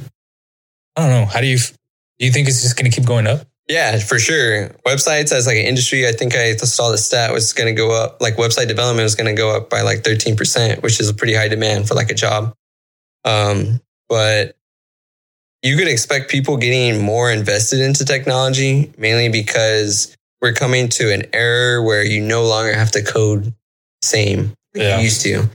I 0.96 1.00
don't 1.02 1.10
know, 1.10 1.26
how 1.26 1.40
do 1.40 1.46
you 1.46 1.58
do 1.58 2.26
you 2.26 2.30
think 2.32 2.46
it's 2.48 2.62
just 2.62 2.76
gonna 2.76 2.90
keep 2.90 3.04
going 3.04 3.26
up? 3.26 3.40
Yeah, 3.68 3.98
for 4.01 4.18
sure. 4.18 4.68
Websites 4.87 5.33
as 5.33 5.46
like 5.46 5.57
an 5.57 5.64
industry, 5.64 6.07
I 6.07 6.12
think 6.12 6.35
I 6.35 6.55
saw 6.57 6.90
the 6.90 6.98
stat 6.98 7.33
was 7.33 7.53
going 7.53 7.75
to 7.75 7.79
go 7.79 7.92
up. 7.92 8.20
Like 8.20 8.37
website 8.37 8.68
development 8.68 9.05
was 9.05 9.14
going 9.14 9.35
to 9.35 9.40
go 9.40 9.57
up 9.57 9.70
by 9.70 9.83
like 9.83 10.03
13%, 10.03 10.83
which 10.83 11.01
is 11.01 11.09
a 11.09 11.14
pretty 11.14 11.35
high 11.35 11.48
demand 11.48 11.88
for 11.88 11.94
like 11.94 12.11
a 12.11 12.14
job. 12.14 12.55
Um, 13.25 13.81
but 14.09 14.57
you 15.62 15.77
could 15.77 15.87
expect 15.88 16.29
people 16.31 16.57
getting 16.57 17.01
more 17.01 17.31
invested 17.31 17.81
into 17.81 18.05
technology, 18.05 18.92
mainly 18.98 19.29
because 19.29 20.14
we're 20.40 20.53
coming 20.55 20.88
to 20.88 21.12
an 21.14 21.22
era 21.33 21.81
where 21.83 22.05
you 22.05 22.20
no 22.20 22.44
longer 22.44 22.75
have 22.75 22.90
to 22.90 23.03
code 23.03 23.55
same 24.03 24.55
like 24.75 24.83
Yeah. 24.83 24.96
you 24.98 25.05
used 25.05 25.22
to. 25.22 25.48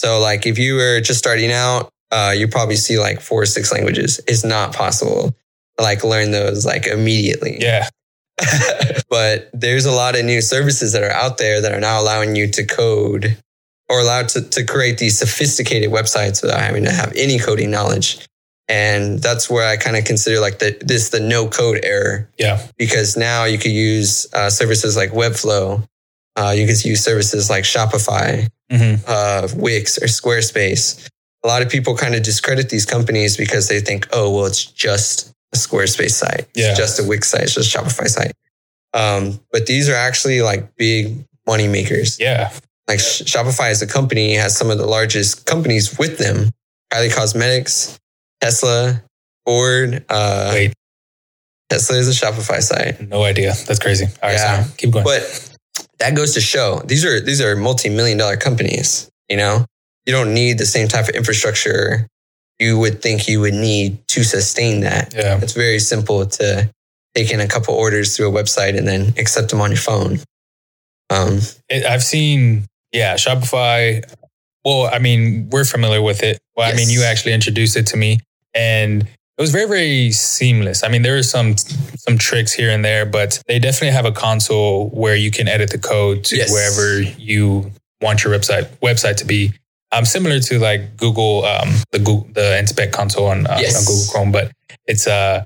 So 0.00 0.18
like 0.18 0.46
if 0.46 0.58
you 0.58 0.74
were 0.74 1.00
just 1.00 1.20
starting 1.20 1.52
out, 1.52 1.90
uh, 2.10 2.34
you 2.36 2.48
probably 2.48 2.74
see 2.74 2.98
like 2.98 3.20
four 3.20 3.42
or 3.42 3.46
six 3.46 3.72
languages. 3.72 4.20
It's 4.26 4.42
not 4.44 4.74
possible 4.74 5.32
like 5.78 6.04
learn 6.04 6.30
those 6.30 6.64
like 6.66 6.86
immediately. 6.86 7.56
Yeah. 7.60 7.88
but 9.08 9.50
there's 9.52 9.84
a 9.86 9.92
lot 9.92 10.16
of 10.18 10.24
new 10.24 10.40
services 10.40 10.92
that 10.92 11.02
are 11.02 11.10
out 11.12 11.38
there 11.38 11.60
that 11.60 11.72
are 11.72 11.80
now 11.80 12.00
allowing 12.00 12.34
you 12.36 12.48
to 12.48 12.64
code 12.64 13.36
or 13.88 14.00
allowed 14.00 14.28
to, 14.30 14.42
to 14.48 14.64
create 14.64 14.98
these 14.98 15.18
sophisticated 15.18 15.90
websites 15.90 16.42
without 16.42 16.60
having 16.60 16.84
to 16.84 16.90
have 16.90 17.12
any 17.16 17.38
coding 17.38 17.70
knowledge. 17.70 18.26
And 18.68 19.18
that's 19.18 19.50
where 19.50 19.68
I 19.68 19.76
kind 19.76 19.96
of 19.96 20.04
consider 20.04 20.40
like 20.40 20.58
the, 20.58 20.76
this 20.80 21.10
the 21.10 21.20
no 21.20 21.48
code 21.48 21.80
era 21.82 22.26
Yeah. 22.38 22.66
because 22.78 23.16
now 23.16 23.44
you 23.44 23.58
could 23.58 23.72
use 23.72 24.26
uh, 24.32 24.48
services 24.50 24.96
like 24.96 25.10
Webflow. 25.10 25.84
Uh, 26.36 26.54
you 26.56 26.66
could 26.66 26.82
use 26.82 27.02
services 27.04 27.50
like 27.50 27.64
Shopify, 27.64 28.48
hmm 28.70 28.94
uh, 29.06 29.48
Wix, 29.54 29.98
or 29.98 30.06
Squarespace. 30.06 31.06
A 31.44 31.48
lot 31.48 31.60
of 31.60 31.68
people 31.68 31.94
kind 31.96 32.14
of 32.14 32.22
discredit 32.22 32.70
these 32.70 32.86
companies 32.86 33.36
because 33.36 33.68
they 33.68 33.80
think, 33.80 34.06
oh, 34.12 34.30
well, 34.34 34.46
it's 34.46 34.64
just 34.64 35.31
a 35.52 35.56
Squarespace 35.56 36.12
site. 36.12 36.48
Yeah. 36.54 36.70
It's 36.70 36.78
just 36.78 36.98
a 37.00 37.04
Wix 37.04 37.28
site. 37.30 37.42
It's 37.42 37.54
just 37.54 37.74
a 37.74 37.78
Shopify 37.78 38.06
site. 38.08 38.32
Um, 38.94 39.40
but 39.52 39.66
these 39.66 39.88
are 39.88 39.94
actually 39.94 40.42
like 40.42 40.76
big 40.76 41.24
money 41.46 41.68
makers. 41.68 42.18
Yeah. 42.20 42.52
Like 42.88 43.00
Sh- 43.00 43.22
Shopify 43.22 43.70
as 43.70 43.80
a 43.82 43.86
company 43.86 44.34
has 44.34 44.56
some 44.56 44.70
of 44.70 44.78
the 44.78 44.86
largest 44.86 45.46
companies 45.46 45.98
with 45.98 46.18
them. 46.18 46.50
Kylie 46.92 47.14
Cosmetics, 47.14 47.98
Tesla, 48.40 49.02
Ford. 49.46 50.04
Uh, 50.08 50.50
Wait, 50.52 50.72
Tesla 51.70 51.96
is 51.96 52.08
a 52.08 52.12
Shopify 52.26 52.60
site. 52.60 53.00
no 53.08 53.22
idea. 53.22 53.54
That's 53.66 53.78
crazy. 53.78 54.04
All 54.06 54.28
right, 54.28 54.32
Yeah. 54.34 54.62
sorry. 54.64 54.74
Keep 54.76 54.90
going. 54.90 55.04
But 55.04 55.50
that 56.00 56.14
goes 56.14 56.34
to 56.34 56.40
show 56.40 56.82
these 56.84 57.04
are 57.04 57.20
these 57.20 57.40
are 57.40 57.56
multi-million 57.56 58.18
dollar 58.18 58.36
companies, 58.36 59.10
you 59.30 59.36
know? 59.36 59.64
You 60.04 60.12
don't 60.12 60.34
need 60.34 60.58
the 60.58 60.66
same 60.66 60.88
type 60.88 61.08
of 61.08 61.14
infrastructure 61.14 62.08
you 62.62 62.78
would 62.78 63.02
think 63.02 63.28
you 63.28 63.40
would 63.40 63.54
need 63.54 64.06
to 64.08 64.22
sustain 64.24 64.80
that. 64.80 65.12
yeah. 65.14 65.38
It's 65.42 65.52
very 65.54 65.78
simple 65.78 66.24
to 66.26 66.70
take 67.14 67.30
in 67.30 67.40
a 67.40 67.48
couple 67.48 67.74
orders 67.74 68.16
through 68.16 68.28
a 68.34 68.42
website 68.42 68.76
and 68.78 68.86
then 68.86 69.12
accept 69.18 69.50
them 69.50 69.60
on 69.60 69.70
your 69.70 69.78
phone. 69.90 70.18
Um, 71.10 71.40
I've 71.70 72.02
seen, 72.02 72.66
yeah, 72.92 73.14
Shopify. 73.16 74.02
Well, 74.64 74.88
I 74.92 74.98
mean, 74.98 75.48
we're 75.50 75.64
familiar 75.64 76.00
with 76.00 76.22
it. 76.22 76.38
Well, 76.56 76.70
I 76.72 76.74
mean, 76.76 76.88
you 76.88 77.02
actually 77.02 77.32
introduced 77.34 77.76
it 77.76 77.86
to 77.88 77.96
me, 77.96 78.20
and 78.54 79.02
it 79.02 79.40
was 79.40 79.50
very, 79.50 79.66
very 79.66 80.12
seamless. 80.12 80.84
I 80.84 80.88
mean, 80.88 81.02
there 81.02 81.16
are 81.18 81.22
some 81.22 81.56
some 81.58 82.16
tricks 82.16 82.52
here 82.52 82.70
and 82.70 82.84
there, 82.84 83.04
but 83.04 83.42
they 83.48 83.58
definitely 83.58 83.90
have 83.94 84.04
a 84.06 84.12
console 84.12 84.88
where 84.90 85.16
you 85.16 85.30
can 85.30 85.48
edit 85.48 85.70
the 85.70 85.78
code 85.78 86.24
to 86.26 86.36
Yes. 86.36 86.50
wherever 86.52 87.00
you 87.18 87.72
want 88.00 88.22
your 88.24 88.32
website 88.32 88.68
website 88.80 89.16
to 89.16 89.24
be. 89.26 89.52
Um, 89.92 90.04
similar 90.06 90.40
to 90.40 90.58
like 90.58 90.96
Google, 90.96 91.44
um, 91.44 91.68
the 91.90 91.98
Google, 91.98 92.26
the 92.32 92.58
inspect 92.58 92.92
console 92.94 93.26
on, 93.26 93.46
uh, 93.46 93.58
Yes. 93.60 93.76
on 93.76 93.84
Google 93.84 94.06
Chrome, 94.12 94.32
but 94.32 94.52
it's 94.86 95.06
uh, 95.06 95.44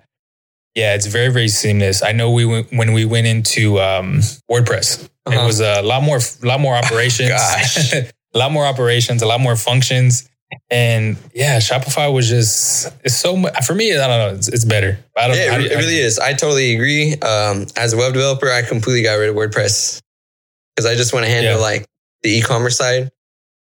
yeah, 0.75 0.95
it's 0.95 1.07
very, 1.07 1.29
very 1.33 1.49
seamless. 1.49 2.03
I 2.03 2.13
know 2.13 2.31
we 2.31 2.45
went, 2.45 2.69
when 2.73 2.93
we 2.93 3.05
went 3.05 3.27
into 3.27 3.81
um, 3.81 4.21
WordPress, 4.51 5.05
it 5.05 5.11
Uh-huh. 5.27 5.47
was 5.47 5.61
a 5.61 5.83
lot 5.83 6.03
more, 6.03 6.21
lot 6.43 6.61
more 6.61 6.77
operations, 6.77 7.31
a 8.35 8.39
lot 8.39 8.53
more 8.53 8.67
operations, 8.67 9.23
a 9.23 9.27
lot 9.27 9.41
more 9.41 9.57
functions, 9.57 10.29
and 10.71 11.17
yeah, 11.35 11.59
Shopify 11.59 12.13
was 12.13 12.29
just 12.29 12.93
it's 13.03 13.17
so 13.17 13.37
much 13.37 13.65
for 13.67 13.75
me. 13.75 13.93
I 13.99 14.07
don't 14.07 14.19
know, 14.19 14.35
it's, 14.39 14.47
it's 14.49 14.65
better. 14.65 14.99
I 15.17 15.27
don't. 15.29 15.37
yeah, 15.37 15.57
it, 15.57 15.59
do 15.59 15.75
it 15.75 15.77
really 15.77 15.99
is. 15.99 16.21
I 16.21 16.35
totally 16.35 16.75
agree. 16.77 17.15
Um, 17.15 17.67
as 17.77 17.95
a 17.95 17.97
web 17.97 18.13
developer, 18.13 18.49
I 18.53 18.63
completely 18.63 19.03
got 19.03 19.15
rid 19.15 19.31
of 19.31 19.35
WordPress 19.35 20.01
because 20.77 20.87
I 20.87 20.95
just 20.95 21.13
want 21.13 21.25
to 21.27 21.31
handle 21.33 21.55
Yeah. 21.55 21.59
like 21.59 21.85
the 22.23 22.31
e-commerce 22.31 22.77
side. 22.77 23.11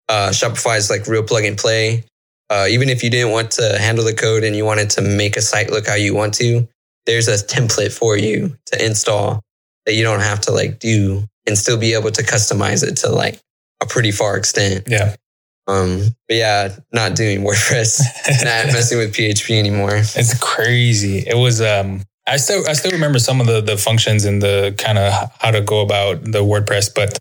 Uh, 0.08 0.30
Shopify 0.30 0.76
is 0.78 0.90
like 0.90 1.06
real 1.06 1.22
plug 1.22 1.44
and 1.44 1.56
play. 1.58 2.04
Uh, 2.48 2.66
even 2.68 2.88
if 2.88 3.02
you 3.02 3.10
didn't 3.10 3.32
want 3.32 3.50
to 3.52 3.76
handle 3.78 4.04
the 4.04 4.14
code 4.14 4.44
and 4.44 4.54
you 4.54 4.64
wanted 4.64 4.88
to 4.90 5.00
make 5.02 5.36
a 5.36 5.42
site 5.42 5.70
look 5.70 5.86
how 5.88 5.94
you 5.94 6.14
want 6.14 6.32
to, 6.34 6.66
there's 7.06 7.26
a 7.28 7.32
template 7.34 7.92
for 7.92 8.16
you 8.16 8.56
to 8.66 8.84
install 8.84 9.40
that 9.84 9.94
you 9.94 10.04
don't 10.04 10.20
have 10.20 10.40
to 10.42 10.52
like 10.52 10.78
do 10.78 11.24
and 11.46 11.56
still 11.58 11.76
be 11.78 11.94
able 11.94 12.10
to 12.10 12.22
customize 12.22 12.86
it 12.86 12.96
to 12.98 13.08
like 13.08 13.40
a 13.82 13.86
pretty 13.86 14.12
far 14.12 14.36
extent. 14.36 14.84
Yeah, 14.88 15.14
Um, 15.66 16.02
but 16.28 16.36
yeah, 16.36 16.76
not 16.92 17.16
doing 17.16 17.40
WordPress, 17.44 18.00
not 18.44 18.66
messing 18.72 18.98
with 18.98 19.12
PHP 19.14 19.58
anymore. 19.58 19.96
it's 19.96 20.38
crazy. 20.38 21.18
It 21.26 21.36
was. 21.36 21.60
um 21.60 22.02
I 22.28 22.38
still 22.38 22.64
I 22.68 22.72
still 22.72 22.90
remember 22.90 23.18
some 23.20 23.40
of 23.40 23.46
the 23.46 23.60
the 23.60 23.76
functions 23.76 24.24
and 24.24 24.42
the 24.42 24.74
kind 24.78 24.98
of 24.98 25.30
how 25.40 25.52
to 25.52 25.60
go 25.60 25.80
about 25.80 26.22
the 26.24 26.42
WordPress, 26.42 26.92
but 26.94 27.18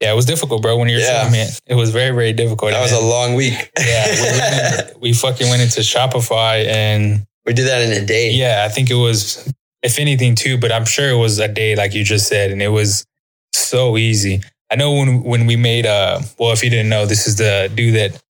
yeah, 0.00 0.12
it 0.12 0.16
was 0.16 0.26
difficult, 0.26 0.62
bro. 0.62 0.76
When 0.76 0.88
you're 0.88 1.00
Yeah. 1.00 1.22
telling 1.24 1.34
it, 1.34 1.60
it 1.66 1.74
was 1.74 1.90
very 1.90 2.14
very 2.14 2.32
difficult. 2.32 2.72
That 2.72 2.80
was 2.82 2.92
And 2.92 3.02
a 3.02 3.06
long 3.06 3.34
week. 3.34 3.70
yeah, 3.78 4.06
we, 4.06 4.92
in- 4.94 5.00
we 5.00 5.12
fucking 5.12 5.48
went 5.48 5.62
into 5.62 5.80
Shopify 5.80 6.66
and 6.66 7.26
we 7.46 7.52
did 7.54 7.66
that 7.68 7.82
in 7.82 7.92
a 8.02 8.04
day. 8.06 8.30
yeah, 8.30 8.64
I 8.68 8.72
think 8.72 8.90
it 8.90 8.94
was, 8.94 9.52
if 9.82 9.98
anything, 9.98 10.34
too. 10.34 10.58
but 10.58 10.70
I'm 10.70 10.84
sure 10.84 11.08
it 11.08 11.16
was 11.16 11.38
a 11.38 11.48
day 11.48 11.74
like 11.76 11.94
you 11.94 12.04
just 12.04 12.26
said, 12.28 12.50
and 12.50 12.60
it 12.62 12.68
was 12.68 13.04
so 13.52 13.96
easy. 13.96 14.42
I 14.70 14.76
know 14.76 14.92
when 14.92 15.22
when 15.24 15.46
we 15.46 15.56
made 15.56 15.86
uh 15.86 16.20
well, 16.38 16.52
if 16.52 16.62
you 16.62 16.68
didn't 16.70 16.90
know, 16.90 17.06
this 17.06 17.26
is 17.26 17.36
the 17.36 17.70
dude 17.74 17.94
that 17.94 18.20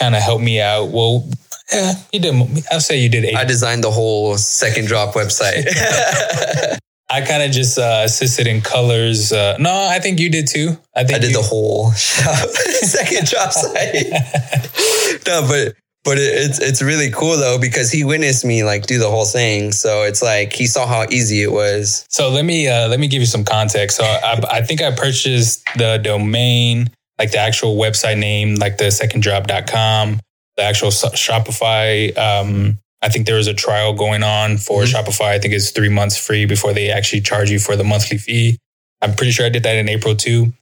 kind 0.00 0.14
of 0.14 0.22
helped 0.22 0.44
me 0.44 0.60
out. 0.60 0.90
Well, 0.90 1.28
Yeah, 1.72 1.94
you 2.12 2.20
did. 2.20 2.34
I'll 2.70 2.80
say 2.80 2.98
you 2.98 3.08
did 3.08 3.24
eight. 3.24 3.34
I 3.36 3.44
designed 3.44 3.82
the 3.82 3.90
whole 3.90 4.36
second 4.38 4.86
drop 4.86 5.14
website. 5.14 5.64
I 7.14 7.20
kind 7.20 7.44
of 7.44 7.52
just 7.52 7.78
uh, 7.78 8.02
assisted 8.04 8.48
in 8.48 8.60
colors. 8.60 9.32
Uh, 9.32 9.56
no, 9.60 9.72
I 9.72 10.00
think 10.00 10.18
you 10.18 10.30
did 10.30 10.48
too. 10.48 10.76
I 10.96 11.04
think 11.04 11.18
I 11.18 11.20
did 11.20 11.30
you, 11.30 11.36
the 11.36 11.42
whole 11.42 11.92
shop, 11.92 12.48
second 12.48 13.26
job 13.28 13.52
site. 13.52 14.10
no, 15.26 15.46
but 15.46 15.76
but 16.02 16.18
it, 16.18 16.34
it's 16.34 16.58
it's 16.60 16.82
really 16.82 17.12
cool 17.12 17.36
though 17.36 17.56
because 17.60 17.92
he 17.92 18.02
witnessed 18.02 18.44
me 18.44 18.64
like 18.64 18.86
do 18.86 18.98
the 18.98 19.08
whole 19.08 19.26
thing. 19.26 19.70
So 19.70 20.02
it's 20.02 20.22
like 20.22 20.52
he 20.52 20.66
saw 20.66 20.88
how 20.88 21.04
easy 21.08 21.42
it 21.42 21.52
was. 21.52 22.04
So 22.08 22.30
let 22.30 22.44
me 22.44 22.66
uh, 22.66 22.88
let 22.88 22.98
me 22.98 23.06
give 23.06 23.20
you 23.20 23.26
some 23.26 23.44
context. 23.44 23.96
So 23.96 24.04
I, 24.04 24.40
I 24.50 24.62
think 24.62 24.82
I 24.82 24.90
purchased 24.90 25.64
the 25.76 25.98
domain, 25.98 26.90
like 27.20 27.30
the 27.30 27.38
actual 27.38 27.76
website 27.76 28.18
name, 28.18 28.56
like 28.56 28.78
the 28.78 28.86
seconddrop.com, 28.86 30.18
the 30.56 30.62
actual 30.64 30.90
Shopify. 30.90 32.16
Um, 32.18 32.78
I 33.04 33.10
think 33.10 33.26
there 33.26 33.36
was 33.36 33.46
a 33.46 33.54
trial 33.54 33.92
going 33.92 34.22
on 34.22 34.56
for 34.56 34.82
mm-hmm. 34.82 34.96
Shopify. 34.96 35.26
I 35.26 35.38
think 35.38 35.52
it's 35.52 35.70
three 35.70 35.90
months 35.90 36.16
free 36.16 36.46
before 36.46 36.72
they 36.72 36.90
actually 36.90 37.20
charge 37.20 37.50
you 37.50 37.58
for 37.58 37.76
the 37.76 37.84
monthly 37.84 38.16
fee. 38.16 38.58
I'm 39.02 39.14
pretty 39.14 39.30
sure 39.30 39.44
I 39.44 39.50
did 39.50 39.62
that 39.64 39.76
in 39.76 39.90
April 39.90 40.16
too. 40.16 40.54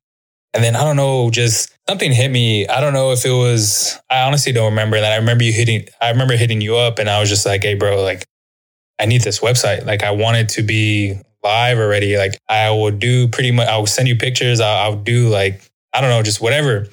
And 0.52 0.62
then 0.62 0.74
I 0.74 0.82
don't 0.82 0.96
know, 0.96 1.30
just 1.30 1.72
something 1.88 2.10
hit 2.12 2.30
me. 2.30 2.66
I 2.66 2.80
don't 2.80 2.92
know 2.92 3.12
if 3.12 3.24
it 3.24 3.30
was, 3.30 3.96
I 4.10 4.22
honestly 4.22 4.50
don't 4.50 4.70
remember 4.70 5.00
that. 5.00 5.12
I 5.12 5.16
remember 5.16 5.44
you 5.44 5.52
hitting, 5.52 5.86
I 6.00 6.10
remember 6.10 6.36
hitting 6.36 6.60
you 6.60 6.76
up 6.76 6.98
and 6.98 7.08
I 7.08 7.20
was 7.20 7.28
just 7.28 7.46
like, 7.46 7.62
hey, 7.62 7.74
bro, 7.74 8.02
like, 8.02 8.24
I 8.98 9.06
need 9.06 9.22
this 9.22 9.38
website. 9.38 9.86
Like, 9.86 10.02
I 10.02 10.10
want 10.10 10.36
it 10.36 10.48
to 10.50 10.62
be 10.62 11.14
live 11.44 11.78
already. 11.78 12.18
Like, 12.18 12.36
I 12.48 12.70
will 12.70 12.90
do 12.90 13.28
pretty 13.28 13.52
much, 13.52 13.68
I'll 13.68 13.86
send 13.86 14.08
you 14.08 14.16
pictures. 14.16 14.60
I'll, 14.60 14.90
I'll 14.90 14.98
do 14.98 15.28
like, 15.28 15.62
I 15.94 16.00
don't 16.00 16.10
know, 16.10 16.22
just 16.24 16.40
whatever. 16.40 16.88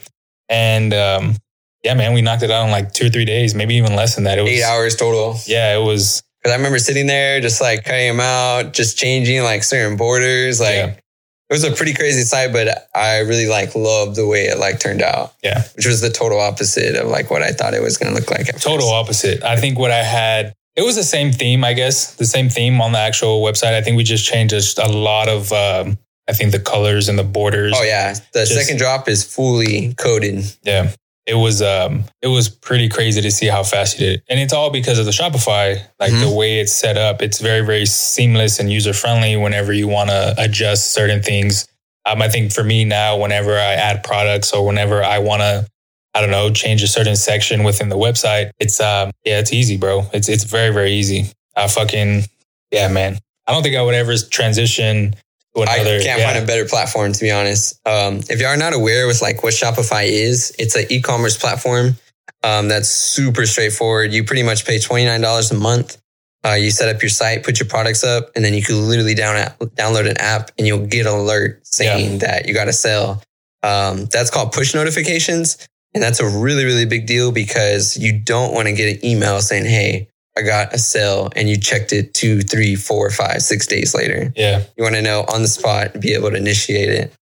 And 0.48 0.94
um, 0.94 1.36
yeah, 1.84 1.94
man, 1.94 2.13
we 2.13 2.22
knocked 2.22 2.44
it 2.44 2.52
out 2.52 2.65
in 2.65 2.72
like 2.72 2.94
two 2.94 3.08
or 3.08 3.10
three 3.10 3.26
days, 3.26 3.56
maybe 3.56 3.76
even 3.76 3.96
less 3.96 4.15
than 4.15 4.26
that. 4.26 4.38
It 4.38 4.42
was 4.42 4.52
eight 4.52 4.63
hours 4.63 4.96
total. 4.96 5.38
Yeah, 5.46 5.78
it 5.78 5.84
was. 5.84 6.22
Cause 6.44 6.54
I 6.54 6.56
remember 6.56 6.80
sitting 6.80 7.08
there, 7.08 7.42
just 7.42 7.60
like 7.60 7.84
cutting 7.84 8.08
them 8.08 8.20
out, 8.22 8.74
just 8.74 8.98
changing 8.98 9.44
like 9.44 9.63
certain 9.63 9.98
borders. 9.98 10.62
Like 10.62 10.76
yeah. 10.76 10.88
it 10.88 11.54
was 11.54 11.65
a 11.65 11.72
pretty 11.72 11.94
crazy 11.94 12.22
site, 12.22 12.54
but 12.54 12.88
I 12.96 13.20
really 13.20 13.48
like 13.48 13.76
loved 13.76 14.15
the 14.15 14.26
way 14.26 14.46
it 14.46 14.58
like 14.58 14.80
turned 14.80 15.02
out. 15.02 15.34
Yeah. 15.44 15.63
Which 15.76 15.86
was 15.86 16.00
the 16.00 16.10
total 16.10 16.39
opposite 16.39 16.96
of 16.96 17.10
like 17.10 17.30
what 17.30 17.44
I 17.44 17.52
thought 17.52 17.74
it 17.74 17.82
was 17.82 17.98
going 17.98 18.13
to 18.13 18.18
look 18.18 18.32
like. 18.32 18.48
total 18.62 18.88
first. 18.88 18.94
opposite. 18.94 19.44
I 19.44 19.58
think 19.58 19.78
what 19.78 19.92
I 19.92 20.02
had, 20.02 20.54
it 20.78 20.84
was 20.84 20.96
the 20.96 21.04
same 21.04 21.34
theme, 21.34 21.65
I 21.65 21.74
guess, 21.74 22.15
the 22.15 22.26
same 22.26 22.48
theme 22.48 22.80
on 22.80 22.94
the 22.94 23.00
actual 23.00 23.42
website. 23.42 23.74
I 23.74 23.82
think 23.82 23.98
we 23.98 24.04
just 24.04 24.26
changed 24.26 24.52
just 24.52 24.80
a 24.80 24.88
lot 24.88 25.28
of, 25.28 25.52
um, 25.52 25.98
I 26.30 26.32
think 26.32 26.52
the 26.52 26.60
colors 26.60 27.10
and 27.10 27.20
the 27.20 27.24
borders. 27.24 27.74
Oh 27.76 27.84
yeah, 27.84 28.13
the 28.13 28.46
just, 28.46 28.54
second 28.54 28.78
drop 28.78 29.10
is 29.10 29.24
fully 29.24 29.96
coded. 29.96 30.46
Yeah, 30.63 30.94
it 31.30 31.36
was 31.36 31.62
um 31.62 32.06
it 32.24 32.28
was 32.28 32.50
pretty 32.50 32.89
crazy 32.89 33.22
to 33.22 33.30
see 33.30 33.46
how 33.46 33.63
fast 33.63 34.00
you 34.00 34.06
did 34.06 34.15
it. 34.18 34.24
And 34.30 34.39
it's 34.39 34.52
all 34.52 34.72
because 34.72 34.98
of 34.98 35.06
the 35.06 35.12
Shopify, 35.12 35.80
like 36.00 36.12
mm-hmm. 36.12 36.28
the 36.28 36.36
way 36.36 36.60
it's 36.60 36.74
set 36.74 36.98
up. 36.98 37.22
It's 37.22 37.39
very, 37.39 37.63
very 37.63 37.86
seamless 37.86 38.60
and 38.60 38.72
user 38.72 38.94
friendly 38.94 39.38
whenever 39.38 39.72
you 39.72 39.88
want 39.88 40.10
to 40.10 40.34
adjust 40.38 40.92
certain 40.92 41.22
things. 41.22 41.68
Um, 42.06 42.22
I 42.22 42.30
think 42.30 42.52
for 42.52 42.63
me 42.63 42.84
now, 42.84 43.18
whenever 43.18 43.54
I 43.54 43.74
add 43.74 44.04
products 44.04 44.54
or 44.54 44.65
whenever 44.65 45.04
I 45.04 45.20
want 45.20 45.42
to, 45.42 45.68
I 46.15 46.22
don't 46.22 46.32
know, 46.32 46.50
change 46.52 46.82
a 46.82 46.88
certain 46.88 47.15
section 47.15 47.63
within 47.63 47.89
the 47.89 47.98
website, 47.98 48.50
it's 48.60 48.80
um 48.80 49.12
yeah, 49.24 49.39
it's 49.39 49.54
easy, 49.54 49.78
bro. 49.78 50.10
It's 50.12 50.28
it's 50.28 50.46
very, 50.46 50.74
very 50.74 50.94
easy. 50.94 51.32
I 51.56 51.68
fucking 51.68 52.24
yeah, 52.72 52.88
man. 52.88 53.20
I 53.46 53.54
don't 53.54 53.62
think 53.62 53.76
I 53.76 53.84
would 53.84 53.96
ever 53.96 54.15
transition 54.18 55.15
Another, 55.56 55.98
I 55.98 56.04
can't 56.04 56.20
yeah. 56.20 56.32
find 56.32 56.44
a 56.44 56.48
better 56.48 56.66
platform 56.66 57.12
to 57.12 57.20
be 57.20 57.32
honest. 57.32 57.80
Um, 57.88 58.18
if 58.30 58.40
you 58.40 58.46
are 58.46 58.58
not 58.58 58.74
aware 58.74 59.08
with 59.08 59.22
like 59.22 59.44
what 59.44 59.54
Shopify 59.54 60.06
is, 60.08 60.56
it's 60.60 60.76
an 60.76 60.86
e-commerce 60.90 61.38
platform 61.38 61.96
um, 62.44 62.68
that's 62.68 62.90
super 62.90 63.46
straightforward. 63.46 64.14
You 64.14 64.24
pretty 64.24 64.44
much 64.44 64.66
pay 64.66 64.80
twenty 64.80 65.06
nine 65.06 65.22
dollars 65.22 65.52
a 65.52 65.56
month. 65.56 65.98
Uh, 66.46 66.54
you 66.54 66.72
set 66.72 66.94
up 66.94 67.02
your 67.02 67.10
site, 67.10 67.44
put 67.44 67.60
your 67.60 67.68
products 67.68 68.04
up, 68.04 68.30
and 68.36 68.46
then 68.46 68.54
you 68.54 68.64
can 68.64 68.88
literally 68.88 69.16
down 69.16 69.36
download 69.76 70.10
an 70.10 70.18
app, 70.18 70.52
and 70.58 70.66
you'll 70.66 70.86
get 70.86 71.06
an 71.06 71.14
alert 71.14 71.66
saying 71.66 72.14
yeah. 72.14 72.18
that 72.20 72.48
you 72.48 72.54
got 72.54 72.66
to 72.66 72.74
sell. 72.74 73.22
Um, 73.62 74.06
that's 74.06 74.30
called 74.30 74.54
push 74.54 74.74
notifications, 74.74 75.68
and 75.94 76.02
that's 76.02 76.20
a 76.20 76.30
really 76.30 76.64
really 76.64 76.86
big 76.86 77.08
deal 77.08 77.32
because 77.32 77.98
you 77.98 78.20
don't 78.20 78.54
want 78.54 78.68
to 78.68 78.74
get 78.74 78.96
an 78.96 79.06
email 79.06 79.42
saying, 79.42 79.66
"Hey, 79.66 80.09
I 80.39 80.41
got 80.41 80.73
a 80.73 80.78
sale 80.78 81.30
and 81.36 81.49
you 81.49 81.60
checked 81.60 81.91
it 81.91 82.13
two, 82.13 82.41
three, 82.41 82.75
four, 82.75 83.10
five, 83.10 83.41
six 83.41 83.67
days 83.67 83.93
later. 83.93 84.32
Yeah. 84.38 84.63
You 84.78 84.84
want 84.84 84.95
to 84.95 85.02
know 85.02 85.25
on 85.28 85.41
the 85.41 85.49
spot, 85.49 85.99
be 85.99 86.13
able 86.13 86.30
to 86.30 86.38
initiate 86.38 86.89
it. 86.89 87.13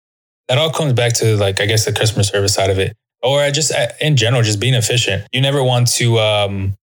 That 0.48 0.58
all 0.58 0.70
comes 0.70 0.92
back 0.92 1.14
to 1.14 1.36
like, 1.36 1.60
I 1.60 1.66
guess 1.66 1.86
the 1.86 1.92
customer 1.92 2.22
service 2.22 2.54
side 2.54 2.70
of 2.70 2.78
it. 2.78 2.94
Or 3.22 3.50
just 3.50 3.72
in 4.00 4.16
general, 4.16 4.42
just 4.42 4.60
being 4.60 4.74
efficient. 4.74 5.26
You 5.32 5.40
never 5.40 5.64
want 5.64 5.88
to, 5.94 6.18
um, 6.18 6.74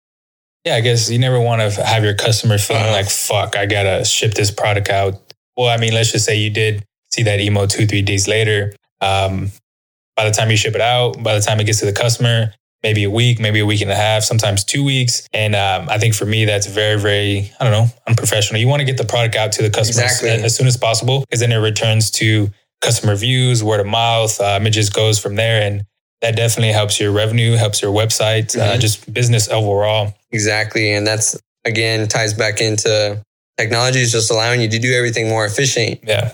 yeah, 0.66 0.76
I 0.76 0.82
guess 0.82 1.10
you 1.10 1.20
never 1.20 1.40
want 1.40 1.62
to 1.62 1.86
have 1.86 2.04
your 2.04 2.16
customer 2.16 2.58
feeling 2.58 2.84
uh 2.84 2.92
like, 2.92 3.10
fuck, 3.10 3.56
I 3.56 3.68
got 3.68 3.84
to 3.84 4.04
ship 4.04 4.34
this 4.34 4.50
product 4.50 4.90
out. 4.90 5.22
Well, 5.56 5.68
I 5.68 5.78
mean, 5.78 5.94
let's 5.94 6.12
just 6.12 6.26
say 6.26 6.38
you 6.38 6.50
did 6.50 6.84
see 7.12 7.24
that 7.24 7.40
email 7.40 7.68
two, 7.68 7.86
three 7.86 8.02
days 8.02 8.28
later. 8.28 8.74
Um, 9.00 9.52
by 10.16 10.26
the 10.26 10.32
time 10.32 10.50
you 10.50 10.58
ship 10.58 10.74
it 10.74 10.82
out, 10.82 11.22
by 11.22 11.36
the 11.36 11.42
time 11.42 11.60
it 11.60 11.66
gets 11.66 11.80
to 11.80 11.86
the 11.86 11.94
customer, 11.94 12.54
maybe 12.84 13.06
a 13.06 13.10
week, 13.10 13.40
maybe 13.40 13.60
a 13.60 13.66
week 13.66 13.82
and 13.82 13.90
a 13.90 13.96
half, 13.96 14.24
sometimes 14.24 14.64
two 14.64 14.84
weeks. 14.84 15.28
And 15.34 15.56
um, 15.56 15.90
I 15.90 15.98
think 15.98 16.14
for 16.14 16.26
me, 16.26 16.46
that's 16.46 16.68
very, 16.68 17.00
very, 17.00 17.52
I 17.60 17.64
don't 17.64 17.72
know, 17.72 17.88
unprofessional. 18.08 18.60
You 18.60 18.68
want 18.68 18.82
to 18.82 18.86
get 18.86 18.98
the 18.98 19.06
product 19.06 19.36
out 19.36 19.54
to 19.54 19.64
the 19.64 19.70
customers 19.70 20.12
exactly. 20.12 20.30
as, 20.30 20.56
soon 20.56 20.68
as 20.68 20.76
possible 20.76 21.22
because 21.22 21.40
then 21.40 21.52
it 21.54 21.58
returns 21.58 22.12
to 22.12 22.50
customer 22.82 23.16
views, 23.16 23.64
word 23.64 23.80
of 23.80 23.88
mouth, 23.88 24.40
um, 24.42 24.68
it 24.68 24.72
just 24.72 24.94
goes 24.94 25.18
from 25.18 25.36
there. 25.36 25.62
And 25.62 25.86
that 26.22 26.36
definitely 26.36 26.74
helps 26.74 27.00
your 27.00 27.12
revenue, 27.12 27.54
helps 27.54 27.82
your 27.82 27.94
website, 27.94 28.56
uh, 28.56 28.60
mm-hmm. 28.62 28.76
uh, 28.76 28.78
just 28.78 29.12
business 29.12 29.50
overall. 29.50 30.14
Exactly. 30.32 30.94
And 30.94 31.08
that's, 31.08 31.40
again, 31.64 32.08
ties 32.10 32.34
back 32.34 32.60
into 32.60 33.24
technology 33.58 34.02
is 34.02 34.12
just 34.12 34.30
allowing 34.30 34.60
you 34.60 34.68
to 34.68 34.80
do 34.80 34.94
everything 34.94 35.30
more 35.30 35.46
efficient. 35.46 36.02
Yeah. 36.04 36.34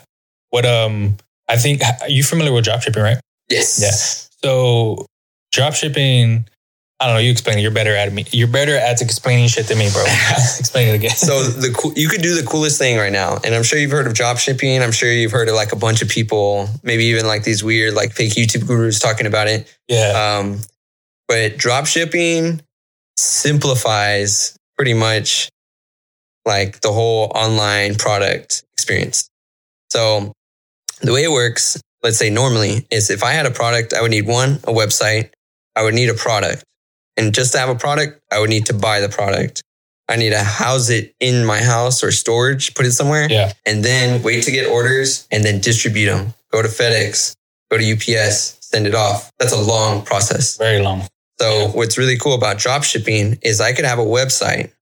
What, 0.50 0.66
um, 0.66 1.18
I 1.48 1.58
think, 1.58 1.82
are 2.02 2.10
you 2.10 2.24
familiar 2.24 2.54
with 2.54 2.66
dropshipping, 2.66 3.04
right? 3.04 3.20
Yes. 3.50 3.80
Yeah. 3.82 3.92
So 4.44 5.06
drop 5.52 5.74
shipping 5.74 6.46
I 7.02 7.06
don't 7.06 7.16
know. 7.16 7.22
You 7.22 7.32
explain 7.32 7.58
it. 7.58 7.62
You're 7.62 7.72
better 7.72 7.96
at 7.96 8.12
me. 8.12 8.26
You're 8.32 8.50
better 8.50 8.76
at 8.76 9.02
explaining 9.02 9.48
shit 9.48 9.68
than 9.68 9.78
me, 9.78 9.90
bro. 9.90 10.04
explain 10.60 10.90
it 10.90 10.96
again. 10.96 11.12
so 11.12 11.44
the 11.44 11.94
you 11.96 12.10
could 12.10 12.22
do 12.22 12.36
the 12.36 12.46
coolest 12.46 12.78
thing 12.78 12.98
right 12.98 13.12
now, 13.12 13.38
and 13.42 13.56
I'm 13.56 13.64
sure 13.64 13.80
you've 13.80 13.92
heard 13.92 14.06
of 14.06 14.14
drop 14.14 14.38
shipping. 14.38 14.84
I'm 14.84 14.92
sure 14.92 15.10
you've 15.10 15.32
heard 15.32 15.48
of 15.48 15.56
like 15.56 15.72
a 15.72 15.78
bunch 15.78 16.02
of 16.02 16.10
people, 16.10 16.68
maybe 16.84 17.06
even 17.06 17.26
like 17.26 17.44
these 17.44 17.64
weird 17.64 17.94
like 17.94 18.12
fake 18.12 18.34
YouTube 18.34 18.68
gurus 18.68 19.00
talking 19.00 19.28
about 19.28 19.48
it. 19.48 19.74
Yeah. 19.88 20.40
Um, 20.42 20.60
but 21.30 21.56
drop 21.56 21.86
shipping 21.86 22.62
simplifies 23.16 24.58
pretty 24.76 24.94
much 24.94 25.48
like 26.46 26.82
the 26.82 26.92
whole 26.92 27.32
online 27.34 27.96
product 27.96 28.64
experience. 28.74 29.30
So 29.90 30.34
the 31.02 31.14
way 31.14 31.24
it 31.24 31.32
works 31.32 31.80
let's 32.04 32.18
say 32.18 32.30
normally 32.30 32.88
is 32.90 33.10
if 33.10 33.24
I 33.24 33.32
had 33.32 33.46
a 33.46 33.52
product, 33.52 33.94
I 33.94 34.02
would 34.02 34.12
need 34.12 34.26
one, 34.26 34.52
a 34.64 34.72
website. 34.72 35.32
I 35.80 35.84
would 35.84 35.94
need 35.94 36.10
a 36.10 36.14
product. 36.14 36.66
And 37.16 37.34
just 37.34 37.54
to 37.54 37.58
have 37.58 37.70
a 37.70 37.76
product, 37.76 38.20
I 38.30 38.40
would 38.40 38.50
need 38.50 38.66
to 38.66 38.74
buy 38.74 39.00
the 39.00 39.08
product. 39.08 39.64
I 40.10 40.18
need 40.18 40.32
to 40.32 40.44
house 40.44 40.90
it 40.90 41.16
in 41.22 41.46
my 41.46 41.62
house 41.62 42.04
or 42.04 42.12
storage, 42.12 42.74
put 42.74 42.86
it 42.86 42.92
somewhere. 42.92 43.32
Yeah. 43.32 43.54
And 43.66 43.82
then 43.82 44.22
wait 44.22 44.44
to 44.44 44.52
get 44.52 44.70
orders 44.70 45.26
and 45.32 45.42
then 45.42 45.62
distribute 45.62 46.08
them. 46.08 46.34
Go 46.52 46.62
to 46.62 46.68
FedEx, 46.68 47.34
go 47.72 47.78
to 47.78 47.94
UPS, 47.94 48.58
send 48.60 48.88
it 48.88 48.96
off. 48.96 49.32
That's 49.40 49.54
a 49.54 49.62
long 49.62 50.04
process. 50.04 50.58
Very 50.58 50.82
long. 50.82 51.08
So 51.40 51.50
yeah. 51.50 51.68
what's 51.70 51.98
really 51.98 52.18
cool 52.18 52.34
about 52.34 52.58
drop 52.58 52.84
shipping 52.84 53.40
is 53.42 53.62
I 53.62 53.72
could 53.72 53.86
have 53.86 54.00
a 54.00 54.06
website, 54.06 54.74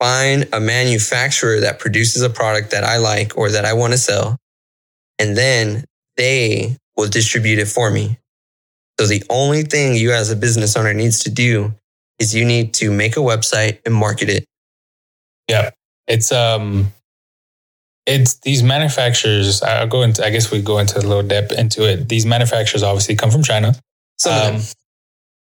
find 0.00 0.48
a 0.54 0.60
manufacturer 0.60 1.60
that 1.60 1.78
produces 1.78 2.22
a 2.22 2.30
product 2.30 2.70
that 2.70 2.84
I 2.84 2.96
like 2.96 3.36
or 3.36 3.50
that 3.50 3.66
I 3.66 3.74
want 3.74 3.92
to 3.92 3.98
sell. 3.98 4.38
And 5.18 5.36
then 5.36 5.84
they 6.16 6.78
will 6.96 7.08
distribute 7.08 7.58
it 7.58 7.68
for 7.68 7.90
me. 7.90 8.18
So 8.98 9.06
the 9.06 9.22
only 9.28 9.62
thing 9.62 9.94
you 9.94 10.12
as 10.12 10.30
a 10.30 10.36
business 10.36 10.76
owner 10.76 10.94
needs 10.94 11.20
to 11.20 11.30
do 11.30 11.74
is 12.18 12.34
you 12.34 12.44
need 12.44 12.72
to 12.74 12.90
make 12.90 13.16
a 13.16 13.20
website 13.20 13.78
and 13.84 13.94
market 13.94 14.28
it. 14.30 14.44
Yeah. 15.48 15.70
It's 16.06 16.32
um 16.32 16.92
it's 18.06 18.34
these 18.40 18.62
manufacturers, 18.62 19.62
I'll 19.62 19.86
go 19.86 20.02
into 20.02 20.24
I 20.24 20.30
guess 20.30 20.50
we 20.50 20.62
go 20.62 20.78
into 20.78 20.98
a 20.98 21.02
little 21.02 21.22
depth 21.22 21.52
into 21.52 21.86
it. 21.88 22.08
These 22.08 22.24
manufacturers 22.24 22.82
obviously 22.82 23.16
come 23.16 23.30
from 23.30 23.42
China. 23.42 23.74
Some 24.18 24.32
um. 24.32 24.54
Um, 24.56 24.62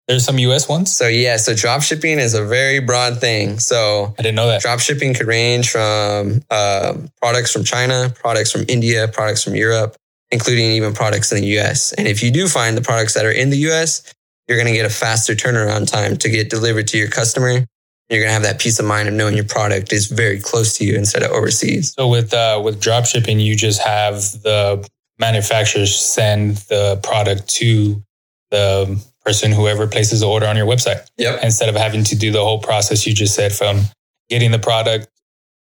there's 0.09 0.25
some 0.25 0.39
US 0.39 0.67
ones. 0.67 0.95
So 0.95 1.07
yeah, 1.07 1.37
so 1.37 1.53
drop 1.53 1.83
shipping 1.83 2.17
is 2.17 2.33
a 2.33 2.43
very 2.43 2.79
broad 2.79 3.21
thing. 3.21 3.59
So 3.59 4.13
I 4.17 4.21
didn't 4.23 4.35
know 4.35 4.47
that. 4.47 4.61
Drop 4.61 4.79
shipping 4.79 5.13
could 5.13 5.27
range 5.27 5.69
from 5.69 6.41
uh, 6.49 6.95
products 7.21 7.53
from 7.53 7.63
China, 7.63 8.11
products 8.19 8.51
from 8.51 8.65
India, 8.67 9.07
products 9.07 9.43
from 9.43 9.55
Europe, 9.55 9.95
including 10.31 10.71
even 10.71 10.93
products 10.93 11.31
in 11.31 11.41
the 11.41 11.47
US. 11.59 11.91
And 11.93 12.07
if 12.07 12.21
you 12.23 12.31
do 12.31 12.47
find 12.47 12.77
the 12.77 12.81
products 12.81 13.13
that 13.15 13.25
are 13.25 13.31
in 13.31 13.49
the 13.49 13.57
US, 13.69 14.03
you're 14.47 14.57
going 14.57 14.67
to 14.67 14.73
get 14.73 14.85
a 14.85 14.89
faster 14.93 15.35
turnaround 15.35 15.91
time 15.91 16.17
to 16.17 16.29
get 16.29 16.49
delivered 16.49 16.87
to 16.89 16.97
your 16.97 17.09
customer. 17.09 17.65
You're 18.09 18.21
going 18.21 18.29
to 18.29 18.33
have 18.33 18.41
that 18.43 18.59
peace 18.59 18.79
of 18.79 18.85
mind 18.85 19.07
of 19.07 19.13
knowing 19.13 19.35
your 19.35 19.45
product 19.45 19.93
is 19.93 20.07
very 20.07 20.39
close 20.39 20.75
to 20.79 20.85
you 20.85 20.95
instead 20.95 21.21
of 21.21 21.31
overseas. 21.31 21.93
So 21.93 22.07
with 22.07 22.33
uh, 22.33 22.59
with 22.63 22.81
drop 22.81 23.05
shipping, 23.05 23.39
you 23.39 23.55
just 23.55 23.81
have 23.81 24.15
the 24.41 24.87
manufacturers 25.19 25.95
send 25.95 26.57
the 26.69 26.99
product 27.03 27.47
to 27.49 28.01
the 28.49 28.99
person 29.23 29.51
whoever 29.51 29.85
places 29.85 30.21
the 30.21 30.27
order 30.27 30.47
on 30.47 30.57
your 30.57 30.65
website 30.65 31.05
Yep. 31.17 31.43
instead 31.43 31.69
of 31.69 31.75
having 31.75 32.03
to 32.05 32.15
do 32.15 32.31
the 32.31 32.39
whole 32.43 32.59
process 32.59 33.05
you 33.05 33.13
just 33.13 33.35
said 33.35 33.51
from 33.53 33.81
getting 34.29 34.49
the 34.49 34.57
product, 34.59 35.07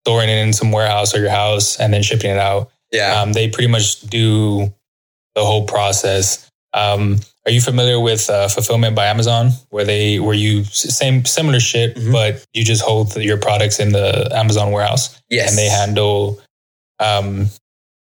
storing 0.03 0.29
it 0.29 0.37
in 0.45 0.53
some 0.53 0.71
warehouse 0.71 1.15
or 1.15 1.19
your 1.21 1.29
house, 1.31 1.79
and 1.79 1.91
then 1.93 2.03
shipping 2.03 2.29
it 2.29 2.37
out. 2.37 2.69
Yeah. 2.91 3.21
Um, 3.21 3.33
they 3.33 3.49
pretty 3.49 3.67
much 3.69 4.01
do 4.01 4.73
the 5.35 5.45
whole 5.45 5.65
process. 5.65 6.49
Um, 6.73 7.19
are 7.45 7.51
you 7.51 7.61
familiar 7.61 7.99
with 7.99 8.29
uh, 8.29 8.47
fulfillment 8.47 8.95
by 8.95 9.07
Amazon, 9.07 9.51
where 9.69 9.85
they 9.85 10.19
where 10.19 10.35
you 10.35 10.63
same 10.65 11.25
similar 11.25 11.59
shit, 11.59 11.95
Mhm. 11.95 12.11
but 12.11 12.45
you 12.53 12.63
just 12.63 12.81
hold 12.83 13.15
your 13.15 13.37
products 13.37 13.79
in 13.79 13.91
the 13.91 14.29
Amazon 14.35 14.71
warehouse 14.71 15.19
yes. 15.29 15.49
and 15.49 15.57
they 15.57 15.67
handle, 15.67 16.39
um, 16.99 17.49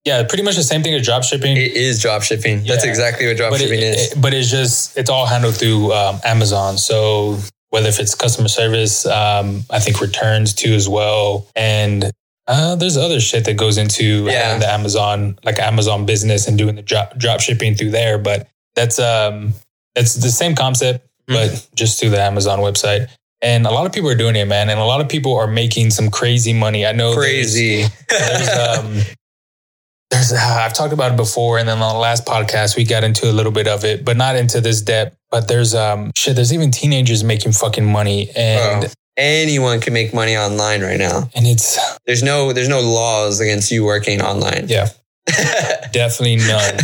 yeah, 0.05 0.23
pretty 0.25 0.43
much 0.45 0.57
the 0.57 0.63
same 0.63 0.83
thing 0.83 0.95
as 0.95 1.05
drop 1.05 1.25
shipping. 1.25 1.57
It 1.57 1.73
is 1.73 2.01
drop 2.01 2.23
shipping. 2.23 2.65
That's 2.65 2.85
exactly 2.85 3.27
what 3.27 3.37
drop 3.37 3.51
but 3.53 3.61
shipping 3.61 3.79
it, 3.81 3.83
is. 3.85 4.13
it- 4.13 4.21
but 4.21 4.35
it's 4.35 4.51
just 4.51 4.97
it's 4.97 5.11
all 5.11 5.27
handled 5.27 5.57
through 5.57 5.93
um, 5.93 6.21
Amazon. 6.25 6.77
So 6.79 7.39
whether 7.71 7.89
if 7.89 7.99
it's 7.99 8.15
customer 8.15 8.49
service, 8.49 9.07
um, 9.07 9.65
I 9.71 9.81
think 9.81 10.01
returns 10.01 10.55
too 10.55 10.75
as 10.75 10.89
well, 10.89 11.47
and 11.57 12.13
uh, 12.49 12.75
there's 12.77 12.97
other 12.97 13.21
shit 13.21 13.45
that 13.45 13.57
goes 13.57 13.79
into 13.79 14.27
Yeah. 14.27 14.33
having 14.49 14.61
the 14.61 14.71
Amazon 14.71 15.39
like 15.45 15.59
Amazon 15.59 16.07
business 16.07 16.49
and 16.49 16.59
doing 16.59 16.75
the 16.77 16.83
drop 16.83 17.17
drop 17.17 17.41
shipping 17.41 17.75
through 17.75 17.91
there. 17.91 18.19
But 18.19 18.49
that's 18.75 18.99
um 18.99 19.55
it's 19.95 20.15
the 20.15 20.31
same 20.31 20.55
concept, 20.55 21.07
but 21.27 21.69
just 21.75 22.01
through 22.01 22.11
the 22.11 22.21
Amazon 22.21 22.59
website. 22.61 23.09
And 23.43 23.67
a 23.67 23.71
lot 23.71 23.87
of 23.87 23.93
people 23.93 24.09
are 24.09 24.15
doing 24.15 24.37
it, 24.37 24.47
man. 24.47 24.71
And 24.71 24.79
a 24.79 24.85
lot 24.85 25.01
of 25.01 25.09
people 25.09 25.35
are 25.37 25.49
making 25.49 25.91
some 25.91 26.11
crazy 26.11 26.53
money. 26.53 26.87
I 26.87 26.93
know 26.93 27.15
Crazy. 27.15 27.85
there's 28.09 28.49
um 28.79 28.95
there's 30.11 30.33
uh, 30.33 30.37
I've 30.39 30.75
talked 30.75 30.93
about 30.93 31.13
it 31.13 31.17
before 31.17 31.59
and 31.59 31.69
then 31.69 31.79
on 31.81 31.95
the 31.95 32.01
last 32.01 32.25
podcast 32.27 32.77
we 32.77 32.85
got 32.85 33.03
into 33.05 33.31
a 33.31 33.33
little 33.33 33.53
bit 33.53 33.67
of 33.67 33.85
it 33.85 34.05
but 34.05 34.17
not 34.17 34.37
into 34.37 34.61
this 34.61 34.83
depth 34.83 35.17
but 35.31 35.49
there's 35.49 35.75
um 35.75 36.11
shit 36.15 36.37
there's 36.37 36.53
even 36.53 36.71
teenagers 36.71 37.25
making 37.25 37.53
fucking 37.53 37.85
money 37.91 38.31
and 38.37 38.93
anyone 39.17 39.81
can 39.81 39.93
make 39.93 40.15
money 40.15 40.37
online 40.37 40.83
right 40.83 40.99
now. 40.99 41.29
and 41.35 41.47
it's 41.47 41.79
There's 42.07 42.23
no 42.23 42.53
there's 42.53 42.69
no 42.69 42.81
laws 42.81 43.41
against 43.41 43.71
you 43.71 43.85
working 43.85 44.21
online. 44.21 44.67
yeah 44.69 44.89
definitely 45.93 46.37
none 46.37 46.79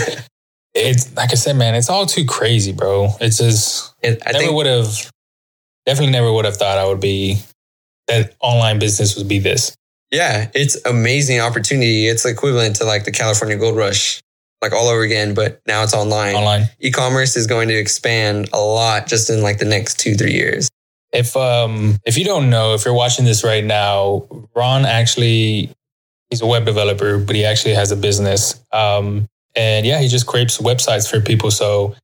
it's 0.75 1.15
like 1.17 1.33
I 1.33 1.35
said 1.35 1.57
man 1.57 1.75
it's 1.75 1.91
all 1.91 2.07
too 2.07 2.25
crazy 2.25 2.73
bro 2.73 3.09
it's 3.21 3.39
just 3.39 3.95
And 4.03 4.19
I 4.25 4.33
never 4.33 4.53
would 4.53 4.67
have 4.67 5.11
definitely 5.87 6.13
never 6.13 6.33
would 6.33 6.45
have 6.45 6.57
thought 6.57 6.79
I 6.79 6.87
would 6.87 7.01
be 7.01 7.41
that 8.07 8.37
online 8.41 8.79
business 8.79 9.17
would 9.17 9.29
be 9.29 9.39
this 9.41 9.75
yeah, 10.11 10.51
it's 10.55 10.83
amazing 10.87 11.41
opportunity. 11.41 12.07
It's 12.07 12.25
equivalent 12.25 12.77
to 12.77 12.85
like 12.85 13.05
the 13.05 13.13
California 13.13 13.57
gold 13.59 13.77
rush, 13.77 14.23
like 14.63 14.73
all 14.73 14.89
over 14.89 15.03
again, 15.03 15.35
but 15.35 15.61
now 15.67 15.83
it's 15.83 15.93
online. 15.95 16.35
online 16.35 16.63
E-commerce 16.81 17.37
is 17.37 17.47
going 17.47 17.69
to 17.69 17.75
expand 17.75 18.49
a 18.53 18.59
lot 18.59 19.07
just 19.07 19.29
in 19.29 19.43
like 19.43 19.59
the 19.59 19.65
next 19.67 19.99
two, 20.01 20.15
three 20.15 20.33
years. 20.33 20.68
If 21.13 21.37
um 21.37 21.97
if 22.05 22.19
you 22.19 22.25
don't 22.25 22.51
know 22.51 22.75
if 22.75 22.85
you're 22.85 22.95
watching 22.95 23.25
this 23.25 23.43
right 23.45 23.65
now 23.65 24.27
ron 24.55 24.85
actually 24.85 25.71
he's 26.31 26.43
a 26.43 26.47
web 26.47 26.65
developer 26.67 27.19
but 27.19 27.35
he 27.35 27.45
actually 27.45 27.75
has 27.75 27.91
a 27.91 27.97
business 27.97 28.61
um 28.73 29.27
and 29.57 29.87
yeah 29.87 29.99
he 29.99 30.09
just 30.09 30.27
creates 30.27 30.59
websites 30.59 31.09
for 31.11 31.21
people 31.21 31.51
so 31.51 31.95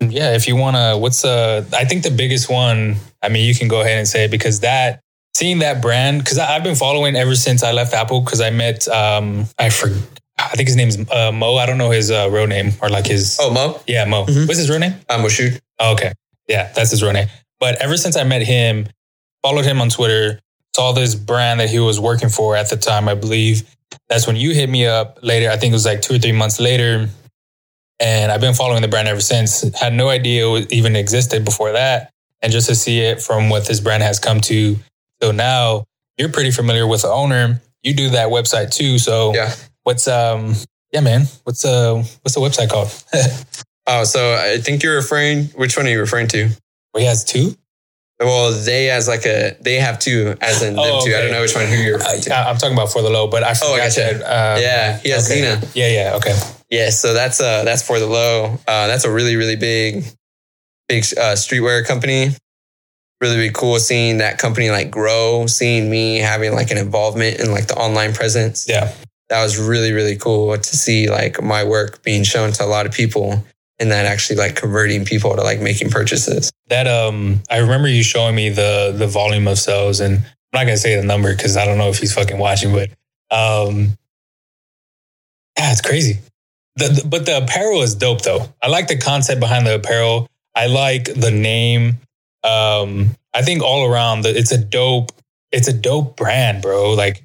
yeah 0.00 0.34
if 0.34 0.46
you 0.46 0.54
want 0.56 0.76
to 0.76 0.96
what's 0.98 1.24
uh 1.24 1.64
i 1.74 1.84
think 1.84 2.02
the 2.02 2.10
biggest 2.10 2.50
one 2.50 2.96
i 3.22 3.28
mean 3.28 3.44
you 3.46 3.54
can 3.54 3.66
go 3.68 3.80
ahead 3.80 3.98
and 3.98 4.06
say 4.06 4.24
it 4.24 4.30
because 4.30 4.60
that 4.60 5.00
seeing 5.34 5.60
that 5.60 5.80
brand 5.80 6.18
because 6.18 6.38
i've 6.38 6.62
been 6.62 6.76
following 6.76 7.16
ever 7.16 7.34
since 7.34 7.62
i 7.62 7.72
left 7.72 7.94
apple 7.94 8.20
because 8.20 8.40
i 8.40 8.50
met 8.50 8.86
um 8.88 9.46
i 9.58 9.70
forgot 9.70 10.02
I 10.40 10.50
think 10.50 10.68
his 10.68 10.76
name's 10.76 10.96
uh, 11.10 11.32
Mo. 11.32 11.56
I 11.56 11.66
don't 11.66 11.78
know 11.78 11.90
his 11.90 12.12
uh, 12.12 12.28
real 12.30 12.46
name 12.46 12.70
or 12.80 12.88
like 12.88 13.06
his. 13.06 13.38
Oh, 13.40 13.50
Mo, 13.52 13.80
yeah, 13.88 14.04
Mo. 14.04 14.24
Mhm. 14.24 14.46
What's 14.46 14.60
his 14.60 14.70
real 14.70 14.78
name? 14.78 14.94
I'm 15.10 15.28
shoot. 15.28 15.60
Oh, 15.80 15.94
okay. 15.94 16.12
Yeah, 16.46 16.70
that's 16.76 16.92
his 16.92 17.02
real 17.02 17.12
name. 17.12 17.26
But 17.60 17.76
ever 17.82 17.96
since 17.96 18.16
I 18.16 18.24
met 18.24 18.42
him, 18.42 18.88
followed 19.42 19.64
him 19.64 19.80
on 19.80 19.88
Twitter, 19.88 20.40
saw 20.74 20.92
this 20.92 21.14
brand 21.14 21.60
that 21.60 21.70
he 21.70 21.78
was 21.78 21.98
working 21.98 22.28
for 22.28 22.56
at 22.56 22.70
the 22.70 22.76
time, 22.76 23.08
I 23.08 23.14
believe. 23.14 23.62
That's 24.08 24.26
when 24.26 24.36
you 24.36 24.52
hit 24.54 24.68
me 24.68 24.86
up 24.86 25.18
later. 25.22 25.50
I 25.50 25.56
think 25.56 25.72
it 25.72 25.74
was 25.74 25.86
like 25.86 26.02
two 26.02 26.14
or 26.14 26.18
three 26.18 26.32
months 26.32 26.60
later. 26.60 27.08
And 28.00 28.30
I've 28.30 28.40
been 28.40 28.54
following 28.54 28.82
the 28.82 28.88
brand 28.88 29.08
ever 29.08 29.20
since. 29.20 29.62
Had 29.76 29.92
no 29.92 30.08
idea 30.08 30.48
it 30.54 30.72
even 30.72 30.94
existed 30.94 31.44
before 31.44 31.72
that. 31.72 32.10
And 32.42 32.52
just 32.52 32.68
to 32.68 32.74
see 32.76 33.00
it 33.00 33.20
from 33.20 33.48
what 33.48 33.66
this 33.66 33.80
brand 33.80 34.02
has 34.04 34.20
come 34.20 34.40
to 34.42 34.76
till 35.20 35.32
now, 35.32 35.84
you're 36.16 36.28
pretty 36.28 36.52
familiar 36.52 36.86
with 36.86 37.02
the 37.02 37.08
owner. 37.08 37.60
You 37.82 37.94
do 37.94 38.10
that 38.10 38.28
website 38.28 38.70
too. 38.72 38.98
So 38.98 39.34
Yeah. 39.34 39.52
what's 39.82 40.06
um 40.06 40.54
yeah, 40.92 41.00
man. 41.00 41.26
What's 41.44 41.64
uh 41.64 41.94
what's 42.22 42.34
the 42.34 42.40
website 42.40 42.70
called? 42.70 42.90
Oh, 43.90 44.04
so 44.04 44.34
I 44.34 44.58
think 44.58 44.82
you're 44.82 44.96
referring. 44.96 45.44
Which 45.56 45.74
one 45.78 45.86
are 45.86 45.88
you 45.88 45.98
referring 45.98 46.28
to? 46.28 46.50
He 46.98 47.06
has 47.06 47.24
two? 47.24 47.54
Well, 48.20 48.50
they 48.52 48.90
as 48.90 49.06
like 49.06 49.24
a 49.26 49.56
they 49.60 49.76
have 49.76 49.98
two 50.00 50.34
as 50.40 50.60
in 50.62 50.74
them 50.74 50.84
Oh, 50.84 51.04
two. 51.06 51.14
I 51.14 51.20
don't 51.22 51.30
know 51.30 51.40
which 51.40 51.54
one 51.54 51.66
who 51.66 51.76
you're 51.76 51.98
referring 51.98 52.20
to. 52.22 52.34
I, 52.34 52.50
I'm 52.50 52.56
talking 52.58 52.76
about 52.76 52.90
for 52.92 53.00
the 53.00 53.10
low, 53.10 53.28
but 53.28 53.44
I 53.44 53.54
forgot 53.54 53.70
Oh, 53.70 53.74
I 53.74 53.78
gotcha. 53.78 54.00
that. 54.00 54.22
Uh, 54.22 54.58
yeah, 54.60 54.98
he 54.98 55.10
has 55.10 55.30
okay. 55.30 55.40
Xena. 55.42 55.70
Yeah, 55.74 55.88
yeah, 55.88 56.16
okay. 56.16 56.36
Yeah, 56.68 56.90
so 56.90 57.14
that's 57.14 57.40
uh 57.40 57.62
that's 57.64 57.82
for 57.82 57.98
the 58.00 58.06
low. 58.06 58.58
Uh, 58.66 58.86
that's 58.88 59.04
a 59.04 59.10
really 59.10 59.36
really 59.36 59.54
big, 59.56 60.02
big 60.88 61.04
uh, 61.16 61.34
streetwear 61.36 61.86
company. 61.86 62.30
Really 63.20 63.36
really 63.36 63.50
cool 63.52 63.78
seeing 63.78 64.18
that 64.18 64.38
company 64.38 64.70
like 64.70 64.90
grow, 64.90 65.46
seeing 65.46 65.88
me 65.90 66.18
having 66.18 66.52
like 66.54 66.70
an 66.72 66.78
involvement 66.78 67.38
in 67.40 67.52
like 67.52 67.66
the 67.68 67.76
online 67.76 68.14
presence. 68.14 68.66
Yeah, 68.68 68.92
That 69.28 69.42
was 69.44 69.58
really 69.60 69.92
really 69.92 70.16
cool 70.16 70.56
to 70.56 70.76
see 70.76 71.08
like 71.08 71.40
my 71.42 71.62
work 71.64 72.02
being 72.02 72.24
shown 72.24 72.50
to 72.52 72.64
a 72.64 72.66
lot 72.66 72.86
of 72.86 72.92
people, 72.92 73.44
and 73.80 73.90
that 73.90 74.06
actually 74.06 74.36
like 74.36 74.56
converting 74.56 75.04
people 75.04 75.34
to 75.36 75.42
like 75.42 75.60
making 75.60 75.90
purchases. 75.90 76.50
that 76.68 76.86
um, 76.86 77.42
I 77.50 77.58
remember 77.58 77.88
you 77.88 78.02
showing 78.02 78.34
me 78.34 78.48
the 78.50 78.94
the 78.96 79.06
volume 79.06 79.46
of 79.48 79.58
sales, 79.58 80.00
and 80.00 80.18
I'm 80.18 80.24
not 80.52 80.64
gonna 80.64 80.76
say 80.76 80.96
the 80.96 81.04
number 81.06 81.34
because 81.34 81.56
I 81.56 81.64
don't 81.64 81.78
know 81.78 81.88
if 81.88 81.98
he's 81.98 82.12
fucking 82.14 82.38
watching, 82.38 82.72
but 82.72 82.90
um, 83.30 83.96
yeah, 85.58 85.72
it's 85.72 85.80
crazy. 85.80 86.20
The, 86.76 86.88
the- 86.88 87.08
but 87.08 87.26
the 87.26 87.38
apparel 87.38 87.82
is 87.82 87.94
dope 87.94 88.22
though. 88.22 88.52
I 88.62 88.68
like 88.68 88.88
the 88.88 88.98
concept 88.98 89.40
behind 89.40 89.66
the 89.66 89.74
apparel. 89.76 90.28
I 90.54 90.66
like 90.66 91.04
the 91.14 91.30
name. 91.30 91.98
Um, 92.44 93.10
I 93.34 93.42
think 93.42 93.62
all 93.62 93.86
around 93.92 94.22
the, 94.22 94.36
it's 94.36 94.52
a 94.52 94.58
dope. 94.58 95.12
It's 95.52 95.68
a 95.68 95.72
dope 95.72 96.16
brand, 96.16 96.62
bro. 96.62 96.92
Like 96.94 97.24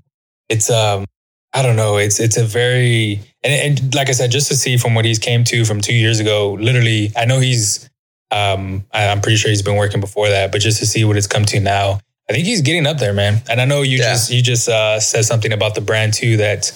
it's 0.49 0.69
um, 0.69 1.05
I 1.53 1.61
don't 1.61 1.75
know. 1.75 1.97
It's 1.97 2.19
it's 2.19 2.37
a 2.37 2.43
very 2.43 3.21
and, 3.43 3.79
and 3.81 3.95
like 3.95 4.09
I 4.09 4.13
said, 4.13 4.31
just 4.31 4.47
to 4.49 4.55
see 4.55 4.77
from 4.77 4.95
what 4.95 5.05
he's 5.05 5.19
came 5.19 5.43
to 5.45 5.65
from 5.65 5.81
two 5.81 5.93
years 5.93 6.19
ago. 6.19 6.53
Literally, 6.53 7.11
I 7.15 7.25
know 7.25 7.39
he's 7.39 7.89
um, 8.31 8.85
I, 8.91 9.07
I'm 9.09 9.21
pretty 9.21 9.37
sure 9.37 9.49
he's 9.49 9.61
been 9.61 9.75
working 9.75 10.01
before 10.01 10.29
that, 10.29 10.51
but 10.51 10.61
just 10.61 10.79
to 10.79 10.85
see 10.87 11.03
what 11.03 11.17
it's 11.17 11.27
come 11.27 11.45
to 11.45 11.59
now, 11.59 11.99
I 12.29 12.33
think 12.33 12.45
he's 12.47 12.61
getting 12.61 12.87
up 12.87 12.97
there, 12.97 13.13
man. 13.13 13.43
And 13.47 13.61
I 13.61 13.65
know 13.65 13.83
you 13.83 13.99
Yeah. 13.99 14.13
just 14.13 14.31
you 14.31 14.41
just 14.41 14.67
uh, 14.67 14.99
said 14.99 15.25
something 15.25 15.51
about 15.53 15.75
the 15.75 15.81
brand 15.81 16.13
too 16.15 16.37
that 16.37 16.71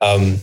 um, 0.00 0.38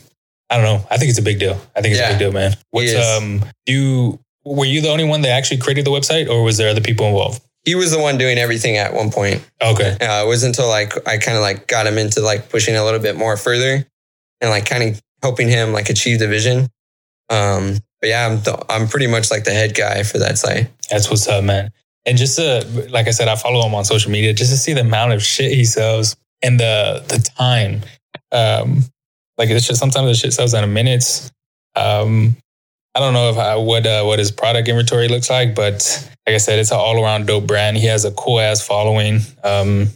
I 0.51 0.57
don't 0.57 0.65
know. 0.65 0.85
I 0.91 0.97
think 0.97 1.09
it's 1.09 1.19
a 1.19 1.23
big 1.23 1.39
deal. 1.39 1.59
I 1.75 1.81
think 1.81 1.93
it's 1.93 1.99
Yeah. 1.99 2.09
a 2.09 2.11
big 2.11 2.19
deal, 2.19 2.31
man. 2.31 2.55
What's 2.69 2.93
um 2.95 3.43
you 3.65 4.19
were 4.45 4.65
you 4.65 4.81
the 4.81 4.89
only 4.89 5.03
one 5.05 5.21
that 5.21 5.29
actually 5.29 5.57
created 5.57 5.85
the 5.85 5.91
website, 5.91 6.29
or 6.29 6.43
was 6.43 6.57
there 6.57 6.69
other 6.69 6.81
people 6.81 7.07
involved? 7.07 7.41
He 7.65 7.75
was 7.75 7.91
the 7.91 7.99
one 7.99 8.17
doing 8.17 8.37
everything 8.37 8.77
at 8.77 8.93
one 8.93 9.11
point. 9.11 9.47
Okay, 9.61 9.97
Uh, 10.01 10.23
it 10.23 10.27
wasn't 10.27 10.57
until 10.57 10.69
like 10.69 10.93
I 11.07 11.17
kind 11.17 11.37
of 11.37 11.41
like 11.41 11.67
got 11.67 11.85
him 11.85 11.97
into 11.97 12.21
like 12.21 12.49
pushing 12.49 12.75
a 12.75 12.83
little 12.83 12.99
bit 12.99 13.15
more 13.15 13.37
further 13.37 13.85
and 14.41 14.49
like 14.49 14.65
kind 14.65 14.83
of 14.83 15.01
helping 15.21 15.49
him 15.49 15.73
like 15.73 15.89
achieve 15.89 16.19
the 16.19 16.27
vision. 16.27 16.67
Um, 17.29 17.77
but 18.01 18.09
yeah, 18.09 18.27
I'm 18.27 18.41
the, 18.41 18.65
I'm 18.71 18.87
pretty 18.87 19.07
much 19.07 19.29
like 19.29 19.43
the 19.43 19.51
head 19.51 19.75
guy 19.75 20.03
for 20.03 20.19
that 20.19 20.37
site. 20.37 20.69
that's 20.89 21.09
what's 21.09 21.27
up, 21.27 21.43
man. 21.43 21.71
And 22.05 22.17
just 22.17 22.37
to, 22.37 22.65
like 22.89 23.07
I 23.07 23.11
said, 23.11 23.27
I 23.27 23.35
follow 23.35 23.65
him 23.67 23.75
on 23.75 23.85
social 23.85 24.09
media 24.09 24.33
just 24.33 24.51
to 24.51 24.57
see 24.57 24.73
the 24.73 24.81
amount 24.81 25.11
of 25.11 25.21
shit 25.21 25.51
he 25.51 25.65
sells 25.65 26.15
and 26.41 26.59
the 26.59 27.03
the 27.07 27.19
time. 27.37 27.81
Um, 28.31 28.83
like 29.37 29.49
it's 29.49 29.67
just 29.67 29.79
sometimes 29.79 30.07
the 30.07 30.15
shit 30.15 30.33
sells 30.33 30.53
out 30.53 30.63
of 30.63 30.69
minutes. 30.69 31.31
Um, 31.75 32.37
I 32.95 32.99
don't 32.99 33.13
know 33.13 33.29
if 33.29 33.37
I, 33.37 33.55
what 33.55 33.85
uh, 33.85 34.03
what 34.03 34.19
his 34.19 34.31
product 34.31 34.67
inventory 34.67 35.07
looks 35.07 35.29
like, 35.29 35.55
but 35.55 36.09
like 36.25 36.35
I 36.35 36.37
said, 36.37 36.59
it's 36.59 36.71
an 36.71 36.77
all 36.77 37.03
around 37.03 37.27
dope 37.27 37.47
brand. 37.47 37.77
He 37.77 37.87
has 37.87 38.05
a 38.05 38.11
cool 38.11 38.39
ass 38.39 38.65
following. 38.65 39.21
Um, 39.43 39.87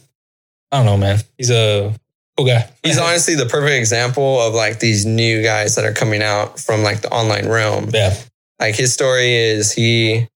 I 0.72 0.78
don't 0.78 0.86
know, 0.86 0.98
man. 0.98 1.20
He's 1.38 1.52
a 1.52 1.94
cool 2.38 2.46
guy. 2.46 2.70
He's 2.84 2.98
honestly 2.98 3.36
the 3.36 3.46
perfect 3.46 3.78
example 3.78 4.42
of 4.42 4.54
like 4.54 4.80
these 4.80 5.06
new 5.06 5.44
guys 5.44 5.76
that 5.76 5.86
are 5.86 5.94
coming 5.94 6.24
out 6.24 6.60
from 6.60 6.84
like 6.84 7.02
the 7.02 7.10
online 7.10 7.48
realm. 7.48 7.90
yeah, 7.94 8.16
Like 8.60 8.76
his 8.76 8.94
story 8.94 9.34
is 9.34 9.72
he 9.72 10.28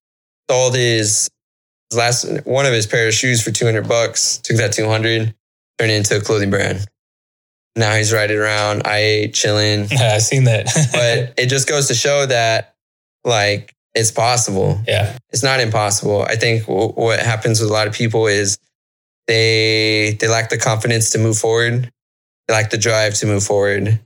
sold 0.50 0.74
his, 0.74 1.28
his 1.90 1.98
last 1.98 2.26
one 2.44 2.66
of 2.66 2.72
his 2.72 2.86
pair 2.86 3.08
of 3.08 3.14
shoes 3.14 3.42
for 3.42 3.50
200 3.50 3.88
bucks, 3.88 4.38
took 4.38 4.56
that 4.58 4.72
200, 4.72 5.34
turned 5.78 5.90
it 5.90 5.94
into 5.94 6.16
a 6.16 6.20
clothing 6.20 6.50
brand. 6.50 6.86
Now 7.78 7.94
he's 7.94 8.12
riding 8.12 8.36
around, 8.38 8.82
I 8.86 8.98
ate, 8.98 9.34
chilling. 9.34 9.86
I've 9.98 10.22
seen 10.22 10.44
that. 10.44 10.66
but 10.92 11.42
it 11.42 11.46
just 11.48 11.68
goes 11.68 11.88
to 11.88 11.94
show 11.94 12.26
that 12.26 12.74
like 13.24 13.74
it's 13.94 14.10
possible. 14.10 14.80
yeah, 14.86 15.16
It's 15.30 15.42
not 15.42 15.60
impossible. 15.60 16.22
I 16.22 16.36
think 16.36 16.66
w- 16.66 16.92
what 16.92 17.20
happens 17.20 17.60
with 17.60 17.70
a 17.70 17.72
lot 17.72 17.86
of 17.88 17.94
people 17.94 18.26
is 18.26 18.58
they 19.26 20.16
they 20.20 20.28
lack 20.28 20.50
the 20.50 20.58
confidence 20.58 21.10
to 21.10 21.18
move 21.18 21.38
forward. 21.38 21.90
They 22.46 22.54
lack 22.54 22.70
the 22.70 22.78
drive 22.78 23.14
to 23.14 23.26
move 23.26 23.42
forward. 23.44 24.00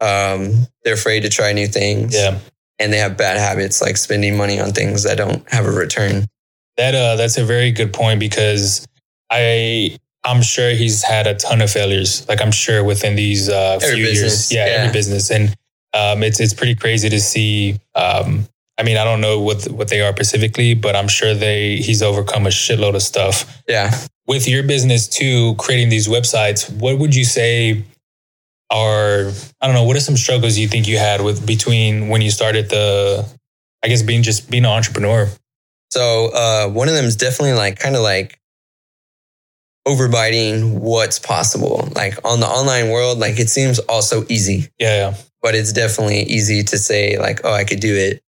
Um, 0.00 0.66
they're 0.84 0.94
afraid 0.94 1.20
to 1.20 1.28
try 1.28 1.52
new 1.52 1.66
things. 1.68 2.14
yeah, 2.14 2.38
and 2.78 2.92
they 2.92 2.98
have 2.98 3.16
bad 3.16 3.36
habits 3.38 3.80
like 3.82 3.96
spending 3.96 4.36
money 4.36 4.58
on 4.60 4.72
things 4.72 5.04
that 5.04 5.16
don't 5.16 5.48
have 5.50 5.66
a 5.66 5.70
return. 5.70 6.26
That 6.76 6.94
uh, 6.94 7.16
that's 7.16 7.36
a 7.38 7.44
very 7.44 7.70
good 7.70 7.92
point 7.92 8.18
because 8.20 8.86
I 9.30 9.96
I'm 10.24 10.42
sure 10.42 10.70
he's 10.70 11.02
had 11.02 11.26
a 11.26 11.34
ton 11.34 11.60
of 11.62 11.70
failures. 11.70 12.26
Like 12.28 12.40
I'm 12.40 12.52
sure 12.52 12.84
within 12.84 13.16
these 13.16 13.48
uh, 13.48 13.78
few 13.80 13.96
years, 13.96 14.52
yeah, 14.52 14.66
yeah. 14.66 14.72
every 14.72 14.92
business, 14.92 15.30
and 15.30 15.48
um, 15.94 16.22
it's 16.22 16.40
it's 16.40 16.54
pretty 16.54 16.74
crazy 16.74 17.08
to 17.08 17.20
see. 17.20 17.78
Um, 17.94 18.46
I 18.78 18.84
mean, 18.84 18.96
I 18.96 19.04
don't 19.04 19.20
know 19.20 19.40
what 19.40 19.64
what 19.66 19.88
they 19.88 20.00
are 20.00 20.12
specifically, 20.12 20.74
but 20.74 20.94
I'm 20.96 21.08
sure 21.08 21.34
they 21.34 21.76
he's 21.76 22.02
overcome 22.02 22.46
a 22.46 22.50
shitload 22.50 22.94
of 22.94 23.02
stuff 23.02 23.62
Yeah. 23.68 23.90
with 24.26 24.48
your 24.48 24.62
business 24.62 25.08
too. 25.08 25.54
Creating 25.56 25.88
these 25.88 26.08
websites, 26.08 26.70
what 26.80 26.98
would 26.98 27.14
you 27.14 27.24
say 27.24 27.84
are 28.70 29.30
I 29.60 29.66
don't 29.66 29.74
know 29.74 29.84
what 29.84 29.96
are 29.96 30.00
some 30.00 30.16
struggles 30.16 30.56
you 30.56 30.68
think 30.68 30.88
you 30.88 30.98
had 30.98 31.20
with 31.20 31.44
between 31.46 32.08
when 32.08 32.22
you 32.22 32.30
started 32.30 32.70
the 32.70 33.26
I 33.82 33.88
guess 33.88 34.02
being 34.02 34.22
just 34.22 34.50
being 34.50 34.64
an 34.64 34.70
entrepreneur. 34.70 35.28
So 35.90 36.30
uh, 36.32 36.68
one 36.68 36.88
of 36.88 36.94
them 36.94 37.04
is 37.04 37.16
definitely 37.16 37.52
like 37.54 37.78
kind 37.78 37.96
of 37.96 38.02
like 38.02 38.38
overbiting 39.86 40.78
what's 40.80 41.18
possible. 41.18 41.88
Like 41.94 42.18
on 42.24 42.40
the 42.40 42.46
online 42.46 42.90
world, 42.90 43.18
like 43.18 43.38
it 43.38 43.48
seems 43.50 43.78
also 43.80 44.24
easy, 44.28 44.68
Yeah, 44.78 45.10
yeah, 45.10 45.14
but 45.40 45.54
it's 45.54 45.72
definitely 45.72 46.22
easy 46.22 46.62
to 46.64 46.78
say 46.78 47.18
like, 47.18 47.40
oh, 47.44 47.52
I 47.52 47.64
could 47.64 47.80
do 47.80 47.94
it 47.94 48.22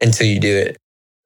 until 0.00 0.26
you 0.26 0.40
do 0.40 0.56
it. 0.56 0.76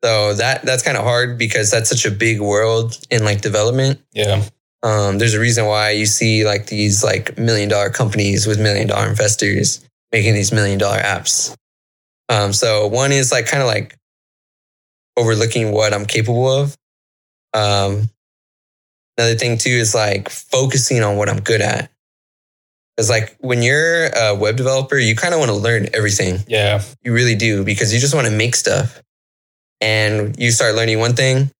So 0.05 0.35
that 0.35 0.62
that's 0.62 0.83
kind 0.83 0.97
of 0.97 1.05
hard 1.05 1.39
because 1.39 1.70
that's 1.70 1.89
such 1.89 2.05
a 2.05 2.11
big 2.11 2.41
world 2.41 2.99
in 3.11 3.25
like 3.25 3.41
development. 3.41 4.01
yeah. 4.12 4.45
Um, 4.85 5.18
there's 5.18 5.35
a 5.35 5.39
reason 5.41 5.66
why 5.66 5.91
you 5.91 6.07
see 6.07 6.45
like 6.45 6.66
these 6.66 7.05
like 7.05 7.39
million 7.39 7.68
dollar 7.68 7.89
companies 7.89 8.49
with 8.49 8.59
million 8.59 8.89
dollar 8.89 9.09
investors 9.09 9.89
making 10.11 10.35
these 10.35 10.51
million 10.53 10.77
dollar 10.77 10.99
apps. 10.99 11.55
Um, 12.29 12.53
so 12.53 12.89
one 12.89 13.12
is 13.12 13.31
like 13.31 13.47
kind 13.47 13.62
of 13.62 13.68
like 13.68 13.97
overlooking 15.16 15.70
what 15.70 15.95
I'm 15.95 16.05
capable 16.05 16.49
of. 16.51 16.77
Um, 17.55 18.11
another 19.17 19.35
thing 19.37 19.59
too 19.59 19.71
is 19.71 19.95
like 19.95 20.29
focusing 20.29 21.03
on 21.03 21.17
what 21.17 21.29
I'm 21.29 21.41
good 21.41 21.61
at. 21.61 21.91
Because 22.97 23.09
like 23.11 23.37
when 23.41 23.63
you're 23.63 24.07
a 24.09 24.35
web 24.35 24.57
developer, 24.57 24.99
you 24.99 25.17
kind 25.17 25.33
of 25.35 25.41
want 25.41 25.51
to 25.51 25.57
learn 25.57 25.89
everything. 25.95 26.41
Yeah, 26.47 26.83
You 27.03 27.13
really 27.15 27.35
do 27.35 27.65
because 27.65 27.93
you 27.95 28.01
just 28.01 28.15
want 28.15 28.27
to 28.27 28.33
make 28.33 28.55
stuff. 28.55 29.01
And 29.81 30.39
you 30.39 30.51
start 30.53 30.75
learning 30.77 30.99
one 31.01 31.15
thing, 31.15 31.51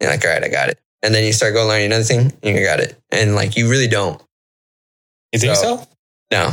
you're 0.00 0.10
like, 0.10 0.22
all 0.24 0.30
right, 0.30 0.44
I 0.44 0.48
got 0.48 0.68
it. 0.68 0.78
And 1.02 1.14
then 1.14 1.24
you 1.24 1.32
start 1.32 1.54
going 1.54 1.68
learning 1.68 1.86
another 1.86 2.04
thing, 2.04 2.32
and 2.42 2.56
you 2.58 2.64
got 2.64 2.80
it. 2.80 2.98
And 3.10 3.34
like 3.34 3.56
you 3.56 3.70
really 3.70 3.88
don't. 3.88 4.20
you 5.32 5.38
think 5.38 5.54
So- 5.56 5.76
so? 5.78 5.88
No. 6.30 6.50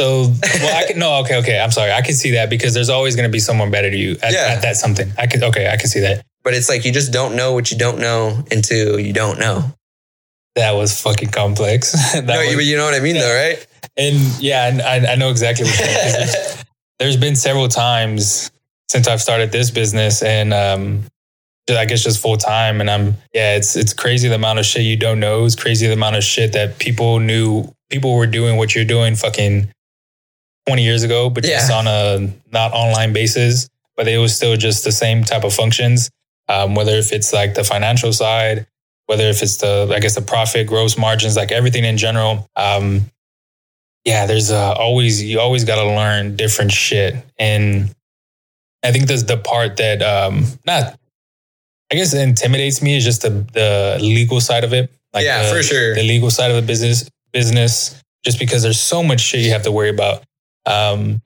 So, 0.00 0.32
well, 0.42 0.76
I 0.76 0.86
can 0.88 0.98
no, 0.98 1.20
okay, 1.20 1.36
okay. 1.38 1.60
I'm 1.60 1.70
sorry. 1.70 1.92
I 1.92 2.02
can 2.02 2.14
see 2.14 2.32
that 2.32 2.50
because 2.50 2.74
there's 2.74 2.88
always 2.88 3.14
going 3.14 3.28
to 3.28 3.32
be 3.32 3.38
someone 3.38 3.70
better 3.70 3.90
to 3.90 3.96
you 3.96 4.16
at, 4.24 4.32
Yeah. 4.32 4.54
at 4.56 4.62
that 4.62 4.76
something. 4.76 5.12
I 5.16 5.28
can, 5.28 5.44
okay, 5.44 5.68
I 5.70 5.76
can 5.76 5.86
see 5.88 6.00
that. 6.00 6.24
But 6.44 6.54
it's 6.54 6.68
like 6.68 6.84
you 6.84 6.92
just 6.92 7.12
don't 7.12 7.34
know 7.36 7.52
what 7.54 7.70
you 7.72 7.78
don't 7.78 7.98
know 7.98 8.44
until 8.50 9.00
you 9.00 9.12
don't 9.12 9.38
know. 9.40 9.72
That 10.56 10.72
was 10.72 11.00
fucking 11.00 11.30
complex. 11.30 11.94
No, 12.22 12.38
was- 12.38 12.66
you, 12.68 12.76
know 12.76 12.84
what 12.84 12.94
I 12.94 13.00
mean, 13.00 13.16
Yeah. 13.16 13.22
though, 13.22 13.34
right? 13.34 13.66
and 13.96 14.16
yeah, 14.42 14.68
and 14.68 14.82
I, 14.82 15.12
I 15.12 15.14
know 15.16 15.30
exactly 15.30 15.64
what 15.66 15.78
you're 15.78 15.86
saying. 15.88 16.14
'cause 16.14 16.32
There's, 16.34 16.64
there's 16.98 17.16
been 17.16 17.36
several 17.36 17.68
times 17.68 18.50
since 18.88 19.08
I've 19.08 19.20
started 19.22 19.50
this 19.52 19.70
business, 19.70 20.22
and 20.22 20.52
um, 20.54 21.04
I 21.70 21.84
guess 21.86 22.02
just 22.04 22.20
full 22.20 22.36
time. 22.36 22.80
And 22.80 22.90
I'm 22.90 23.16
yeah, 23.32 23.56
it's 23.56 23.74
it's 23.76 23.92
crazy 23.94 24.28
the 24.28 24.34
amount 24.36 24.58
of 24.58 24.66
shit 24.66 24.82
you 24.82 24.96
don't 24.96 25.18
know. 25.20 25.44
It's 25.46 25.56
crazy 25.56 25.86
the 25.86 25.92
amount 25.94 26.16
of 26.16 26.22
shit 26.24 26.52
that 26.52 26.78
people 26.78 27.18
knew 27.20 27.72
people 27.90 28.14
were 28.14 28.26
doing 28.26 28.56
what 28.56 28.74
you're 28.74 28.84
doing 28.84 29.16
fucking 29.16 29.68
20 30.66 30.82
years 30.84 31.02
ago, 31.02 31.30
but 31.30 31.44
just 31.44 31.70
on 31.72 31.86
a 31.86 32.32
not 32.52 32.72
online 32.72 33.12
basis. 33.12 33.68
But 33.96 34.08
it 34.08 34.18
was 34.18 34.34
still 34.36 34.56
just 34.56 34.84
the 34.84 34.92
same 34.92 35.24
type 35.24 35.44
of 35.44 35.52
functions. 35.54 36.10
Um, 36.48 36.74
whether 36.74 36.92
if 36.92 37.12
it's 37.12 37.32
like 37.32 37.54
the 37.54 37.64
financial 37.64 38.12
side, 38.12 38.66
whether 39.06 39.24
if 39.24 39.42
it's 39.42 39.58
the 39.58 39.90
I 39.94 40.00
guess 40.00 40.14
the 40.14 40.22
profit, 40.22 40.66
gross 40.66 40.96
margins, 40.96 41.36
like 41.36 41.52
everything 41.52 41.84
in 41.84 41.96
general. 41.96 42.48
Um, 42.56 43.10
yeah, 44.04 44.26
there's 44.26 44.50
uh, 44.50 44.72
always 44.72 45.22
you 45.22 45.40
always 45.40 45.64
got 45.64 45.76
to 45.76 45.86
learn 45.86 46.36
different 46.36 46.72
shit, 46.72 47.16
and 47.38 47.94
I 48.82 48.92
think 48.92 49.06
that's 49.06 49.22
the 49.22 49.38
part 49.38 49.78
that 49.78 50.02
um, 50.02 50.44
not 50.66 50.98
I 51.90 51.96
guess 51.96 52.12
intimidates 52.12 52.82
me 52.82 52.96
is 52.96 53.04
just 53.04 53.22
the 53.22 53.30
the 53.30 53.98
legal 54.00 54.40
side 54.40 54.64
of 54.64 54.72
it. 54.72 54.90
Like 55.12 55.24
yeah, 55.24 55.44
the, 55.44 55.54
for 55.54 55.62
sure. 55.62 55.94
the 55.94 56.02
legal 56.02 56.30
side 56.30 56.50
of 56.50 56.56
the 56.56 56.66
business 56.66 57.08
business 57.32 58.02
just 58.24 58.38
because 58.38 58.62
there's 58.62 58.80
so 58.80 59.02
much 59.02 59.20
shit 59.20 59.40
you 59.40 59.50
have 59.50 59.62
to 59.62 59.72
worry 59.72 59.90
about 59.90 60.24
um 60.66 61.20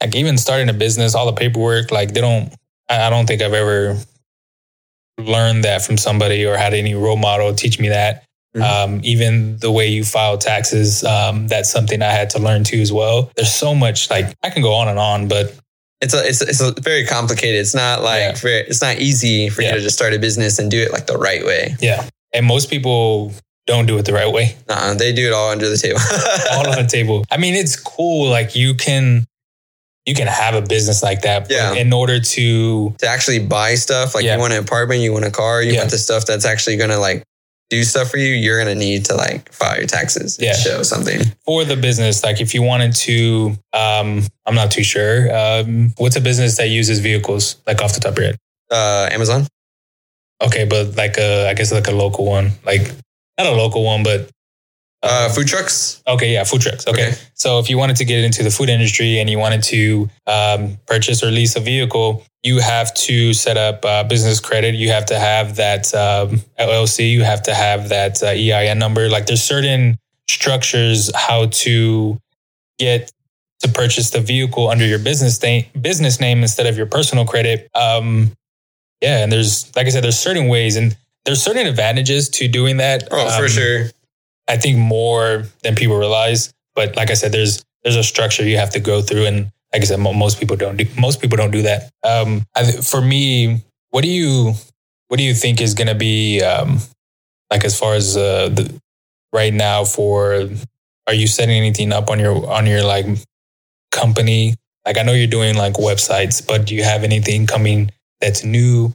like 0.00 0.14
even 0.14 0.38
starting 0.38 0.68
a 0.68 0.72
business 0.72 1.14
all 1.14 1.26
the 1.26 1.32
paperwork 1.32 1.90
like 1.90 2.12
they 2.12 2.20
don't 2.20 2.52
i 2.88 3.06
I 3.06 3.10
don't 3.10 3.26
think 3.26 3.42
i've 3.42 3.52
ever 3.52 3.96
learned 5.18 5.64
that 5.64 5.82
from 5.82 5.96
somebody 5.96 6.44
or 6.44 6.56
had 6.56 6.74
any 6.74 6.94
role 6.94 7.16
model 7.16 7.54
teach 7.54 7.78
me 7.80 7.88
that 7.88 8.22
Mhm. 8.56 8.62
um 8.62 9.00
even 9.04 9.58
the 9.58 9.70
way 9.70 9.86
you 9.86 10.02
file 10.04 10.38
taxes 10.38 11.04
um 11.04 11.46
that's 11.48 11.70
something 11.70 12.00
i 12.02 12.10
had 12.10 12.30
to 12.30 12.38
learn 12.38 12.64
too 12.64 12.80
as 12.80 12.90
well 12.92 13.30
there's 13.36 13.52
so 13.52 13.74
much 13.74 14.08
like 14.10 14.34
i 14.42 14.48
can 14.50 14.62
go 14.62 14.72
on 14.72 14.88
and 14.88 14.98
on 14.98 15.28
but 15.28 15.54
It's 16.02 16.12
a, 16.14 16.26
it's 16.28 16.42
a, 16.42 16.46
it's 16.48 16.60
a 16.60 16.72
very 16.82 17.06
complicated. 17.06 17.58
It's 17.60 17.74
not 17.74 18.02
like 18.02 18.20
Yeah. 18.20 18.32
very, 18.34 18.60
it's 18.68 18.82
not 18.82 18.98
easy 18.98 19.48
for 19.48 19.62
Yeah. 19.62 19.68
you 19.70 19.74
to 19.76 19.80
just 19.80 19.96
start 19.96 20.12
a 20.12 20.18
business 20.18 20.58
and 20.58 20.70
do 20.70 20.78
it 20.80 20.92
like 20.92 21.06
the 21.06 21.16
right 21.16 21.44
way. 21.44 21.74
yeah 21.80 22.06
and 22.34 22.44
most 22.46 22.68
people 22.68 23.32
don't 23.66 23.86
do 23.86 23.96
it 23.98 24.04
the 24.04 24.12
right 24.12 24.30
way 24.30 24.56
Nah, 24.68 24.92
they 24.94 25.12
do 25.14 25.26
it 25.26 25.32
all 25.32 25.50
under 25.50 25.68
the 25.70 25.78
table. 25.78 25.98
all 26.52 26.68
on 26.68 26.76
the 26.84 26.88
table. 26.88 27.24
I 27.30 27.36
mean, 27.38 27.54
it's 27.54 27.76
cool. 27.76 28.28
Like 28.28 28.54
you 28.54 28.74
can, 28.74 29.24
you 30.06 30.14
can 30.14 30.26
have 30.28 30.54
a 30.54 30.62
business 30.62 31.02
like 31.02 31.22
that. 31.22 31.50
Yeah. 31.50 31.74
In 31.74 31.92
order 31.92 32.20
to, 32.20 32.90
to 32.98 33.06
actually 33.08 33.40
buy 33.40 33.74
stuff, 33.74 34.14
like 34.14 34.24
Yeah. 34.24 34.34
you 34.34 34.40
want 34.40 34.52
an 34.52 34.60
apartment, 34.60 35.00
you 35.00 35.12
want 35.12 35.24
a 35.24 35.30
car, 35.32 35.62
you 35.62 35.72
Yeah. 35.72 35.80
want 35.80 35.90
the 35.90 35.98
stuff 35.98 36.24
that's 36.26 36.44
actually 36.44 36.76
going 36.76 36.90
to 36.90 36.98
like 36.98 37.22
do 37.70 37.82
stuff 37.82 38.08
for 38.10 38.16
you, 38.18 38.32
you're 38.32 38.62
going 38.62 38.72
to 38.72 38.78
need 38.78 39.04
to 39.06 39.16
like 39.16 39.52
file 39.52 39.76
your 39.76 39.86
taxes 39.88 40.38
and 40.38 40.46
Yeah. 40.46 40.54
show 40.56 40.82
something. 40.84 41.20
for 41.44 41.64
the 41.64 41.76
business, 41.76 42.22
like 42.22 42.40
if 42.40 42.54
you 42.54 42.62
wanted 42.62 42.94
to, 42.96 43.56
um, 43.72 44.24
I'm 44.46 44.54
not 44.54 44.70
too 44.70 44.84
sure. 44.84 45.34
Um, 45.36 45.92
what's 45.98 46.14
a 46.16 46.20
business 46.20 46.56
that 46.58 46.68
uses 46.68 47.00
vehicles, 47.00 47.56
like 47.66 47.82
off 47.82 47.92
the 47.94 48.00
top 48.00 48.12
of 48.12 48.18
your 48.18 48.26
head? 48.28 48.36
Uh, 48.70 49.08
Amazon. 49.12 49.46
Okay, 50.42 50.64
but 50.66 50.96
like 50.96 51.16
a, 51.18 51.48
I 51.48 51.54
guess 51.54 51.72
like 51.72 51.88
a 51.88 51.92
local 51.92 52.24
one, 52.26 52.52
like 52.64 52.82
not 53.38 53.46
a 53.48 53.52
local 53.52 53.82
one, 53.84 54.02
but 54.02 54.30
Uh, 55.08 55.28
food 55.30 55.46
trucks. 55.46 56.02
Okay, 56.06 56.32
yeah, 56.32 56.44
food 56.44 56.60
trucks. 56.60 56.86
Okay. 56.86 57.08
Okay. 57.08 57.16
So 57.34 57.58
if 57.58 57.68
you 57.70 57.78
wanted 57.78 57.96
to 57.96 58.04
get 58.04 58.24
into 58.24 58.42
the 58.42 58.50
food 58.50 58.68
industry 58.68 59.18
and 59.18 59.28
you 59.30 59.38
wanted 59.38 59.62
to 59.64 60.08
um, 60.26 60.78
purchase 60.86 61.22
or 61.22 61.30
lease 61.30 61.56
a 61.56 61.60
vehicle, 61.60 62.24
you 62.42 62.60
have 62.60 62.92
to 62.94 63.32
set 63.34 63.56
up 63.56 63.84
uh, 63.84 64.04
business 64.04 64.40
credit. 64.40 64.74
You 64.74 64.90
have 64.90 65.06
to 65.06 65.18
have 65.18 65.56
that 65.56 65.92
um, 65.94 66.40
LLC. 66.58 67.10
You 67.10 67.24
have 67.24 67.42
to 67.44 67.54
have 67.54 67.88
that 67.90 68.22
uh, 68.22 68.28
EIN 68.28 68.78
number. 68.78 69.08
Like 69.08 69.26
there's 69.26 69.42
certain 69.42 69.98
structures 70.28 71.10
how 71.14 71.46
to 71.46 72.20
get 72.78 73.10
to 73.60 73.68
purchase 73.68 74.10
the 74.10 74.20
vehicle 74.20 74.68
under 74.68 74.84
your 74.84 74.98
business 74.98 75.42
name, 75.42 75.64
business 75.80 76.20
name 76.20 76.42
instead 76.42 76.66
of 76.66 76.76
your 76.76 76.86
personal 76.86 77.24
credit. 77.24 77.68
Um, 77.74 78.32
yeah, 79.00 79.22
and 79.22 79.32
there's 79.32 79.74
like 79.76 79.86
I 79.86 79.90
said, 79.90 80.04
there's 80.04 80.18
certain 80.18 80.48
ways 80.48 80.76
and 80.76 80.96
there's 81.24 81.42
certain 81.42 81.66
advantages 81.66 82.28
to 82.30 82.48
doing 82.48 82.76
that. 82.78 83.08
Oh, 83.10 83.28
for 83.36 83.44
Um, 83.44 83.48
sure. 83.48 83.84
I 84.48 84.56
think 84.56 84.78
more 84.78 85.44
than 85.62 85.74
people 85.74 85.98
realize. 85.98 86.52
But 86.74 86.96
like 86.96 87.10
I 87.10 87.14
said, 87.14 87.32
there's 87.32 87.64
there's 87.82 87.96
a 87.96 88.02
structure 88.02 88.44
you 88.44 88.58
have 88.58 88.70
to 88.70 88.80
go 88.80 89.02
through, 89.02 89.26
and 89.26 89.50
like 89.72 89.82
I 89.82 89.84
said, 89.84 90.00
mo- 90.00 90.12
most 90.12 90.38
people 90.38 90.56
don't 90.56 90.76
do 90.76 90.86
most 90.98 91.20
people 91.20 91.36
don't 91.36 91.50
do 91.50 91.62
that. 91.62 91.90
Um, 92.02 92.44
I, 92.54 92.70
for 92.72 93.00
me, 93.00 93.62
what 93.90 94.02
do 94.02 94.08
you 94.08 94.54
what 95.08 95.18
do 95.18 95.22
you 95.22 95.34
think 95.34 95.60
is 95.60 95.74
going 95.74 95.88
to 95.88 95.94
be 95.94 96.42
um, 96.42 96.78
like 97.50 97.64
as 97.64 97.78
far 97.78 97.94
as 97.94 98.16
uh, 98.16 98.48
the 98.48 98.80
right 99.32 99.52
now 99.52 99.84
for? 99.84 100.48
Are 101.08 101.14
you 101.14 101.28
setting 101.28 101.56
anything 101.56 101.92
up 101.92 102.10
on 102.10 102.18
your 102.18 102.50
on 102.50 102.66
your 102.66 102.82
like 102.82 103.06
company? 103.92 104.54
Like 104.84 104.98
I 104.98 105.02
know 105.02 105.12
you're 105.12 105.26
doing 105.26 105.56
like 105.56 105.74
websites, 105.74 106.46
but 106.46 106.66
do 106.66 106.74
you 106.74 106.82
have 106.82 107.04
anything 107.04 107.46
coming 107.46 107.90
that's 108.20 108.44
new? 108.44 108.92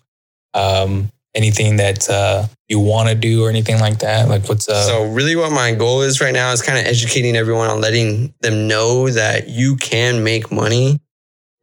Um, 0.54 1.10
anything 1.34 1.78
that 1.78 2.10
uh, 2.10 2.46
you 2.68 2.80
want 2.80 3.10
to 3.10 3.16
do 3.16 3.44
or 3.46 3.50
anything 3.50 3.80
like 3.80 4.00
that? 4.00 4.28
Like 4.28 4.48
what's 4.50 4.68
uh, 4.68 4.84
so 4.86 5.06
really 5.06 5.36
what 5.36 5.52
my 5.52 5.74
goal 5.74 6.02
is 6.02 6.20
right 6.22 6.34
now 6.34 6.52
is 6.52 6.62
kind 6.62 6.78
of 6.78 6.86
educating 6.86 7.36
everyone 7.36 7.70
on 7.70 7.82
letting 7.82 8.34
them 8.42 8.68
know 8.68 9.10
that 9.10 9.48
you 9.50 9.76
can 9.78 10.24
make 10.24 10.52
money 10.52 11.00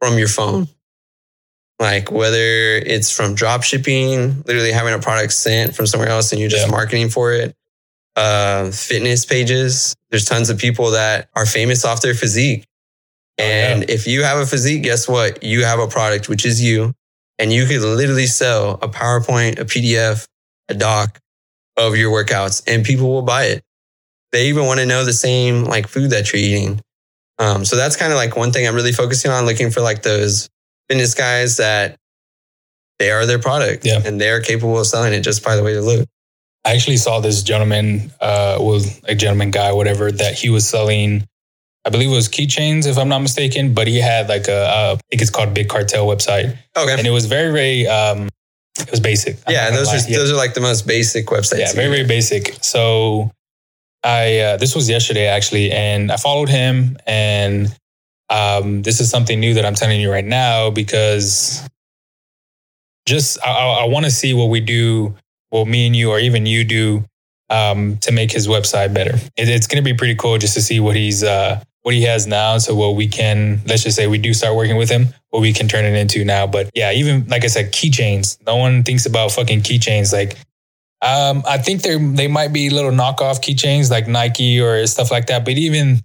from 0.01 0.17
your 0.17 0.27
phone. 0.27 0.67
Like 1.79 2.11
whether 2.11 2.37
it's 2.37 3.09
from 3.15 3.35
drop 3.35 3.63
shipping, 3.63 4.41
literally 4.45 4.71
having 4.71 4.93
a 4.93 4.99
product 4.99 5.31
sent 5.33 5.75
from 5.75 5.87
somewhere 5.87 6.09
else 6.09 6.31
and 6.31 6.41
you're 6.41 6.49
just 6.49 6.65
Yeah. 6.67 6.71
marketing 6.71 7.09
for 7.09 7.31
it. 7.31 7.55
Uh, 8.15 8.71
fitness 8.71 9.25
pages. 9.25 9.95
There's 10.09 10.25
tons 10.25 10.49
of 10.49 10.57
people 10.57 10.91
that 10.91 11.29
are 11.35 11.45
famous 11.45 11.85
off 11.85 12.01
their 12.01 12.15
physique. 12.15 12.65
Oh, 13.39 13.43
And 13.43 13.89
if 13.89 14.07
you 14.07 14.23
have 14.23 14.39
a 14.39 14.45
physique, 14.45 14.83
guess 14.83 15.07
what? 15.07 15.41
You 15.43 15.63
have 15.63 15.79
a 15.79 15.87
product, 15.87 16.27
which 16.27 16.45
is 16.45 16.61
you. 16.61 16.93
And 17.39 17.51
you 17.53 17.65
could 17.65 17.81
literally 17.81 18.27
sell 18.27 18.73
a 18.81 18.89
PowerPoint, 18.89 19.59
a 19.59 19.65
PDF, 19.65 20.27
a 20.67 20.73
doc 20.75 21.17
of 21.77 21.95
your 21.95 22.11
workouts, 22.11 22.61
and 22.67 22.85
people 22.85 23.09
will 23.09 23.21
buy 23.23 23.45
it. 23.45 23.63
They 24.33 24.49
even 24.49 24.65
want 24.65 24.79
to 24.81 24.85
know 24.85 25.05
the 25.05 25.13
same 25.13 25.63
like 25.63 25.87
food 25.87 26.11
that 26.11 26.31
you're 26.31 26.41
eating. 26.41 26.81
Um, 27.39 27.63
so 27.65 27.77
that's 27.77 27.95
kind 27.95 28.11
of 28.11 28.17
like 28.17 28.35
one 28.35 28.51
thing 28.51 28.67
I'm 28.67 28.75
really 28.75 28.91
focusing 28.91 29.31
on, 29.31 29.45
looking 29.45 29.71
for 29.71 29.81
like 29.81 30.03
those 30.03 30.49
fitness 30.89 31.13
guys 31.15 31.57
that 31.57 31.95
they 32.99 33.11
are 33.11 33.25
their 33.25 33.39
product 33.39 33.85
Yeah. 33.85 34.01
and 34.05 34.19
they're 34.19 34.41
capable 34.41 34.77
of 34.77 34.85
selling 34.85 35.13
it 35.13 35.21
just 35.21 35.43
by 35.43 35.55
the 35.55 35.63
way 35.63 35.73
they 35.73 35.79
look. 35.79 36.05
I 36.65 36.73
actually 36.73 36.97
saw 36.97 37.21
this 37.21 37.41
gentleman, 37.41 38.11
uh, 38.19 38.57
was 38.59 38.99
a 39.05 39.15
gentleman 39.15 39.51
guy, 39.51 39.71
whatever, 39.71 40.11
that 40.11 40.33
he 40.37 40.49
was 40.49 40.67
selling. 40.67 41.25
I 41.85 41.89
believe 41.89 42.09
it 42.09 42.15
was 42.15 42.27
keychains, 42.27 42.85
if 42.87 42.97
I'm 42.97 43.09
not 43.09 43.19
mistaken. 43.19 43.73
But 43.73 43.87
he 43.87 43.99
had 43.99 44.29
like 44.29 44.47
a, 44.47 44.65
uh, 44.67 44.95
think 45.09 45.21
it's 45.21 45.31
called 45.31 45.53
Big 45.53 45.69
Cartel 45.69 46.05
website, 46.05 46.55
Okay. 46.77 46.93
and 46.97 47.07
it 47.07 47.11
was 47.11 47.25
very, 47.25 47.51
very, 47.51 47.87
um, 47.87 48.27
it 48.79 48.91
was 48.91 48.99
basic. 48.99 49.37
I'm 49.47 49.53
yeah, 49.53 49.71
those 49.71 49.87
lie. 49.87 49.95
are 49.95 50.09
Yeah. 50.09 50.17
those 50.17 50.31
are 50.31 50.35
like 50.35 50.53
the 50.53 50.61
most 50.61 50.85
basic 50.87 51.27
websites. 51.27 51.59
yeah, 51.59 51.73
very, 51.73 51.89
very 51.89 52.05
basic. 52.05 52.57
So 52.61 53.31
I, 54.03 54.39
uh, 54.39 54.57
this 54.57 54.75
was 54.75 54.89
yesterday 54.89 55.27
actually, 55.27 55.71
and 55.71 56.11
I 56.11 56.17
followed 56.17 56.49
him, 56.49 56.97
and 57.07 57.73
um, 58.29 58.81
this 58.83 58.99
is 59.01 59.09
something 59.09 59.39
new 59.39 59.53
that 59.55 59.65
I'm 59.65 59.75
telling 59.75 59.99
you 59.99 60.11
right 60.11 60.23
now 60.25 60.69
because 60.69 61.61
just 63.05 63.39
I, 63.45 63.51
I, 63.51 63.65
I 63.83 63.87
want 63.87 64.05
to 64.05 64.11
see 64.11 64.33
what 64.33 64.45
we 64.49 64.59
do, 64.59 65.15
what 65.49 65.67
me 65.67 65.87
and 65.87 65.95
you, 65.95 66.11
or 66.11 66.19
even 66.19 66.45
you 66.45 66.63
do, 66.63 67.03
um, 67.49 67.97
to 67.97 68.11
make 68.11 68.31
his 68.31 68.47
website 68.47 68.93
better. 68.93 69.15
It, 69.35 69.49
it's 69.49 69.65
going 69.67 69.83
to 69.83 69.89
be 69.89 69.95
pretty 69.97 70.15
cool 70.15 70.37
just 70.37 70.53
to 70.53 70.61
see 70.61 70.79
what 70.79 70.95
he's 70.95 71.23
uh, 71.23 71.61
what 71.83 71.95
he 71.95 72.03
has 72.03 72.27
now. 72.27 72.57
So 72.57 72.75
what 72.75 72.95
we 72.95 73.07
can, 73.07 73.61
let's 73.65 73.83
just 73.83 73.95
say 73.95 74.07
we 74.07 74.17
do 74.17 74.33
start 74.33 74.55
working 74.55 74.77
with 74.77 74.89
him, 74.89 75.07
what 75.29 75.41
we 75.41 75.53
can 75.53 75.67
turn 75.67 75.85
it 75.85 75.95
into 75.95 76.25
now. 76.25 76.47
But 76.47 76.69
yeah, 76.73 76.91
even 76.91 77.27
like 77.27 77.43
I 77.43 77.47
said, 77.47 77.71
keychains. 77.71 78.37
No 78.45 78.57
one 78.57 78.83
thinks 78.83 79.05
about 79.05 79.31
fucking 79.31 79.61
keychains. 79.61 80.11
Like, 80.11 80.37
um, 81.01 81.43
I 81.47 81.57
think 81.57 81.81
they 81.81 81.97
they 81.97 82.27
might 82.27 82.51
be 82.51 82.69
little 82.69 82.91
knockoff 82.91 83.41
keychains 83.41 83.89
like 83.89 84.07
Nike 84.07 84.59
or 84.59 84.85
stuff 84.87 85.11
like 85.11 85.27
that. 85.27 85.45
But 85.45 85.53
even 85.53 86.01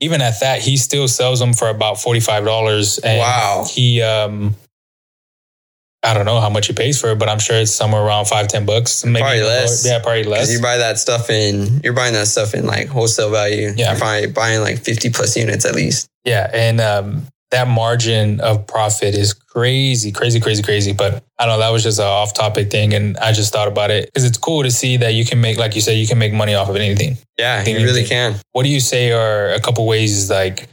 even 0.00 0.20
at 0.20 0.40
that, 0.40 0.60
he 0.60 0.76
still 0.76 1.08
sells 1.08 1.38
them 1.38 1.52
for 1.54 1.68
about 1.68 2.00
forty 2.00 2.20
five 2.20 2.44
dollars. 2.44 2.98
Wow. 3.02 3.66
He 3.68 4.02
um. 4.02 4.54
I 6.06 6.14
don't 6.14 6.24
know 6.24 6.40
how 6.40 6.48
much 6.48 6.68
he 6.68 6.72
pays 6.72 7.00
for 7.00 7.10
it, 7.10 7.18
but 7.18 7.28
I'm 7.28 7.38
sure 7.40 7.56
it's 7.56 7.72
somewhere 7.72 8.00
around 8.02 8.26
five, 8.26 8.48
ten 8.48 8.64
bucks. 8.64 9.04
Maybe 9.04 9.20
Probably 9.20 9.42
less. 9.42 9.84
lower. 9.84 9.92
Yeah, 9.94 10.02
probably 10.02 10.24
less. 10.24 10.52
you 10.52 10.60
buy 10.62 10.76
that 10.78 10.98
stuff 10.98 11.28
in, 11.30 11.80
you're 11.82 11.92
buying 11.92 12.14
that 12.14 12.26
stuff 12.28 12.54
in 12.54 12.66
like 12.66 12.88
wholesale 12.88 13.30
value. 13.30 13.72
Yeah. 13.76 13.90
You're 13.90 13.98
probably 14.00 14.26
buying 14.28 14.60
like 14.60 14.78
50 14.78 15.10
plus 15.10 15.36
units 15.36 15.64
at 15.64 15.74
least. 15.74 16.08
Yeah, 16.24 16.50
and 16.54 16.80
um, 16.80 17.26
that 17.50 17.68
margin 17.68 18.40
of 18.40 18.66
profit 18.66 19.14
is 19.14 19.32
crazy, 19.34 20.10
crazy, 20.12 20.40
crazy, 20.40 20.62
crazy. 20.62 20.92
But 20.92 21.22
I 21.38 21.46
don't 21.46 21.54
know. 21.54 21.58
That 21.60 21.70
was 21.70 21.82
just 21.82 21.98
an 21.98 22.04
off-topic 22.06 22.70
thing, 22.70 22.94
and 22.94 23.16
I 23.18 23.32
just 23.32 23.52
thought 23.52 23.68
about 23.68 23.90
it 23.90 24.06
because 24.06 24.24
it's 24.24 24.38
cool 24.38 24.62
to 24.62 24.70
see 24.70 24.96
that 24.98 25.14
you 25.14 25.24
can 25.24 25.40
make, 25.40 25.56
like 25.58 25.74
you 25.74 25.80
said, 25.80 25.92
you 25.92 26.06
can 26.06 26.18
make 26.18 26.32
money 26.32 26.54
off 26.54 26.68
of 26.68 26.76
anything. 26.76 27.16
Yeah, 27.38 27.62
Think 27.62 27.78
you 27.78 27.84
really 27.84 28.00
anything. 28.00 28.32
can. 28.34 28.40
What 28.52 28.62
do 28.64 28.68
you 28.68 28.80
say 28.80 29.12
are 29.12 29.50
a 29.52 29.60
couple 29.60 29.86
ways, 29.86 30.30
like 30.30 30.68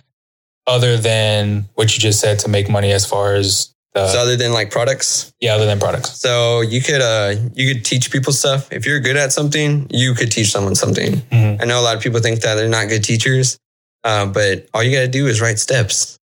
other 0.66 0.98
than 0.98 1.68
what 1.76 1.94
you 1.94 2.00
just 2.00 2.20
said, 2.20 2.40
to 2.40 2.50
make 2.50 2.70
money 2.70 2.92
as 2.92 3.06
far 3.06 3.36
as 3.36 3.72
the 3.94 4.08
so 4.08 4.20
other 4.20 4.36
than 4.36 4.52
like 4.54 4.72
products, 4.72 5.32
yeah, 5.39 5.56
other 5.56 5.66
than 5.66 5.80
products? 5.80 6.20
so 6.20 6.62
you 6.62 6.82
could 6.82 7.02
uh 7.02 7.36
you 7.54 7.74
could 7.74 7.86
teach 7.86 8.12
people 8.12 8.34
stuff. 8.34 8.72
If 8.72 8.86
you're 8.86 9.00
good 9.00 9.18
at 9.18 9.32
something, 9.32 9.88
you 9.91 10.14
could 10.16 10.32
teach 10.32 10.52
someone 10.52 10.76
something. 10.76 11.14
Mhm. 11.32 11.62
I 11.62 11.66
know 11.66 11.80
a 11.80 11.84
lot 11.84 11.96
of 11.96 12.02
people 12.02 12.20
think 12.20 12.41
that 12.41 12.56
they're 12.56 12.68
not 12.70 12.88
good 12.89 13.04
teachers, 13.04 13.58
uh, 14.04 14.26
but 14.26 14.68
all 14.74 14.82
you 14.84 14.91
got 14.91 15.02
to 15.02 15.08
do 15.08 15.28
is 15.28 15.41
write 15.41 15.60
steps. 15.60 16.18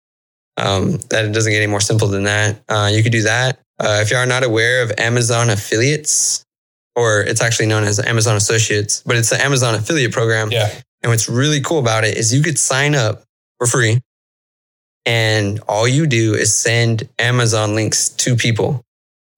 Um, 0.57 0.97
that 1.09 1.23
it 1.23 1.31
doesn't 1.31 1.51
get 1.53 1.59
any 1.59 1.67
more 1.67 1.79
simple 1.79 2.09
than 2.09 2.23
that. 2.23 2.59
Uh, 2.67 2.89
you 2.91 3.01
could 3.01 3.13
do 3.13 3.21
that. 3.23 3.59
Uh, 3.79 3.99
if 4.01 4.11
you 4.11 4.17
are 4.17 4.25
not 4.25 4.43
aware 4.43 4.81
of 4.81 4.91
Amazon 4.97 5.49
affiliates, 5.49 6.43
or 6.97 7.21
it's 7.21 7.39
actually 7.39 7.67
known 7.67 7.85
as 7.85 7.97
Amazon 7.99 8.35
Associates, 8.35 9.01
but 9.05 9.15
it's 9.15 9.29
the 9.29 9.41
Amazon 9.41 9.73
affiliate 9.75 10.11
program. 10.11 10.51
Yeah, 10.51 10.69
And 11.01 11.11
what's 11.11 11.29
really 11.29 11.61
cool 11.61 11.79
about 11.79 12.03
it 12.03 12.17
is 12.17 12.33
you 12.33 12.43
could 12.43 12.59
sign 12.59 12.93
up 12.93 13.23
for 13.57 13.67
free. 13.67 14.01
And 15.09 15.59
all 15.67 15.87
you 15.87 16.05
do 16.05 16.35
is 16.35 16.53
send 16.53 17.09
Amazon 17.17 17.73
links 17.73 18.09
to 18.09 18.35
people. 18.35 18.83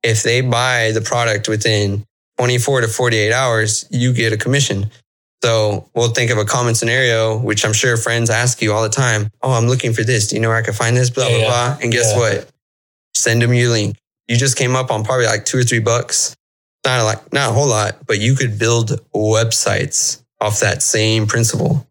If 0.04 0.22
they 0.22 0.42
buy 0.42 0.92
the 0.92 1.00
product 1.00 1.48
within 1.48 2.04
24 2.38 2.82
to 2.82 2.88
48 2.90 3.32
hours, 3.32 3.86
you 3.90 4.12
get 4.12 4.34
a 4.34 4.38
commission. 4.38 4.92
So 5.42 5.90
we'll 5.96 6.10
think 6.10 6.30
of 6.30 6.38
a 6.38 6.44
common 6.44 6.76
scenario, 6.76 7.38
which 7.38 7.64
I'm 7.64 7.72
sure 7.72 7.96
friends 7.96 8.30
ask 8.30 8.62
you 8.62 8.74
all 8.74 8.84
the 8.84 8.90
time. 8.90 9.30
Oh, 9.42 9.54
I'm 9.54 9.68
looking 9.70 9.94
for 9.94 10.04
this. 10.04 10.28
Do 10.28 10.36
you 10.36 10.42
know 10.42 10.50
where 10.50 10.58
I 10.58 10.62
can 10.62 10.74
find 10.74 10.98
this? 10.98 11.10
Blah, 11.10 11.28
Yeah, 11.28 11.38
blah, 11.38 11.48
blah. 11.48 11.78
And 11.82 11.90
guess 11.90 12.12
Yeah. 12.12 12.20
what? 12.20 12.50
Send 13.16 13.42
them 13.42 13.54
your 13.54 13.70
link. 13.70 13.96
You 14.28 14.36
just 14.36 14.58
came 14.58 14.76
up 14.76 14.92
on 14.92 15.06
probably 15.06 15.26
like 15.26 15.46
two 15.46 15.58
or 15.58 15.64
three 15.64 15.80
bucks. 15.80 16.36
Not 16.86 17.02
like, 17.06 17.32
not 17.32 17.52
a 17.52 17.54
whole 17.54 17.68
lot, 17.68 18.06
but 18.06 18.20
you 18.20 18.36
could 18.36 18.60
build 18.60 19.00
websites 19.16 20.18
off 20.42 20.60
that 20.60 20.84
same 20.84 21.28
principle. 21.28 21.88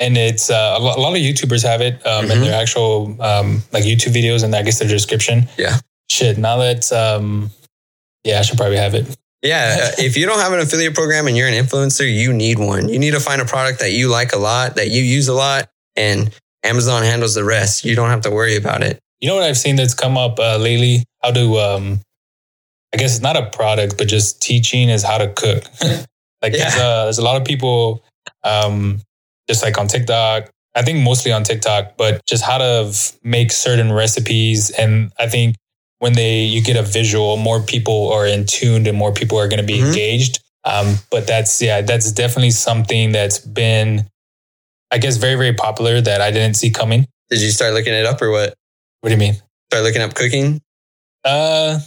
And 0.00 0.16
it's 0.16 0.50
uh, 0.50 0.74
a 0.76 0.80
lo- 0.80 0.94
a 0.96 1.00
lot 1.00 1.12
of 1.14 1.20
YouTubers 1.20 1.62
have 1.62 1.80
it 1.80 2.04
um, 2.06 2.24
in 2.30 2.38
Mhm. 2.38 2.44
their 2.44 2.60
actual 2.60 3.16
um, 3.22 3.62
like 3.72 3.84
YouTube 3.84 4.12
videos, 4.14 4.42
and 4.42 4.54
I 4.56 4.62
guess 4.62 4.78
their 4.80 4.88
description. 4.88 5.48
Yeah. 5.56 5.78
Shit. 6.10 6.38
Now 6.38 6.56
that 6.58 6.90
um, 6.92 7.50
yeah, 8.24 8.40
I 8.40 8.42
should 8.42 8.58
probably 8.58 8.78
have 8.78 8.94
it. 8.94 9.06
Yeah. 9.42 9.90
if 9.98 10.16
you 10.16 10.26
don't 10.26 10.40
have 10.40 10.52
an 10.52 10.60
affiliate 10.60 10.94
program 10.94 11.26
and 11.28 11.36
you're 11.36 11.48
an 11.48 11.54
influencer, 11.54 12.12
you 12.12 12.32
need 12.32 12.58
one. 12.58 12.88
You 12.88 12.98
need 12.98 13.12
to 13.12 13.20
find 13.20 13.40
a 13.40 13.44
product 13.44 13.78
that 13.80 13.92
you 13.92 14.08
like 14.08 14.32
a 14.32 14.38
lot, 14.38 14.74
that 14.76 14.88
you 14.90 15.02
use 15.02 15.28
a 15.28 15.34
lot, 15.34 15.68
and 15.96 16.30
Amazon 16.64 17.02
handles 17.04 17.34
the 17.34 17.44
rest. 17.44 17.84
You 17.84 17.94
don't 17.94 18.10
have 18.10 18.22
to 18.22 18.30
worry 18.30 18.56
about 18.56 18.82
it. 18.82 18.98
You 19.20 19.28
know 19.28 19.34
what 19.36 19.44
I've 19.44 19.56
seen 19.58 19.76
that's 19.76 19.94
come 19.94 20.16
up 20.18 20.38
uh, 20.38 20.56
lately? 20.58 21.04
How 21.22 21.30
to, 21.32 21.58
um, 21.58 22.00
I 22.92 22.96
guess 22.98 23.12
it's 23.14 23.22
not 23.22 23.36
a 23.36 23.48
product, 23.50 23.96
but 23.98 24.08
just 24.08 24.40
teaching 24.42 24.88
is 24.90 25.02
how 25.02 25.18
to 25.18 25.28
cook. 25.28 25.64
like 26.42 26.52
there's, 26.52 26.76
Yeah. 26.76 26.82
uh, 26.82 27.04
there's 27.04 27.18
a 27.18 27.22
lot 27.24 27.36
of 27.40 27.44
people, 27.46 28.02
um, 28.44 29.00
just 29.50 29.64
like 29.64 29.76
on 29.78 29.88
TikTok. 29.88 30.48
I 30.76 30.82
think 30.82 31.02
mostly 31.02 31.32
on 31.32 31.42
TikTok, 31.42 31.96
but 31.96 32.24
just 32.26 32.44
how 32.44 32.58
to 32.58 32.92
make 33.24 33.50
certain 33.50 33.90
recipes. 33.92 34.70
And 34.70 35.10
I 35.18 35.26
think 35.26 35.56
when 35.98 36.12
they 36.12 36.42
you 36.44 36.62
get 36.62 36.76
a 36.76 36.82
visual, 36.82 37.36
more 37.36 37.60
people 37.60 38.12
are 38.12 38.24
in 38.24 38.46
tuned 38.46 38.86
and 38.86 38.96
more 38.96 39.12
people 39.12 39.36
are 39.40 39.48
going 39.48 39.58
to 39.60 39.66
be 39.66 39.80
Mhm. 39.80 39.88
engaged. 39.88 40.38
Um, 40.64 40.98
but 41.10 41.26
that's 41.26 41.60
yeah, 41.60 41.80
that's 41.80 42.12
definitely 42.12 42.52
something 42.52 43.10
that's 43.10 43.38
been, 43.40 44.06
I 44.92 44.98
guess, 44.98 45.16
very 45.16 45.34
very 45.34 45.54
popular 45.54 46.00
that 46.00 46.20
I 46.20 46.30
didn't 46.30 46.54
see 46.54 46.70
coming. 46.70 47.06
Did 47.30 47.40
you 47.40 47.50
start 47.50 47.74
looking 47.74 47.92
it 47.94 48.06
up 48.06 48.22
or 48.22 48.30
what? 48.30 48.54
What 49.00 49.08
do 49.08 49.14
you 49.14 49.18
mean? 49.26 49.34
Start 49.70 49.82
looking 49.84 50.02
up 50.02 50.14
cooking? 50.14 50.60
Uh, 51.24 51.80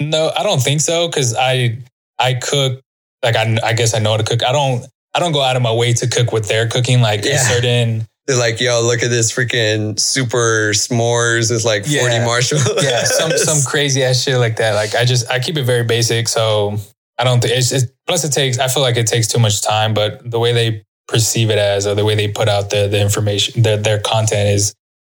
no, 0.00 0.30
I 0.36 0.42
don't 0.42 0.60
think 0.62 0.80
so. 0.82 1.08
Cause 1.08 1.34
I, 1.34 1.78
I 2.18 2.34
cook, 2.34 2.80
like, 3.22 3.36
I, 3.36 3.58
I 3.64 3.72
guess 3.72 3.94
I 3.94 3.98
know 3.98 4.10
how 4.12 4.16
to 4.18 4.24
cook. 4.24 4.42
I 4.44 4.52
don't, 4.52 4.86
I 5.14 5.20
don't 5.20 5.32
go 5.32 5.42
out 5.42 5.56
of 5.56 5.62
my 5.62 5.72
way 5.72 5.92
to 5.94 6.06
cook 6.06 6.32
what 6.32 6.46
they're 6.48 6.68
cooking. 6.68 7.00
Like 7.00 7.24
a 7.24 7.38
certain, 7.38 8.06
They're 8.26 8.36
like, 8.38 8.60
yo, 8.60 8.82
look 8.82 9.02
at 9.02 9.08
this 9.10 9.32
freaking 9.32 9.98
super 9.98 10.70
s'mores 10.74 11.50
with 11.50 11.64
like 11.64 11.84
40 11.86 11.96
Yeah. 11.96 12.24
marshmallows. 12.24 12.84
yeah, 12.84 13.04
some, 13.04 13.30
some 13.32 13.58
crazy 13.70 14.02
ass 14.04 14.22
shit 14.22 14.36
like 14.38 14.56
that. 14.56 14.74
Like 14.74 14.94
I 14.94 15.04
just, 15.04 15.30
I 15.30 15.38
keep 15.40 15.56
it 15.56 15.64
very 15.64 15.82
basic. 15.84 16.28
So 16.28 16.76
I 17.18 17.24
don't 17.24 17.40
think 17.40 17.54
it's, 17.56 17.72
it's, 17.72 17.86
plus 18.06 18.24
it 18.24 18.32
takes, 18.32 18.58
I 18.58 18.68
feel 18.68 18.82
like 18.82 18.96
it 18.96 19.06
takes 19.06 19.26
too 19.28 19.38
much 19.38 19.62
time, 19.62 19.94
but 19.94 20.30
the 20.30 20.38
way 20.38 20.52
they 20.52 20.84
perceive 21.08 21.48
it 21.50 21.58
as, 21.58 21.86
or 21.86 21.94
the 21.94 22.04
way 22.04 22.14
they 22.14 22.28
put 22.28 22.48
out 22.48 22.68
the, 22.70 22.86
the 22.86 23.00
information, 23.00 23.62
their, 23.62 23.76
their 23.78 23.98
content 23.98 24.50
is, 24.50 24.74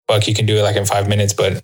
fuck, 0.08 0.26
you 0.28 0.34
can 0.34 0.46
do 0.46 0.58
it 0.58 0.62
like 0.64 0.78
in 0.78 0.86
five 0.86 1.08
minutes, 1.10 1.34
but 1.34 1.62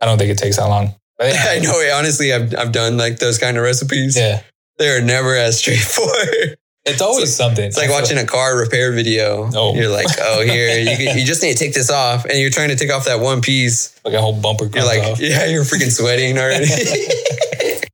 I 0.00 0.04
don't 0.06 0.18
think 0.18 0.30
it 0.30 0.38
takes 0.38 0.58
that 0.58 0.66
long. 0.66 0.94
But 1.18 1.32
yeah, 1.34 1.46
I 1.48 1.58
know. 1.60 1.72
Honestly, 1.94 2.32
I've, 2.32 2.54
I've 2.56 2.72
done 2.72 2.98
like 2.98 3.18
those 3.18 3.38
kind 3.38 3.56
of 3.56 3.62
recipes. 3.64 4.16
Yeah. 4.18 4.42
They're 4.78 5.02
never 5.02 5.34
as 5.34 5.58
straightforward. 5.60 6.56
It's 6.86 7.02
always 7.02 7.34
something. 7.36 7.64
It's 7.64 7.76
like 7.76 7.90
watching 7.90 8.16
a 8.16 8.24
car 8.24 8.56
repair 8.56 8.92
video. 8.92 9.50
Oh. 9.54 9.74
You're 9.74 9.90
like, 9.90 10.06
oh, 10.18 10.42
here, 10.42 10.78
you, 10.98 11.20
you 11.20 11.26
just 11.26 11.42
need 11.42 11.52
to 11.52 11.58
take 11.58 11.74
this 11.74 11.90
off. 11.90 12.24
And 12.24 12.38
you're 12.38 12.50
trying 12.50 12.70
to 12.70 12.76
take 12.76 12.90
off 12.90 13.04
that 13.04 13.20
one 13.20 13.42
piece. 13.42 13.98
like 14.04 14.14
a 14.14 14.20
whole 14.20 14.32
bumper. 14.40 14.64
You're 14.64 14.84
like, 14.84 15.02
off. 15.02 15.20
yeah, 15.20 15.44
you're 15.46 15.64
freaking 15.64 15.90
sweating 15.90 16.38
already. 16.38 16.66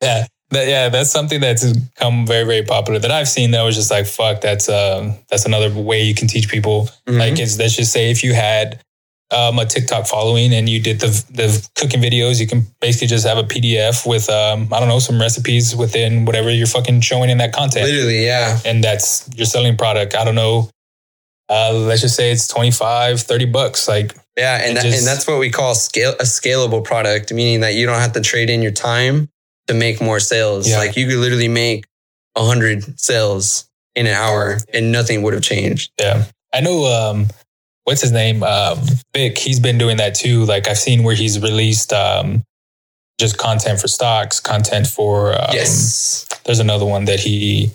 Yeah. 0.00 0.26
That, 0.50 0.68
yeah, 0.68 0.88
that's 0.88 1.10
something 1.10 1.40
that's 1.40 1.72
become 1.72 2.26
very, 2.26 2.44
very 2.44 2.62
popular 2.62 2.98
that 3.00 3.10
I've 3.10 3.28
seen 3.28 3.50
that 3.50 3.62
was 3.64 3.74
just 3.74 3.90
like, 3.90 4.06
fuck, 4.06 4.40
that's 4.40 4.68
um 4.68 5.14
that's 5.28 5.44
another 5.44 5.70
way 5.74 6.02
you 6.04 6.14
can 6.14 6.26
teach 6.28 6.48
people. 6.48 6.88
Mhm. 7.06 7.18
Like 7.18 7.38
it's 7.38 7.58
let's 7.58 7.76
just 7.76 7.92
say 7.92 8.10
if 8.10 8.24
you 8.24 8.32
had 8.32 8.80
um, 9.30 9.58
a 9.58 9.66
TikTok 9.66 10.06
following 10.06 10.54
and 10.54 10.68
you 10.68 10.80
did 10.80 11.00
the 11.00 11.08
the 11.30 11.68
cooking 11.76 12.00
videos, 12.00 12.40
you 12.40 12.46
can 12.46 12.66
basically 12.80 13.08
just 13.08 13.26
have 13.26 13.36
a 13.38 13.42
PDF 13.44 14.06
with 14.06 14.28
um, 14.30 14.72
I 14.72 14.80
don't 14.80 14.88
know, 14.88 14.98
some 15.00 15.20
recipes 15.20 15.76
within 15.76 16.24
whatever 16.24 16.50
you're 16.50 16.66
fucking 16.66 17.02
showing 17.02 17.28
in 17.30 17.38
that 17.38 17.52
content. 17.52 17.86
Literally, 17.86 18.24
yeah. 18.24 18.58
And 18.64 18.82
that's 18.82 19.28
your 19.36 19.46
selling 19.46 19.76
product. 19.76 20.14
I 20.14 20.24
don't 20.24 20.34
know. 20.34 20.70
Uh, 21.50 21.72
let's 21.74 22.02
just 22.02 22.14
say 22.14 22.30
it's 22.30 22.46
25, 22.48 23.20
30 23.20 23.44
bucks. 23.46 23.88
Like 23.88 24.14
Yeah. 24.36 24.60
And, 24.62 24.76
that, 24.76 24.84
just- 24.84 24.98
and 24.98 25.06
that's 25.06 25.26
what 25.26 25.38
we 25.38 25.50
call 25.50 25.74
scale 25.74 26.12
a 26.20 26.24
scalable 26.24 26.84
product, 26.84 27.32
meaning 27.32 27.60
that 27.60 27.74
you 27.74 27.86
don't 27.86 28.00
have 28.00 28.12
to 28.12 28.20
trade 28.20 28.50
in 28.50 28.62
your 28.62 28.72
time 28.72 29.28
to 29.66 29.74
make 29.74 30.00
more 30.00 30.20
sales. 30.20 30.68
Yeah. 30.68 30.78
Like 30.78 30.96
you 30.96 31.06
could 31.06 31.16
literally 31.18 31.48
make 31.48 31.84
a 32.34 32.44
hundred 32.44 32.98
sales 33.00 33.68
in 33.94 34.06
an 34.06 34.14
hour 34.14 34.58
and 34.72 34.92
nothing 34.92 35.22
would 35.22 35.34
have 35.34 35.42
changed. 35.42 35.90
Yeah. 36.00 36.24
I 36.52 36.60
know 36.60 36.84
um 36.86 37.26
what's 37.88 38.02
his 38.02 38.12
name? 38.12 38.42
Um 38.42 38.78
Vic, 39.14 39.38
he's 39.38 39.58
been 39.60 39.78
doing 39.78 39.96
that 39.96 40.14
too. 40.14 40.44
Like 40.44 40.68
I've 40.68 40.78
seen 40.78 41.02
where 41.04 41.14
he's 41.14 41.40
released 41.40 41.92
um 41.92 42.44
just 43.18 43.38
content 43.38 43.80
for 43.80 43.88
stocks, 43.88 44.38
content 44.40 44.86
for 44.86 45.32
um, 45.32 45.48
yes. 45.52 46.26
there's 46.44 46.60
another 46.60 46.84
one 46.84 47.04
that 47.06 47.18
he 47.18 47.70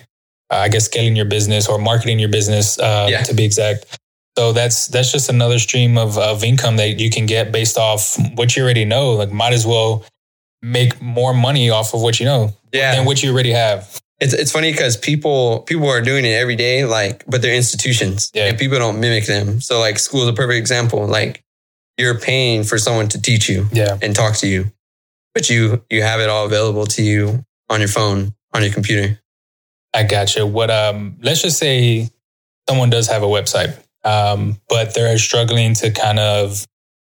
uh, 0.52 0.58
I 0.66 0.70
guess 0.70 0.86
scaling 0.86 1.16
your 1.16 1.26
business 1.26 1.68
or 1.68 1.78
marketing 1.80 2.20
your 2.20 2.30
business 2.30 2.78
uh, 2.80 3.08
Yeah. 3.10 3.24
to 3.24 3.34
be 3.34 3.44
exact. 3.44 4.00
So 4.38 4.54
that's 4.54 4.88
that's 4.88 5.12
just 5.12 5.30
another 5.30 5.60
stream 5.60 5.98
of, 5.98 6.18
of 6.18 6.44
income 6.44 6.78
that 6.78 7.00
you 7.00 7.10
can 7.10 7.26
get 7.26 7.52
based 7.52 7.78
off 7.78 8.18
what 8.36 8.56
you 8.56 8.64
already 8.64 8.86
know. 8.86 9.12
Like 9.14 9.32
might 9.32 9.54
as 9.54 9.66
well 9.66 10.06
make 10.62 11.02
more 11.02 11.34
money 11.34 11.70
off 11.70 11.94
of 11.94 12.02
what 12.02 12.20
you 12.20 12.26
know 12.26 12.54
Yeah. 12.72 12.96
than 12.96 13.06
what 13.06 13.22
you 13.22 13.32
already 13.34 13.52
have. 13.52 14.00
It's 14.24 14.34
it's 14.34 14.52
funny 14.52 14.72
because 14.72 14.96
people 14.96 15.60
people 15.62 15.90
are 15.90 16.02
doing 16.02 16.24
it 16.26 16.34
every 16.44 16.56
day, 16.56 16.86
like, 16.86 17.24
but 17.28 17.42
they're 17.42 17.56
institutions, 17.56 18.32
Yeah. 18.34 18.46
and 18.48 18.58
people 18.58 18.80
don't 18.80 19.00
mimic 19.00 19.26
them. 19.26 19.60
So, 19.60 19.80
like, 19.80 20.00
school 20.00 20.24
is 20.24 20.30
a 20.30 20.34
perfect 20.34 20.58
example. 20.60 21.06
Like, 21.08 21.44
you're 21.98 22.18
paying 22.20 22.64
for 22.64 22.78
someone 22.78 23.08
to 23.10 23.22
teach 23.22 23.50
you 23.50 23.68
Yeah. 23.74 23.98
and 24.02 24.16
talk 24.16 24.36
to 24.38 24.48
you, 24.48 24.72
but 25.34 25.50
you 25.50 25.84
you 25.90 26.02
have 26.04 26.22
it 26.22 26.30
all 26.30 26.46
available 26.46 26.86
to 26.96 27.02
you 27.04 27.44
on 27.70 27.80
your 27.82 27.90
phone, 27.90 28.34
on 28.54 28.64
your 28.64 28.72
computer. 28.72 29.20
I 29.94 30.04
gotcha. 30.04 30.46
What 30.48 30.72
um 30.72 31.18
let's 31.22 31.42
just 31.42 31.58
say 31.60 32.10
someone 32.70 32.90
does 32.90 33.08
have 33.08 33.24
a 33.24 33.28
website, 33.38 33.76
um, 34.06 34.60
but 34.70 34.94
they're 34.94 35.18
struggling 35.18 35.74
to 35.76 35.92
kind 35.92 36.20
of 36.20 36.66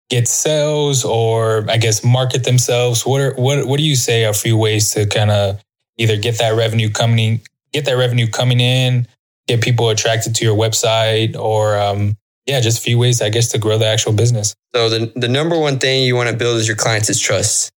get 0.10 0.28
sales 0.28 1.06
or 1.06 1.66
I 1.70 1.78
guess 1.78 2.04
market 2.04 2.44
themselves. 2.44 3.06
What 3.06 3.22
are 3.22 3.34
what 3.36 3.66
what 3.66 3.78
do 3.78 3.84
you 3.86 3.96
say 3.96 4.26
are 4.26 4.32
a 4.32 4.34
few 4.46 4.58
ways 4.58 4.92
to 4.94 5.06
kind 5.06 5.32
of 5.32 5.60
either 5.98 6.18
get 6.18 6.38
that 6.40 6.56
revenue 6.56 6.90
coming 6.90 7.42
get 7.74 7.86
that 7.86 7.94
revenue 7.98 8.28
coming 8.28 8.60
in, 8.62 9.08
get 9.48 9.62
people 9.62 9.90
attracted 9.90 10.34
to 10.36 10.46
your 10.46 10.56
website, 10.56 11.36
or 11.36 11.78
um 11.80 12.16
yeah, 12.46 12.62
just 12.62 12.80
a 12.80 12.82
few 12.82 12.98
ways 12.98 13.22
I 13.22 13.30
guess 13.30 13.50
to 13.52 13.58
grow 13.58 13.78
the 13.78 13.86
actual 13.88 14.14
business. 14.14 14.56
So 14.74 14.90
the 14.90 15.12
the 15.16 15.28
number 15.28 15.58
one 15.60 15.80
thing 15.80 16.04
you 16.04 16.16
want 16.16 16.30
to 16.30 16.36
build 16.36 16.58
is 16.58 16.68
your 16.68 16.78
clients' 16.78 17.10
is 17.10 17.20
trust. 17.20 17.72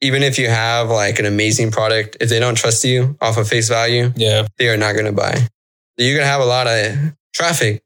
Even 0.00 0.22
if 0.22 0.38
you 0.38 0.48
have 0.48 0.90
like 0.90 1.18
an 1.18 1.26
amazing 1.26 1.70
product, 1.70 2.16
if 2.20 2.28
they 2.28 2.38
don't 2.40 2.56
trust 2.56 2.84
you 2.84 3.16
off 3.20 3.36
of 3.38 3.48
face 3.48 3.68
value, 3.68 4.12
Yeah. 4.16 4.46
they 4.58 4.68
are 4.68 4.76
not 4.76 4.92
going 4.94 5.06
to 5.06 5.12
buy. 5.12 5.48
You're 5.96 6.16
going 6.16 6.26
to 6.26 6.30
have 6.30 6.40
a 6.40 6.44
lot 6.44 6.66
of 6.66 7.14
traffic, 7.32 7.80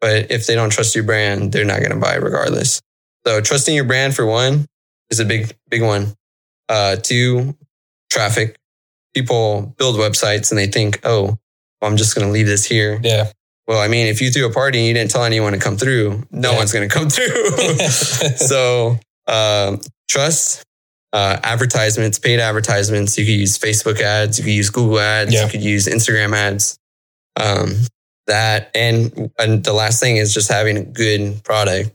but 0.00 0.30
if 0.30 0.46
they 0.46 0.54
don't 0.54 0.70
trust 0.70 0.94
your 0.94 1.04
brand, 1.04 1.52
they're 1.52 1.64
not 1.64 1.80
going 1.80 1.90
to 1.90 1.98
buy 1.98 2.14
regardless. 2.14 2.80
So 3.26 3.40
trusting 3.40 3.74
your 3.74 3.84
brand 3.84 4.14
for 4.14 4.24
one 4.24 4.66
is 5.10 5.18
a 5.18 5.24
big, 5.24 5.52
big 5.68 5.82
one. 5.82 6.14
Uh, 6.68 6.96
two, 6.96 7.56
traffic. 8.10 8.56
People 9.14 9.74
build 9.78 9.96
websites 9.96 10.50
and 10.50 10.58
they 10.58 10.66
think, 10.66 11.00
oh, 11.04 11.38
well, 11.80 11.90
I'm 11.90 11.96
just 11.96 12.14
going 12.14 12.26
to 12.26 12.32
leave 12.32 12.46
this 12.46 12.64
here. 12.64 13.00
Yeah. 13.02 13.30
Well, 13.66 13.80
I 13.80 13.88
mean, 13.88 14.06
if 14.08 14.20
you 14.20 14.30
threw 14.30 14.46
a 14.46 14.52
party 14.52 14.78
and 14.78 14.86
you 14.88 14.94
didn't 14.94 15.10
tell 15.10 15.24
anyone 15.24 15.52
to 15.52 15.58
come 15.58 15.76
through, 15.76 16.24
no 16.30 16.50
Yeah. 16.52 16.56
one's 16.58 16.72
going 16.72 16.88
to 16.88 16.92
come 16.94 17.08
through. 17.08 17.56
so 18.36 18.98
um, 19.26 19.80
trust 20.08 20.62
uh, 21.12 21.38
advertisements 21.42 22.18
paid 22.18 22.38
advertisements 22.40 23.18
you 23.18 23.24
could 23.24 23.32
use 23.34 23.58
facebook 23.58 24.00
ads 24.00 24.38
you 24.38 24.44
could 24.44 24.52
use 24.52 24.70
google 24.70 24.98
ads 25.00 25.32
Yeah. 25.32 25.44
you 25.44 25.50
could 25.50 25.62
use 25.62 25.86
instagram 25.86 26.34
ads 26.36 26.78
um, 27.36 27.74
that 28.28 28.70
and, 28.76 29.30
and 29.38 29.64
the 29.64 29.72
last 29.72 29.98
thing 30.00 30.18
is 30.18 30.32
just 30.32 30.48
having 30.50 30.76
a 30.76 30.84
good 30.84 31.42
product 31.42 31.90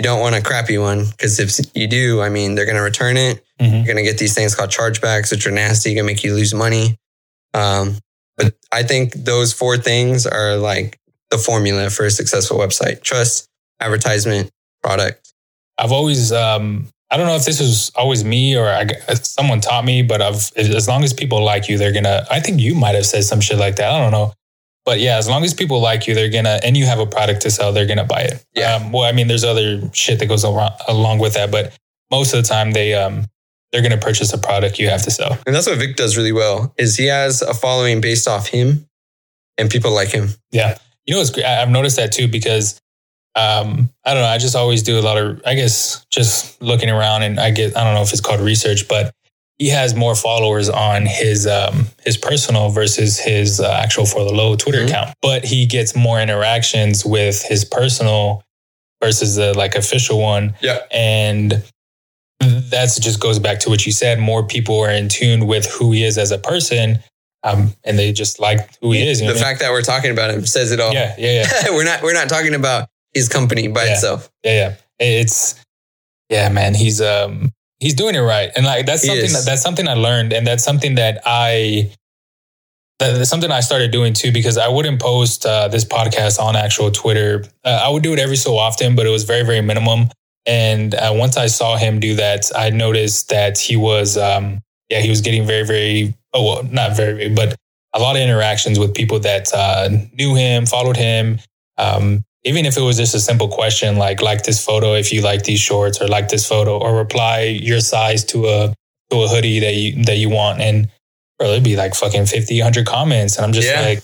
you 0.00 0.02
don't 0.02 0.20
want 0.20 0.34
a 0.34 0.40
crappy 0.40 0.78
one 0.78 1.04
because 1.10 1.38
if 1.38 1.50
you 1.76 1.86
do 1.86 2.22
i 2.22 2.30
mean 2.30 2.54
they're 2.54 2.64
going 2.64 2.76
to 2.76 2.82
return 2.82 3.16
it 3.18 3.44
Mhm. 3.60 3.72
you're 3.84 3.84
going 3.84 3.96
to 3.98 4.02
get 4.10 4.16
these 4.16 4.34
things 4.34 4.54
called 4.54 4.70
chargebacks 4.70 5.30
which 5.30 5.46
are 5.46 5.50
nasty 5.50 5.92
going 5.94 6.06
to 6.06 6.12
make 6.12 6.24
you 6.24 6.32
lose 6.34 6.54
money 6.54 6.96
um, 7.52 7.98
but 8.38 8.54
i 8.72 8.82
think 8.82 9.12
those 9.12 9.52
four 9.52 9.76
things 9.76 10.26
are 10.26 10.56
like 10.56 10.98
the 11.30 11.36
formula 11.38 11.90
for 11.90 12.06
a 12.06 12.10
successful 12.10 12.56
website 12.58 13.02
trust 13.02 13.46
advertisement 13.80 14.50
product 14.82 15.26
I've 15.82 15.92
always, 15.92 16.30
um, 16.30 16.88
I 17.10 17.16
don't 17.16 17.26
know 17.26 17.36
if 17.36 17.46
this 17.46 17.58
was 17.58 17.90
always 17.96 18.22
me 18.22 18.54
or 18.54 18.68
I, 18.68 18.86
someone 19.22 19.62
taught 19.62 19.82
me, 19.86 20.02
but 20.02 20.20
I've, 20.20 20.50
as 20.56 20.86
long 20.86 21.02
as 21.04 21.14
people 21.14 21.42
like 21.42 21.70
you, 21.70 21.78
they're 21.78 21.90
gonna, 21.98 22.26
I 22.30 22.38
think 22.40 22.60
you 22.60 22.74
might 22.74 22.94
have 22.96 23.06
said 23.06 23.24
some 23.24 23.40
shit 23.40 23.56
like 23.56 23.76
that. 23.76 23.90
I 23.90 23.98
don't 23.98 24.12
know. 24.12 24.34
But 24.84 25.00
yeah, 25.00 25.16
as 25.18 25.28
long 25.28 25.44
as 25.44 25.52
people 25.52 25.80
like 25.80 26.06
you, 26.06 26.14
they're 26.14 26.30
gonna, 26.30 26.58
and 26.64 26.76
you 26.76 26.86
have 26.86 26.98
a 26.98 27.06
product 27.06 27.42
to 27.42 27.50
sell, 27.50 27.72
they're 27.72 27.86
gonna 27.86 28.04
buy 28.04 28.22
it. 28.22 28.44
Yeah. 28.54 28.76
Um, 28.76 28.92
well, 28.92 29.04
I 29.04 29.12
mean, 29.12 29.28
there's 29.28 29.44
other 29.44 29.80
shit 29.92 30.18
that 30.18 30.26
goes 30.26 30.42
along, 30.44 30.72
along 30.88 31.18
with 31.18 31.34
that, 31.34 31.50
but 31.50 31.76
most 32.10 32.32
of 32.32 32.42
the 32.42 32.48
time 32.48 32.72
they, 32.72 32.94
um, 32.94 33.26
they're 33.72 33.82
gonna 33.82 33.98
purchase 33.98 34.32
a 34.32 34.38
product 34.38 34.78
you 34.78 34.88
have 34.88 35.02
to 35.02 35.10
sell. 35.10 35.38
And 35.46 35.54
that's 35.54 35.66
what 35.66 35.78
Vic 35.78 35.96
does 35.96 36.16
really 36.16 36.32
well 36.32 36.74
is 36.76 36.96
he 36.96 37.06
has 37.06 37.42
a 37.42 37.54
following 37.54 38.00
based 38.00 38.26
off 38.26 38.48
him 38.48 38.88
and 39.58 39.70
people 39.70 39.92
like 39.92 40.08
him. 40.08 40.30
Yeah. 40.50 40.78
You 41.06 41.14
know, 41.14 41.20
it's 41.20 41.30
great. 41.30 41.44
I've 41.44 41.70
noticed 41.70 41.96
that 41.96 42.12
too 42.12 42.26
because 42.26 42.80
um, 43.36 43.90
I 44.04 44.14
don't 44.14 44.22
know. 44.22 44.28
I 44.28 44.38
just 44.38 44.56
always 44.56 44.82
do 44.82 44.98
a 44.98 45.02
lot 45.02 45.18
of, 45.18 45.40
I 45.46 45.54
guess, 45.54 46.04
just 46.10 46.60
looking 46.60 46.90
around 46.90 47.22
and 47.22 47.38
I 47.38 47.50
get, 47.50 47.76
I 47.76 47.84
don't 47.84 47.94
know 47.94 48.02
if 48.02 48.12
it's 48.12 48.20
called 48.20 48.40
research, 48.40 48.88
but 48.88 49.14
he 49.60 49.68
has 49.68 49.94
more 49.94 50.14
followers 50.14 50.70
on 50.70 51.04
his 51.04 51.46
um, 51.46 51.86
his 52.02 52.16
personal 52.16 52.70
versus 52.70 53.18
his 53.20 53.60
uh, 53.60 53.70
actual 53.84 54.06
for 54.06 54.24
the 54.24 54.32
low 54.32 54.56
Twitter 54.56 54.80
Mhm. 54.80 54.88
account. 54.88 55.14
But 55.20 55.44
he 55.44 55.66
gets 55.66 55.94
more 55.94 56.18
interactions 56.18 57.04
with 57.04 57.42
his 57.42 57.64
personal 57.66 58.42
versus 59.02 59.36
the 59.36 59.52
like 59.56 59.74
official 59.74 60.18
one. 60.18 60.54
Yeah. 60.62 60.78
And 60.90 61.62
that's 62.40 62.98
just 62.98 63.20
goes 63.20 63.38
back 63.38 63.60
to 63.60 63.68
what 63.68 63.84
you 63.84 63.92
said. 63.92 64.18
More 64.18 64.42
people 64.46 64.80
are 64.80 64.90
in 64.90 65.08
tune 65.10 65.46
with 65.46 65.66
who 65.70 65.92
he 65.92 66.04
is 66.04 66.16
as 66.16 66.30
a 66.30 66.38
person. 66.38 67.00
Um, 67.42 67.74
and 67.84 67.98
they 67.98 68.12
just 68.12 68.40
like 68.40 68.60
who 68.80 68.92
he 68.92 69.06
is. 69.06 69.20
you 69.20 69.26
know 69.26 69.32
The 69.34 69.38
what 69.40 69.44
I 69.44 69.48
mean? 69.48 69.52
fact 69.56 69.60
that 69.60 69.70
we're 69.72 69.82
talking 69.82 70.10
about 70.10 70.30
him 70.30 70.46
says 70.46 70.72
it 70.72 70.80
all. 70.80 70.92
Yeah, 70.94 71.14
yeah, 71.18 71.46
yeah. 71.64 71.70
we're 71.70 71.84
not 71.84 72.02
we're 72.02 72.14
not 72.14 72.28
talking 72.30 72.54
about 72.54 72.88
his 73.14 73.28
company 73.28 73.68
by 73.68 73.84
Yeah. 73.84 73.92
itself. 73.92 74.30
Yeah, 74.42 74.52
yeah. 74.52 74.74
It's 75.20 75.54
yeah, 76.30 76.48
man. 76.48 76.74
He's 76.74 77.00
um 77.02 77.52
he's 77.80 77.94
doing 77.94 78.14
it 78.14 78.20
right, 78.20 78.50
and 78.54 78.64
like 78.64 78.86
that's 78.86 79.04
something 79.04 79.32
that, 79.32 79.44
that's 79.44 79.62
something 79.62 79.88
I 79.88 79.94
learned, 79.94 80.32
and 80.32 80.46
that's 80.46 80.64
something 80.64 80.94
that 80.96 81.20
I 81.26 81.92
that's 82.98 83.30
something 83.30 83.50
I 83.50 83.60
started 83.60 83.90
doing 83.90 84.12
too 84.12 84.30
because 84.30 84.58
I 84.58 84.68
wouldn't 84.68 85.00
post 85.00 85.46
uh, 85.46 85.68
this 85.68 85.84
podcast 85.84 86.38
on 86.38 86.54
actual 86.54 86.90
Twitter. 86.90 87.44
Uh, 87.64 87.80
I 87.82 87.88
would 87.88 88.02
do 88.02 88.12
it 88.12 88.18
every 88.18 88.36
so 88.36 88.56
often, 88.58 88.94
but 88.94 89.06
it 89.06 89.10
was 89.10 89.24
very 89.24 89.42
very 89.42 89.60
minimum. 89.60 90.08
And 90.46 90.94
uh, 90.94 91.12
once 91.14 91.36
I 91.36 91.46
saw 91.46 91.76
him 91.76 92.00
do 92.00 92.14
that, 92.16 92.50
I 92.56 92.70
noticed 92.70 93.28
that 93.30 93.58
he 93.58 93.76
was 93.76 94.16
um 94.16 94.60
yeah 94.88 95.00
he 95.00 95.08
was 95.08 95.20
getting 95.20 95.46
very 95.46 95.64
very 95.64 96.14
oh 96.34 96.44
well 96.44 96.62
not 96.64 96.96
very 96.96 97.14
very 97.14 97.34
but 97.34 97.56
a 97.94 97.98
lot 97.98 98.16
of 98.16 98.22
interactions 98.22 98.78
with 98.78 98.94
people 98.94 99.18
that 99.20 99.52
uh, 99.52 99.88
knew 100.12 100.34
him, 100.34 100.66
followed 100.66 100.96
him. 100.96 101.38
Um, 101.76 102.22
even 102.44 102.64
if 102.66 102.76
it 102.76 102.80
was 102.80 102.96
just 102.96 103.14
a 103.14 103.20
simple 103.20 103.48
question 103.48 103.96
like 103.96 104.22
like 104.22 104.42
this 104.44 104.64
photo 104.64 104.94
if 104.94 105.12
you 105.12 105.20
like 105.20 105.42
these 105.44 105.60
shorts 105.60 106.00
or 106.00 106.08
like 106.08 106.28
this 106.28 106.46
photo 106.48 106.78
or 106.78 106.96
reply 106.96 107.40
your 107.42 107.80
size 107.80 108.24
to 108.24 108.46
a 108.46 108.74
to 109.10 109.22
a 109.22 109.28
hoodie 109.28 109.60
that 109.60 109.74
you 109.74 110.04
that 110.04 110.16
you 110.18 110.30
want 110.30 110.60
and 110.60 110.88
bro 111.38 111.48
it'd 111.50 111.64
be 111.64 111.76
like 111.76 111.94
fucking 111.94 112.26
50 112.26 112.58
100 112.60 112.86
comments 112.86 113.36
and 113.36 113.44
i'm 113.44 113.52
just 113.52 113.68
Yeah. 113.68 113.80
like 113.82 114.02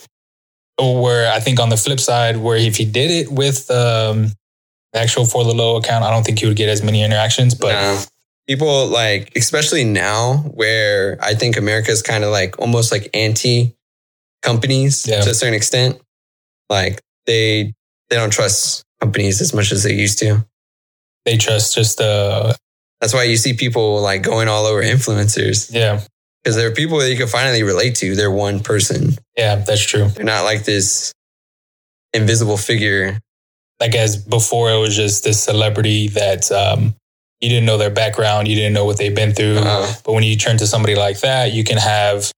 where 0.78 1.32
i 1.32 1.40
think 1.40 1.58
on 1.60 1.70
the 1.70 1.76
flip 1.76 2.00
side 2.00 2.36
where 2.36 2.56
if 2.56 2.76
he 2.76 2.84
did 2.84 3.10
it 3.10 3.32
with 3.32 3.70
um 3.70 4.32
the 4.92 5.00
actual 5.00 5.24
for 5.24 5.42
the 5.44 5.54
low 5.54 5.76
account 5.76 6.04
i 6.04 6.10
don't 6.10 6.24
think 6.24 6.38
he 6.38 6.46
would 6.46 6.56
get 6.56 6.68
as 6.68 6.82
many 6.82 7.02
interactions 7.02 7.54
but 7.54 7.72
No. 7.72 8.02
people 8.46 8.86
like 8.88 9.32
especially 9.36 9.84
now 9.84 10.38
where 10.54 11.16
I 11.20 11.34
think 11.34 11.56
America 11.56 11.90
is 11.90 12.02
kind 12.02 12.22
of 12.24 12.30
like 12.30 12.58
almost 12.60 12.92
like 12.92 13.08
anti 13.14 13.74
companies 14.42 15.06
Yeah. 15.06 15.22
to 15.22 15.30
a 15.30 15.34
certain 15.34 15.54
extent. 15.54 16.00
Like 16.70 17.00
they 17.26 17.74
they 18.10 18.16
don't 18.16 18.32
trust 18.32 18.84
companies 19.00 19.40
as 19.40 19.52
much 19.54 19.72
as 19.72 19.82
they 19.82 19.92
used 19.94 20.18
to. 20.20 20.44
they 21.24 21.36
trust 21.36 21.74
just 21.74 22.00
uh 22.00 22.52
That's 23.00 23.12
why 23.14 23.24
you 23.24 23.36
see 23.36 23.52
people 23.54 24.00
like 24.00 24.22
going 24.22 24.48
all 24.48 24.64
over 24.66 24.82
influencers 24.82 25.70
yeah 25.72 26.00
because 26.42 26.56
there 26.56 26.68
are 26.68 26.72
people 26.74 26.98
that 26.98 27.10
you 27.10 27.16
can 27.16 27.26
finally 27.26 27.64
relate 27.64 27.96
to. 27.96 28.14
They're 28.14 28.30
one 28.30 28.60
person. 28.60 29.16
yeah 29.36 29.56
that's 29.56 29.84
true 29.84 30.08
They're 30.08 30.24
not 30.24 30.44
like 30.44 30.64
this 30.64 31.12
invisible 32.12 32.56
figure. 32.56 33.18
like 33.80 33.94
as 33.94 34.16
before 34.16 34.70
it 34.72 34.78
was 34.78 34.96
just 34.96 35.24
this 35.24 35.42
celebrity 35.42 36.08
that 36.08 36.50
um 36.52 36.94
you 37.40 37.50
didn't 37.50 37.66
know 37.66 37.76
their 37.76 37.90
background 37.90 38.48
you 38.48 38.54
didn't 38.56 38.72
know 38.72 38.86
what 38.86 38.96
they've 38.96 39.14
been 39.14 39.34
through 39.34 39.58
Uh, 39.58 39.92
But 40.04 40.12
when 40.14 40.22
you 40.22 40.36
turn 40.36 40.56
to 40.58 40.66
somebody 40.66 40.94
like 40.94 41.20
that, 41.20 41.52
you 41.52 41.64
can 41.64 41.76
have, 41.76 42.30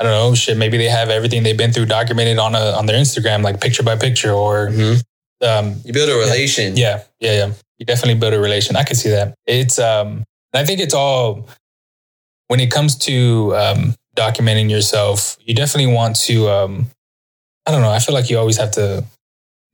I 0.00 0.04
don't 0.04 0.12
know, 0.12 0.34
shit. 0.34 0.56
Maybe 0.56 0.78
they 0.78 0.88
have 0.88 1.10
everything 1.10 1.42
they've 1.42 1.56
been 1.64 1.72
through 1.72 1.86
documented 1.86 2.38
on 2.38 2.54
a 2.54 2.72
on 2.78 2.86
their 2.86 2.96
Instagram, 2.98 3.42
like 3.42 3.60
picture 3.60 3.82
by 3.82 3.96
picture, 3.96 4.32
or 4.32 4.68
mhm. 4.70 5.02
Um, 5.42 5.76
You 5.84 5.92
build 5.92 6.08
a 6.10 6.14
relation. 6.14 6.76
yeah, 6.76 7.02
yeah, 7.20 7.32
yeah. 7.32 7.52
You 7.78 7.86
definitely 7.86 8.18
build 8.18 8.34
a 8.34 8.40
relation. 8.40 8.76
I 8.76 8.84
can 8.84 8.96
see 8.96 9.10
that. 9.10 9.34
It's 9.46 9.78
um, 9.78 10.24
I 10.54 10.64
think 10.64 10.80
it's 10.80 10.94
all 10.94 11.48
when 12.48 12.60
it 12.60 12.70
comes 12.70 12.96
to 12.98 13.54
um, 13.56 13.94
documenting 14.16 14.70
yourself. 14.70 15.36
You 15.44 15.54
definitely 15.54 15.92
want 15.92 16.16
to. 16.26 16.48
Um, 16.48 16.86
I 17.66 17.72
don't 17.72 17.82
know. 17.82 17.90
I 17.90 17.98
feel 17.98 18.14
like 18.14 18.30
you 18.30 18.38
always 18.38 18.56
have 18.56 18.70
to 18.72 19.04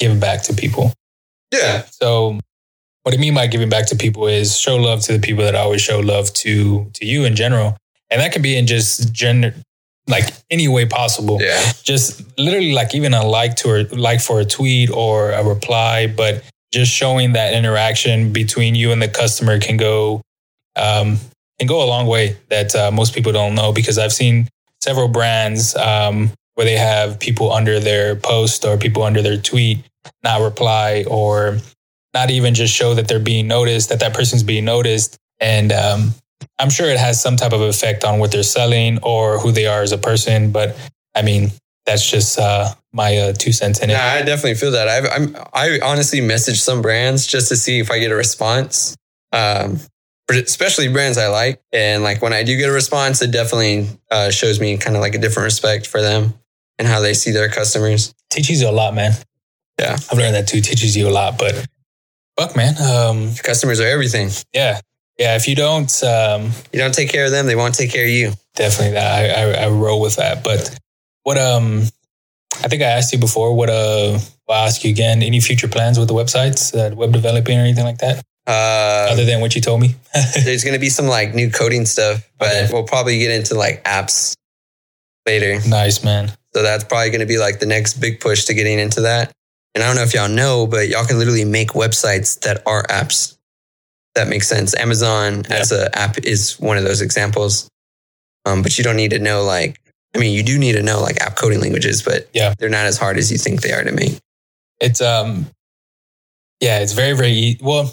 give 0.01 0.19
back 0.19 0.43
to 0.45 0.55
people. 0.55 0.93
Yeah. 1.53 1.85
So 1.91 2.39
what 3.03 3.15
I 3.15 3.19
mean 3.19 3.35
by 3.35 3.47
giving 3.47 3.69
back 3.69 3.87
to 3.89 3.97
people 3.97 4.27
is 4.27 4.59
show 4.59 4.77
love 4.77 5.03
to 5.03 5.13
the 5.13 5.19
people 5.19 5.45
that 5.45 5.55
I 5.55 5.61
always 5.61 5.83
show 5.83 6.01
love 6.01 6.33
to 6.35 6.91
to 6.95 7.07
you 7.07 7.25
in 7.25 7.37
general. 7.37 7.77
And 8.11 8.21
that 8.21 8.33
can 8.33 8.43
be 8.43 8.57
in 8.57 8.67
just 8.67 9.13
gender 9.13 9.55
like 10.09 10.25
any 10.51 10.69
way 10.69 10.87
possible. 10.87 11.39
Yeah. 11.41 11.73
Just 11.83 12.39
literally 12.39 12.73
like 12.73 12.95
even 12.95 13.15
a 13.15 13.25
like 13.25 13.57
to 13.57 13.71
or 13.71 13.85
like 13.85 14.21
for 14.21 14.41
a 14.41 14.45
tweet 14.45 14.91
or 14.91 15.31
a 15.31 15.45
reply, 15.45 16.07
but 16.07 16.43
just 16.73 16.93
showing 16.93 17.35
that 17.35 17.55
interaction 17.55 18.33
between 18.33 18.75
you 18.75 18.93
and 18.93 19.01
the 19.01 19.09
customer 19.09 19.59
can 19.59 19.77
go 19.77 20.23
um 20.77 21.19
can 21.59 21.69
go 21.69 21.85
a 21.85 21.87
long 21.87 22.07
way 22.07 22.37
that 22.49 22.75
uh, 22.75 22.91
most 22.91 23.15
people 23.15 23.31
don't 23.31 23.55
know 23.55 23.73
because 23.73 23.99
I've 23.99 24.13
seen 24.13 24.49
several 24.81 25.07
brands 25.09 25.77
um 25.77 26.31
where 26.55 26.65
they 26.65 26.77
have 26.77 27.21
people 27.21 27.53
under 27.53 27.79
their 27.79 28.17
post 28.17 28.65
or 28.65 28.77
people 28.79 29.03
under 29.03 29.23
their 29.23 29.37
tweet 29.37 29.79
not 30.23 30.41
reply 30.41 31.05
or 31.07 31.59
not 32.15 32.31
even 32.31 32.55
just 32.55 32.75
show 32.75 32.95
that 32.95 33.09
they're 33.09 33.19
being 33.19 33.49
noticed, 33.49 33.89
that 33.89 34.01
that 34.01 34.15
person's 34.15 34.43
being 34.43 34.65
noticed. 34.65 35.17
And 35.41 35.73
um, 35.73 36.15
I'm 36.59 36.71
sure 36.71 36.89
it 36.89 36.99
has 36.99 37.21
some 37.21 37.37
type 37.37 37.53
of 37.53 37.61
effect 37.61 38.05
on 38.05 38.19
what 38.19 38.33
they're 38.33 38.43
selling 38.43 38.99
or 39.03 39.39
who 39.39 39.53
they 39.53 39.67
are 39.67 39.83
as 39.83 39.93
a 39.93 39.99
person. 39.99 40.53
But 40.53 40.77
I 41.15 41.23
mean, 41.23 41.51
that's 41.87 42.09
just 42.09 42.39
uh, 42.39 42.75
my 42.93 43.17
uh, 43.17 43.33
two 43.33 43.53
cents 43.53 43.81
in 43.81 43.91
it. 43.91 43.95
Yeah, 43.95 44.19
I 44.21 44.23
definitely 44.23 44.55
feel 44.55 44.73
that. 44.73 44.89
I've, 44.89 45.07
I'm, 45.11 45.37
I 45.53 45.81
honestly 45.83 46.21
message 46.21 46.61
some 46.61 46.83
brands 46.83 47.27
just 47.27 47.49
to 47.49 47.57
see 47.57 47.81
if 47.81 47.91
I 47.91 47.99
get 47.99 48.13
a 48.13 48.17
response. 48.17 48.97
Um, 49.33 49.81
especially 50.31 50.89
brands 50.89 51.19
I 51.19 51.29
like. 51.29 51.61
And 51.73 52.03
like 52.03 52.23
when 52.23 52.33
I 52.33 52.43
do 52.43 52.57
get 52.57 52.69
a 52.69 52.73
response, 52.73 53.23
it 53.23 53.31
definitely 53.31 53.89
uh, 54.11 54.31
shows 54.31 54.61
me 54.61 54.77
kind 54.79 54.97
of 54.97 55.03
like 55.03 55.15
a 55.15 55.19
different 55.19 55.45
respect 55.45 55.87
for 55.87 56.01
them 56.01 56.35
and 56.79 56.89
how 56.89 57.01
they 57.01 57.15
see 57.15 57.31
their 57.31 57.49
customers. 57.49 58.15
Teaches 58.31 58.63
you 58.63 58.69
a 58.69 58.73
lot, 58.73 58.95
man. 58.95 59.13
Yeah. 59.79 59.97
I've 60.11 60.19
learned 60.19 60.35
that 60.35 60.49
too. 60.49 60.61
Teaches 60.61 60.97
you 60.97 61.09
a 61.09 61.11
lot, 61.11 61.39
but 61.39 61.67
fuck, 62.39 62.57
man. 62.57 62.75
Um, 62.81 63.35
customers 63.43 63.81
are 63.81 63.87
everything. 63.87 64.31
Yeah. 64.53 64.81
Yeah. 65.19 65.37
If 65.37 65.49
you 65.49 65.55
don't, 65.55 66.03
um, 66.05 66.51
you 66.73 66.79
don't 66.79 66.95
take 66.95 67.11
care 67.11 67.25
of 67.25 67.31
them, 67.31 67.47
they 67.47 67.57
won't 67.57 67.75
take 67.75 67.93
care 67.93 68.05
of 68.05 68.11
you. 68.11 68.33
Definitely 68.55 68.95
that. 68.95 69.39
I, 69.39 69.63
I, 69.63 69.67
I 69.67 69.69
roll 69.69 70.01
with 70.01 70.17
that. 70.17 70.43
But 70.45 70.79
what, 71.23 71.39
um, 71.39 71.83
I 72.63 72.69
think 72.69 72.83
I 72.83 72.87
asked 72.87 73.13
you 73.13 73.19
before, 73.19 73.55
what, 73.55 73.71
uh, 73.71 74.19
I'll 74.49 74.67
ask 74.67 74.85
you 74.85 74.91
again, 74.91 75.23
any 75.23 75.41
future 75.41 75.69
plans 75.69 75.99
with 75.99 76.09
the 76.09 76.15
websites, 76.15 76.75
uh, 76.75 76.95
web 76.95 77.13
developing 77.13 77.59
or 77.59 77.63
anything 77.63 77.85
like 77.85 77.99
that? 77.99 78.23
Uh, 78.47 79.09
Other 79.11 79.25
than 79.25 79.41
what 79.41 79.55
you 79.55 79.61
told 79.61 79.81
me, 79.81 79.95
there's 80.45 80.65
going 80.65 80.75
to 80.75 80.81
be 80.81 80.89
some 80.89 81.07
like 81.07 81.35
new 81.35 81.51
coding 81.51 81.87
stuff, 81.87 82.29
but 82.39 82.49
okay. 82.49 82.69
we'll 82.73 82.85
probably 82.85 83.19
get 83.19 83.31
into 83.31 83.55
like 83.55 83.83
apps 83.85 84.35
later. 85.27 85.59
Nice, 85.69 86.03
man. 86.05 86.33
So 86.55 86.63
that's 86.63 86.85
probably 86.85 87.11
going 87.11 87.21
to 87.21 87.27
be 87.27 87.39
like 87.39 87.61
the 87.61 87.67
next 87.67 87.95
big 87.95 88.21
push 88.21 88.45
to 88.47 88.55
getting 88.55 88.79
into 88.79 89.03
that. 89.03 89.33
And 89.75 89.83
I 89.83 89.87
don't 89.87 89.97
know 89.97 90.03
if 90.03 90.13
y'all 90.13 90.29
know, 90.29 90.67
but 90.67 90.89
y'all 90.89 91.07
can 91.07 91.19
literally 91.19 91.45
make 91.45 91.71
websites 91.71 92.41
that 92.41 92.63
are 92.67 92.83
apps. 92.85 93.39
That 94.15 94.29
makes 94.29 94.49
sense. 94.49 94.75
Amazon 94.77 95.45
yeah. 95.49 95.57
as 95.57 95.73
an 95.73 95.89
app 95.95 96.19
is 96.19 96.61
one 96.61 96.77
of 96.77 96.85
those 96.85 97.01
examples. 97.01 97.69
Um, 98.45 98.63
but 98.63 98.77
you 98.77 98.85
don't 98.85 98.97
need 98.97 99.13
to 99.13 99.19
know 99.19 99.45
like, 99.45 99.81
I 100.15 100.19
mean, 100.19 100.35
you 100.35 100.43
do 100.43 100.59
need 100.59 100.73
to 100.73 100.83
know 100.83 101.01
like 101.01 101.21
app 101.21 101.37
coding 101.37 101.61
languages, 101.61 102.03
but 102.03 102.29
yeah, 102.35 102.55
they're 102.59 102.69
not 102.69 102.87
as 102.87 102.99
hard 102.99 103.17
as 103.17 103.33
you 103.33 103.39
think 103.39 103.63
they 103.63 103.73
are 103.73 103.85
to 103.85 103.93
make. 103.93 104.19
It's 104.81 105.01
um, 105.01 105.47
yeah, 106.61 106.81
it's 106.81 106.93
very 106.93 107.17
very 107.17 107.33
e- 107.33 107.59
well 107.63 107.93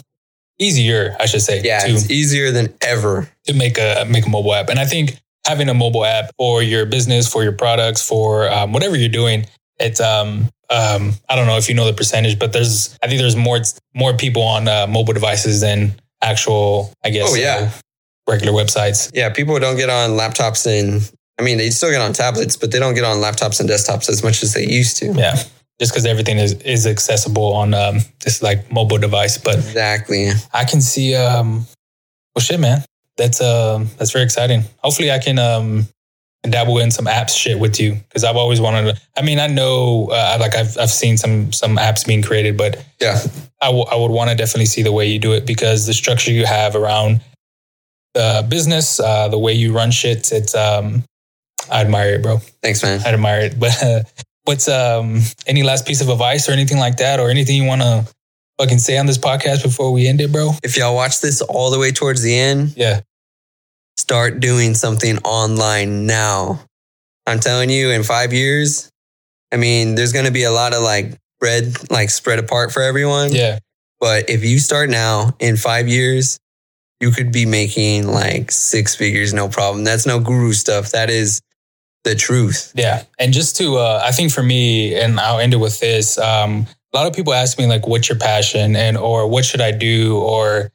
easier, 0.58 1.16
I 1.18 1.26
should 1.26 1.40
say. 1.40 1.62
Yeah, 1.62 1.80
to, 1.80 1.92
it's 1.92 2.10
easier 2.10 2.50
than 2.50 2.74
ever 2.82 3.30
to 3.44 3.54
make 3.54 3.78
a 3.78 4.04
make 4.08 4.26
a 4.26 4.28
mobile 4.28 4.54
app, 4.54 4.68
and 4.68 4.78
I 4.78 4.84
think 4.84 5.18
having 5.46 5.68
a 5.68 5.74
mobile 5.74 6.04
app 6.04 6.32
for 6.36 6.62
your 6.62 6.84
business, 6.84 7.26
for 7.26 7.42
your 7.42 7.52
products, 7.52 8.06
for 8.06 8.50
um, 8.50 8.72
whatever 8.72 8.96
you're 8.96 9.08
doing, 9.08 9.46
it's 9.78 10.00
um 10.00 10.48
um 10.68 11.12
I 11.28 11.36
don't 11.36 11.46
know 11.46 11.56
if 11.56 11.68
you 11.68 11.74
know 11.74 11.86
the 11.86 11.92
percentage, 11.92 12.38
but 12.38 12.52
there's 12.52 12.98
I 13.02 13.08
think 13.08 13.20
there's 13.20 13.36
more 13.36 13.60
more 13.94 14.14
people 14.14 14.42
on 14.42 14.68
uh, 14.68 14.86
mobile 14.86 15.14
devices 15.14 15.60
than 15.60 15.94
actual 16.22 16.92
I 17.04 17.10
guess 17.10 17.30
oh 17.30 17.34
yeah 17.34 17.70
uh, 17.70 17.70
regular 18.30 18.52
websites. 18.52 19.10
Yeah, 19.14 19.30
people 19.30 19.58
don't 19.58 19.76
get 19.76 19.90
on 19.90 20.10
laptops 20.10 20.66
and 20.66 21.10
I 21.38 21.42
mean 21.42 21.58
they 21.58 21.70
still 21.70 21.90
get 21.90 22.00
on 22.00 22.12
tablets, 22.12 22.56
but 22.56 22.70
they 22.72 22.78
don't 22.78 22.94
get 22.94 23.04
on 23.04 23.18
laptops 23.18 23.60
and 23.60 23.68
desktops 23.68 24.08
as 24.08 24.22
much 24.22 24.42
as 24.42 24.54
they 24.54 24.66
used 24.66 24.96
to. 24.98 25.12
Yeah. 25.12 25.36
Just 25.80 25.92
because 25.92 26.04
everything 26.04 26.36
is, 26.36 26.52
is 26.60 26.86
accessible 26.86 27.54
on 27.54 27.72
um, 27.72 28.00
this 28.22 28.42
like 28.42 28.70
mobile 28.70 28.98
device, 28.98 29.38
but 29.38 29.54
exactly, 29.54 30.28
I 30.52 30.66
can 30.66 30.82
see. 30.82 31.14
Um, 31.14 31.64
well, 32.34 32.42
shit, 32.42 32.60
man, 32.60 32.84
that's 33.16 33.40
uh, 33.40 33.82
that's 33.96 34.10
very 34.10 34.22
exciting. 34.24 34.64
Hopefully, 34.84 35.10
I 35.10 35.18
can 35.18 35.38
um, 35.38 35.88
dabble 36.42 36.78
in 36.78 36.90
some 36.90 37.06
apps 37.06 37.34
shit 37.34 37.58
with 37.58 37.80
you 37.80 37.94
because 37.94 38.24
I've 38.24 38.36
always 38.36 38.60
wanted 38.60 38.94
to. 38.94 39.00
I 39.16 39.22
mean, 39.22 39.40
I 39.40 39.46
know 39.46 40.10
uh, 40.12 40.36
like 40.38 40.54
I've 40.54 40.76
I've 40.76 40.90
seen 40.90 41.16
some 41.16 41.50
some 41.50 41.78
apps 41.78 42.06
being 42.06 42.20
created, 42.20 42.58
but 42.58 42.84
yeah, 43.00 43.18
I, 43.60 43.66
w- 43.66 43.84
I 43.90 43.96
would 43.96 44.10
want 44.10 44.30
to 44.30 44.36
definitely 44.36 44.66
see 44.66 44.82
the 44.82 44.92
way 44.92 45.08
you 45.08 45.18
do 45.18 45.32
it 45.32 45.46
because 45.46 45.86
the 45.86 45.94
structure 45.94 46.32
you 46.32 46.46
have 46.46 46.74
around 46.74 47.20
the 48.14 48.44
business, 48.48 48.98
uh, 49.00 49.28
the 49.28 49.38
way 49.38 49.52
you 49.52 49.72
run 49.72 49.90
shit, 49.90 50.32
it's 50.32 50.54
um, 50.54 51.04
I 51.70 51.82
admire 51.82 52.14
it, 52.14 52.22
bro. 52.22 52.38
Thanks, 52.62 52.82
man. 52.82 53.00
I 53.04 53.12
admire 53.12 53.40
it. 53.40 53.54
But 53.60 53.82
uh, 53.82 54.02
what's 54.44 54.68
um 54.68 55.20
any 55.46 55.62
last 55.62 55.86
piece 55.86 56.00
of 56.00 56.08
advice 56.08 56.48
or 56.48 56.52
anything 56.52 56.78
like 56.78 56.96
that, 56.96 57.20
or 57.20 57.30
anything 57.30 57.56
you 57.56 57.68
want 57.68 57.82
to 57.82 58.06
fucking 58.58 58.78
say 58.78 58.98
on 58.98 59.06
this 59.06 59.18
podcast 59.18 59.62
before 59.62 59.92
we 59.92 60.08
end 60.08 60.20
it, 60.20 60.32
bro? 60.32 60.52
If 60.62 60.76
y'all 60.76 60.94
watch 60.94 61.20
this 61.20 61.42
all 61.42 61.70
the 61.70 61.78
way 61.78 61.92
towards 61.92 62.22
the 62.22 62.36
end, 62.36 62.74
yeah, 62.76 63.00
start 63.96 64.40
doing 64.40 64.74
something 64.74 65.18
online 65.18 66.06
now. 66.06 66.64
I'm 67.26 67.38
telling 67.38 67.70
you, 67.70 67.90
in 67.90 68.02
five 68.02 68.32
years, 68.32 68.90
I 69.52 69.56
mean, 69.56 69.94
there's 69.94 70.12
going 70.12 70.24
to 70.24 70.32
be 70.32 70.44
a 70.44 70.50
lot 70.50 70.74
of 70.74 70.82
like 70.82 71.16
bread, 71.40 71.90
like 71.90 72.10
spread 72.10 72.38
apart 72.38 72.72
for 72.72 72.82
everyone. 72.82 73.32
Yeah. 73.32 73.58
But 73.98 74.30
if 74.30 74.44
you 74.44 74.58
start 74.60 74.88
now, 74.88 75.34
in 75.40 75.56
five 75.56 75.88
years, 75.88 76.38
you 77.00 77.10
could 77.10 77.32
be 77.32 77.46
making 77.46 78.06
like 78.06 78.50
six 78.50 78.94
figures, 78.94 79.34
no 79.34 79.48
problem. 79.48 79.84
That's 79.84 80.06
no 80.06 80.20
guru 80.20 80.52
stuff. 80.52 80.92
That 80.92 81.10
is 81.10 81.40
the 82.04 82.14
truth. 82.14 82.72
Yeah. 82.74 83.02
And 83.18 83.32
just 83.32 83.56
to, 83.56 83.76
uh, 83.76 84.02
I 84.04 84.12
think 84.12 84.32
for 84.32 84.42
me, 84.42 84.94
and 84.94 85.18
I'll 85.18 85.38
end 85.38 85.52
it 85.54 85.58
with 85.58 85.80
this. 85.80 86.18
Um, 86.18 86.66
a 86.92 86.96
lot 86.96 87.06
of 87.06 87.14
people 87.14 87.32
ask 87.32 87.58
me 87.58 87.66
like, 87.66 87.86
what's 87.86 88.08
your 88.08 88.18
passion 88.18 88.76
and, 88.76 88.96
or 88.96 89.28
what 89.28 89.44
should 89.44 89.60
I 89.60 89.70
do? 89.70 90.18
Or, 90.18 90.70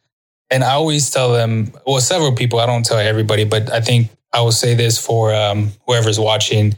and 0.51 0.63
I 0.63 0.73
always 0.73 1.09
tell 1.09 1.33
them, 1.33 1.71
well, 1.85 1.99
several 1.99 2.33
people, 2.33 2.59
I 2.59 2.65
don't 2.65 2.85
tell 2.85 2.99
everybody, 2.99 3.43
but 3.43 3.71
I 3.71 3.81
think 3.81 4.09
I 4.31 4.41
will 4.41 4.51
say 4.51 4.75
this 4.75 5.03
for 5.03 5.33
um, 5.33 5.71
whoever's 5.87 6.19
watching. 6.19 6.77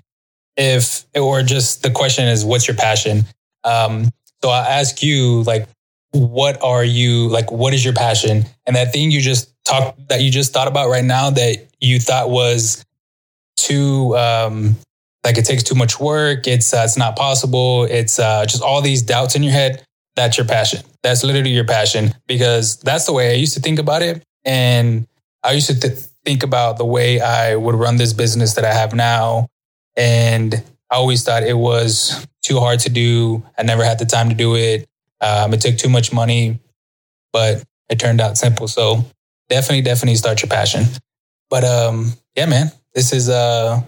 If, 0.55 1.05
or 1.15 1.43
just 1.43 1.83
the 1.83 1.91
question 1.91 2.25
is, 2.25 2.43
what's 2.43 2.67
your 2.67 2.77
passion? 2.77 3.25
Um, 3.63 4.09
so 4.41 4.49
I 4.49 4.67
ask 4.67 5.01
you, 5.01 5.43
like, 5.43 5.67
what 6.11 6.61
are 6.63 6.83
you, 6.83 7.27
like, 7.29 7.51
what 7.51 7.73
is 7.73 7.83
your 7.83 7.93
passion? 7.93 8.45
And 8.65 8.75
that 8.75 8.93
thing 8.93 9.11
you 9.11 9.21
just 9.21 9.53
talked, 9.65 10.07
that 10.09 10.21
you 10.21 10.31
just 10.31 10.53
thought 10.53 10.67
about 10.67 10.89
right 10.89 11.03
now 11.03 11.29
that 11.31 11.67
you 11.79 11.99
thought 11.99 12.29
was 12.29 12.85
too, 13.57 14.17
um, 14.17 14.75
like 15.23 15.37
it 15.37 15.45
takes 15.45 15.63
too 15.63 15.75
much 15.75 15.99
work. 15.99 16.47
It's, 16.47 16.73
uh, 16.73 16.83
it's 16.85 16.97
not 16.97 17.15
possible. 17.15 17.83
It's 17.85 18.19
uh, 18.19 18.45
just 18.45 18.63
all 18.63 18.81
these 18.81 19.01
doubts 19.01 19.35
in 19.35 19.43
your 19.43 19.53
head. 19.53 19.83
That's 20.15 20.37
your 20.37 20.47
passion. 20.47 20.81
That's 21.03 21.23
literally 21.23 21.51
your 21.51 21.65
passion 21.65 22.13
because 22.27 22.77
that's 22.77 23.05
the 23.05 23.13
way 23.13 23.31
I 23.31 23.33
used 23.33 23.53
to 23.55 23.59
think 23.59 23.77
about 23.77 24.01
it. 24.01 24.23
And 24.45 25.07
I 25.43 25.51
used 25.51 25.67
to 25.67 25.79
th- 25.79 25.99
think 26.25 26.43
about 26.43 26.77
the 26.77 26.85
way 26.85 27.21
I 27.21 27.55
would 27.55 27.75
run 27.75 27.97
this 27.97 28.13
business 28.13 28.55
that 28.55 28.65
I 28.65 28.73
have 28.73 28.93
now. 28.93 29.47
And 29.95 30.55
I 30.89 30.95
always 30.95 31.23
thought 31.23 31.43
it 31.43 31.57
was 31.57 32.25
too 32.47 32.59
hard 32.59 32.79
to 32.81 32.89
do. 32.89 33.43
I 33.57 33.63
never 33.63 33.83
had 33.83 33.99
the 33.99 34.05
time 34.05 34.29
to 34.29 34.35
do 34.35 34.55
it. 34.55 34.87
Um, 35.19 35.53
it 35.53 35.61
took 35.61 35.77
too 35.77 35.89
much 35.89 36.13
money, 36.13 36.59
but 37.33 37.63
it 37.89 37.99
turned 37.99 38.21
out 38.21 38.37
simple. 38.37 38.67
So 38.67 39.05
definitely, 39.49 39.81
definitely 39.81 40.15
start 40.15 40.41
your 40.41 40.49
passion. 40.49 40.85
But 41.49 41.63
um, 41.63 42.13
yeah, 42.35 42.45
man, 42.45 42.71
this 42.93 43.13
is 43.13 43.29
uh 43.29 43.81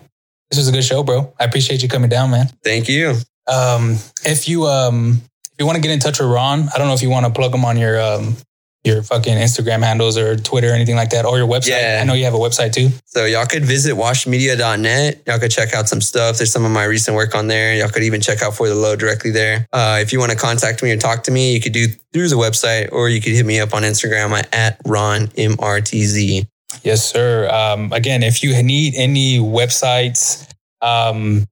this 0.50 0.58
was 0.58 0.68
a 0.68 0.72
good 0.72 0.84
show, 0.84 1.04
bro. 1.04 1.34
I 1.40 1.44
appreciate 1.46 1.84
you 1.84 1.90
coming 1.90 2.10
down, 2.10 2.32
man. 2.32 2.48
Thank 2.64 2.90
you. 2.90 3.16
Um, 3.48 3.98
if 4.26 4.48
you 4.48 4.66
um 4.66 5.22
if 5.52 5.56
you 5.60 5.66
want 5.66 5.76
to 5.76 5.82
get 5.82 5.92
in 5.92 6.00
touch 6.00 6.20
with 6.20 6.30
Ron, 6.30 6.70
I 6.74 6.78
don't 6.78 6.88
know 6.88 6.94
if 6.94 7.02
you 7.02 7.10
want 7.10 7.26
to 7.26 7.32
plug 7.32 7.54
him 7.54 7.66
on 7.66 7.78
your 7.78 8.00
um 8.02 8.36
your 8.84 9.04
fucking 9.04 9.36
Instagram 9.36 9.84
handles 9.84 10.18
or 10.18 10.38
Twitter 10.38 10.70
or 10.70 10.74
anything 10.74 10.96
like 10.96 11.10
that, 11.10 11.26
or 11.26 11.38
your 11.38 11.48
website. 11.48 11.82
Yeah. 11.82 12.00
I 12.02 12.06
know 12.06 12.14
you 12.14 12.24
have 12.26 12.34
a 12.34 12.40
website 12.40 12.74
too. 12.74 12.90
So 13.06 13.26
y'all 13.26 13.46
could 13.46 13.66
visit 13.66 13.96
washmedia.net. 13.96 15.24
Y'all 15.28 15.40
could 15.40 15.52
check 15.52 15.74
out 15.74 15.90
some 15.90 16.02
stuff. 16.02 16.38
There's 16.38 16.52
some 16.52 16.66
of 16.66 16.72
my 16.72 16.86
recent 16.86 17.16
work 17.16 17.36
on 17.36 17.48
there. 17.48 17.76
Y'all 17.76 17.90
could 17.90 18.04
even 18.04 18.22
check 18.22 18.42
out 18.42 18.56
for 18.56 18.70
the 18.70 18.76
low 18.76 18.96
directly 18.96 19.32
there. 19.32 19.68
Uh, 19.74 20.00
if 20.02 20.14
you 20.14 20.20
want 20.20 20.32
to 20.32 20.38
contact 20.38 20.82
me 20.82 20.92
or 20.92 20.98
talk 20.98 21.24
to 21.24 21.32
me, 21.32 21.54
you 21.54 21.60
could 21.60 21.74
do 21.74 21.88
through 22.14 22.30
the 22.30 22.36
website 22.36 22.92
or 22.92 23.10
you 23.10 23.22
could 23.22 23.34
hit 23.34 23.46
me 23.46 23.60
up 23.60 23.74
on 23.74 23.84
Instagram 23.84 24.32
at 24.54 24.80
Ron 24.86 25.28
MRTZ. 25.28 26.48
Yes, 26.84 27.06
sir. 27.06 27.50
Um, 27.50 27.92
again, 27.92 28.24
if 28.24 28.42
you 28.44 28.62
need 28.64 28.94
any 28.96 29.40
websites, 29.40 30.48
um, 30.82 31.46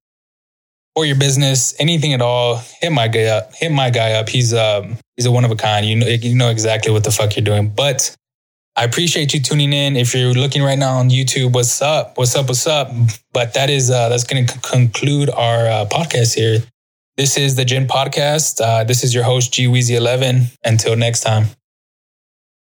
for 0.97 1.05
your 1.05 1.15
business, 1.15 1.75
anything 1.78 2.13
at 2.13 2.21
all, 2.23 2.59
hit 2.82 2.91
my 2.91 3.07
guy 3.07 3.25
up. 3.25 3.53
Hit 3.53 3.71
my 3.71 3.91
guy 3.91 4.13
up. 4.13 4.30
He's 4.30 4.51
um 4.51 4.97
he's 5.18 5.26
a 5.26 5.32
one 5.32 5.43
of 5.43 5.51
a 5.51 5.55
kind. 5.55 5.86
You 5.86 5.97
know 5.97 6.07
you 6.07 6.36
know 6.36 6.49
exactly 6.49 6.91
what 6.93 7.03
the 7.03 7.11
fuck 7.11 7.36
you're 7.36 7.43
doing. 7.43 7.70
But 7.70 8.15
I 8.78 8.84
appreciate 8.84 9.34
you 9.34 9.41
tuning 9.41 9.74
in. 9.74 9.97
If 9.97 10.13
you're 10.13 10.34
looking 10.34 10.63
right 10.63 10.78
now 10.78 10.97
on 10.97 11.09
YouTube, 11.09 11.53
what's 11.53 11.82
up? 11.82 12.18
What's 12.18 12.36
up? 12.36 12.47
What's 12.47 12.68
up? 12.68 12.91
But 13.34 13.55
that 13.55 13.70
is 13.70 13.89
uh, 13.89 14.07
that's 14.07 14.24
going 14.24 14.45
to 14.45 14.59
conclude 14.59 15.30
our 15.30 15.68
uh, 15.68 15.86
podcast 15.86 16.36
here. 16.36 16.59
This 17.18 17.38
is 17.38 17.55
the 17.55 17.65
Ginn 17.65 17.88
Podcast. 17.88 18.61
Uh, 18.61 18.84
this 18.84 19.03
is 19.03 19.13
your 19.13 19.24
host 19.24 19.51
G 19.51 19.65
Weezy 19.65 19.97
Eleven. 19.97 20.51
Until 20.63 20.95
next 20.95 21.22
time. 21.22 21.47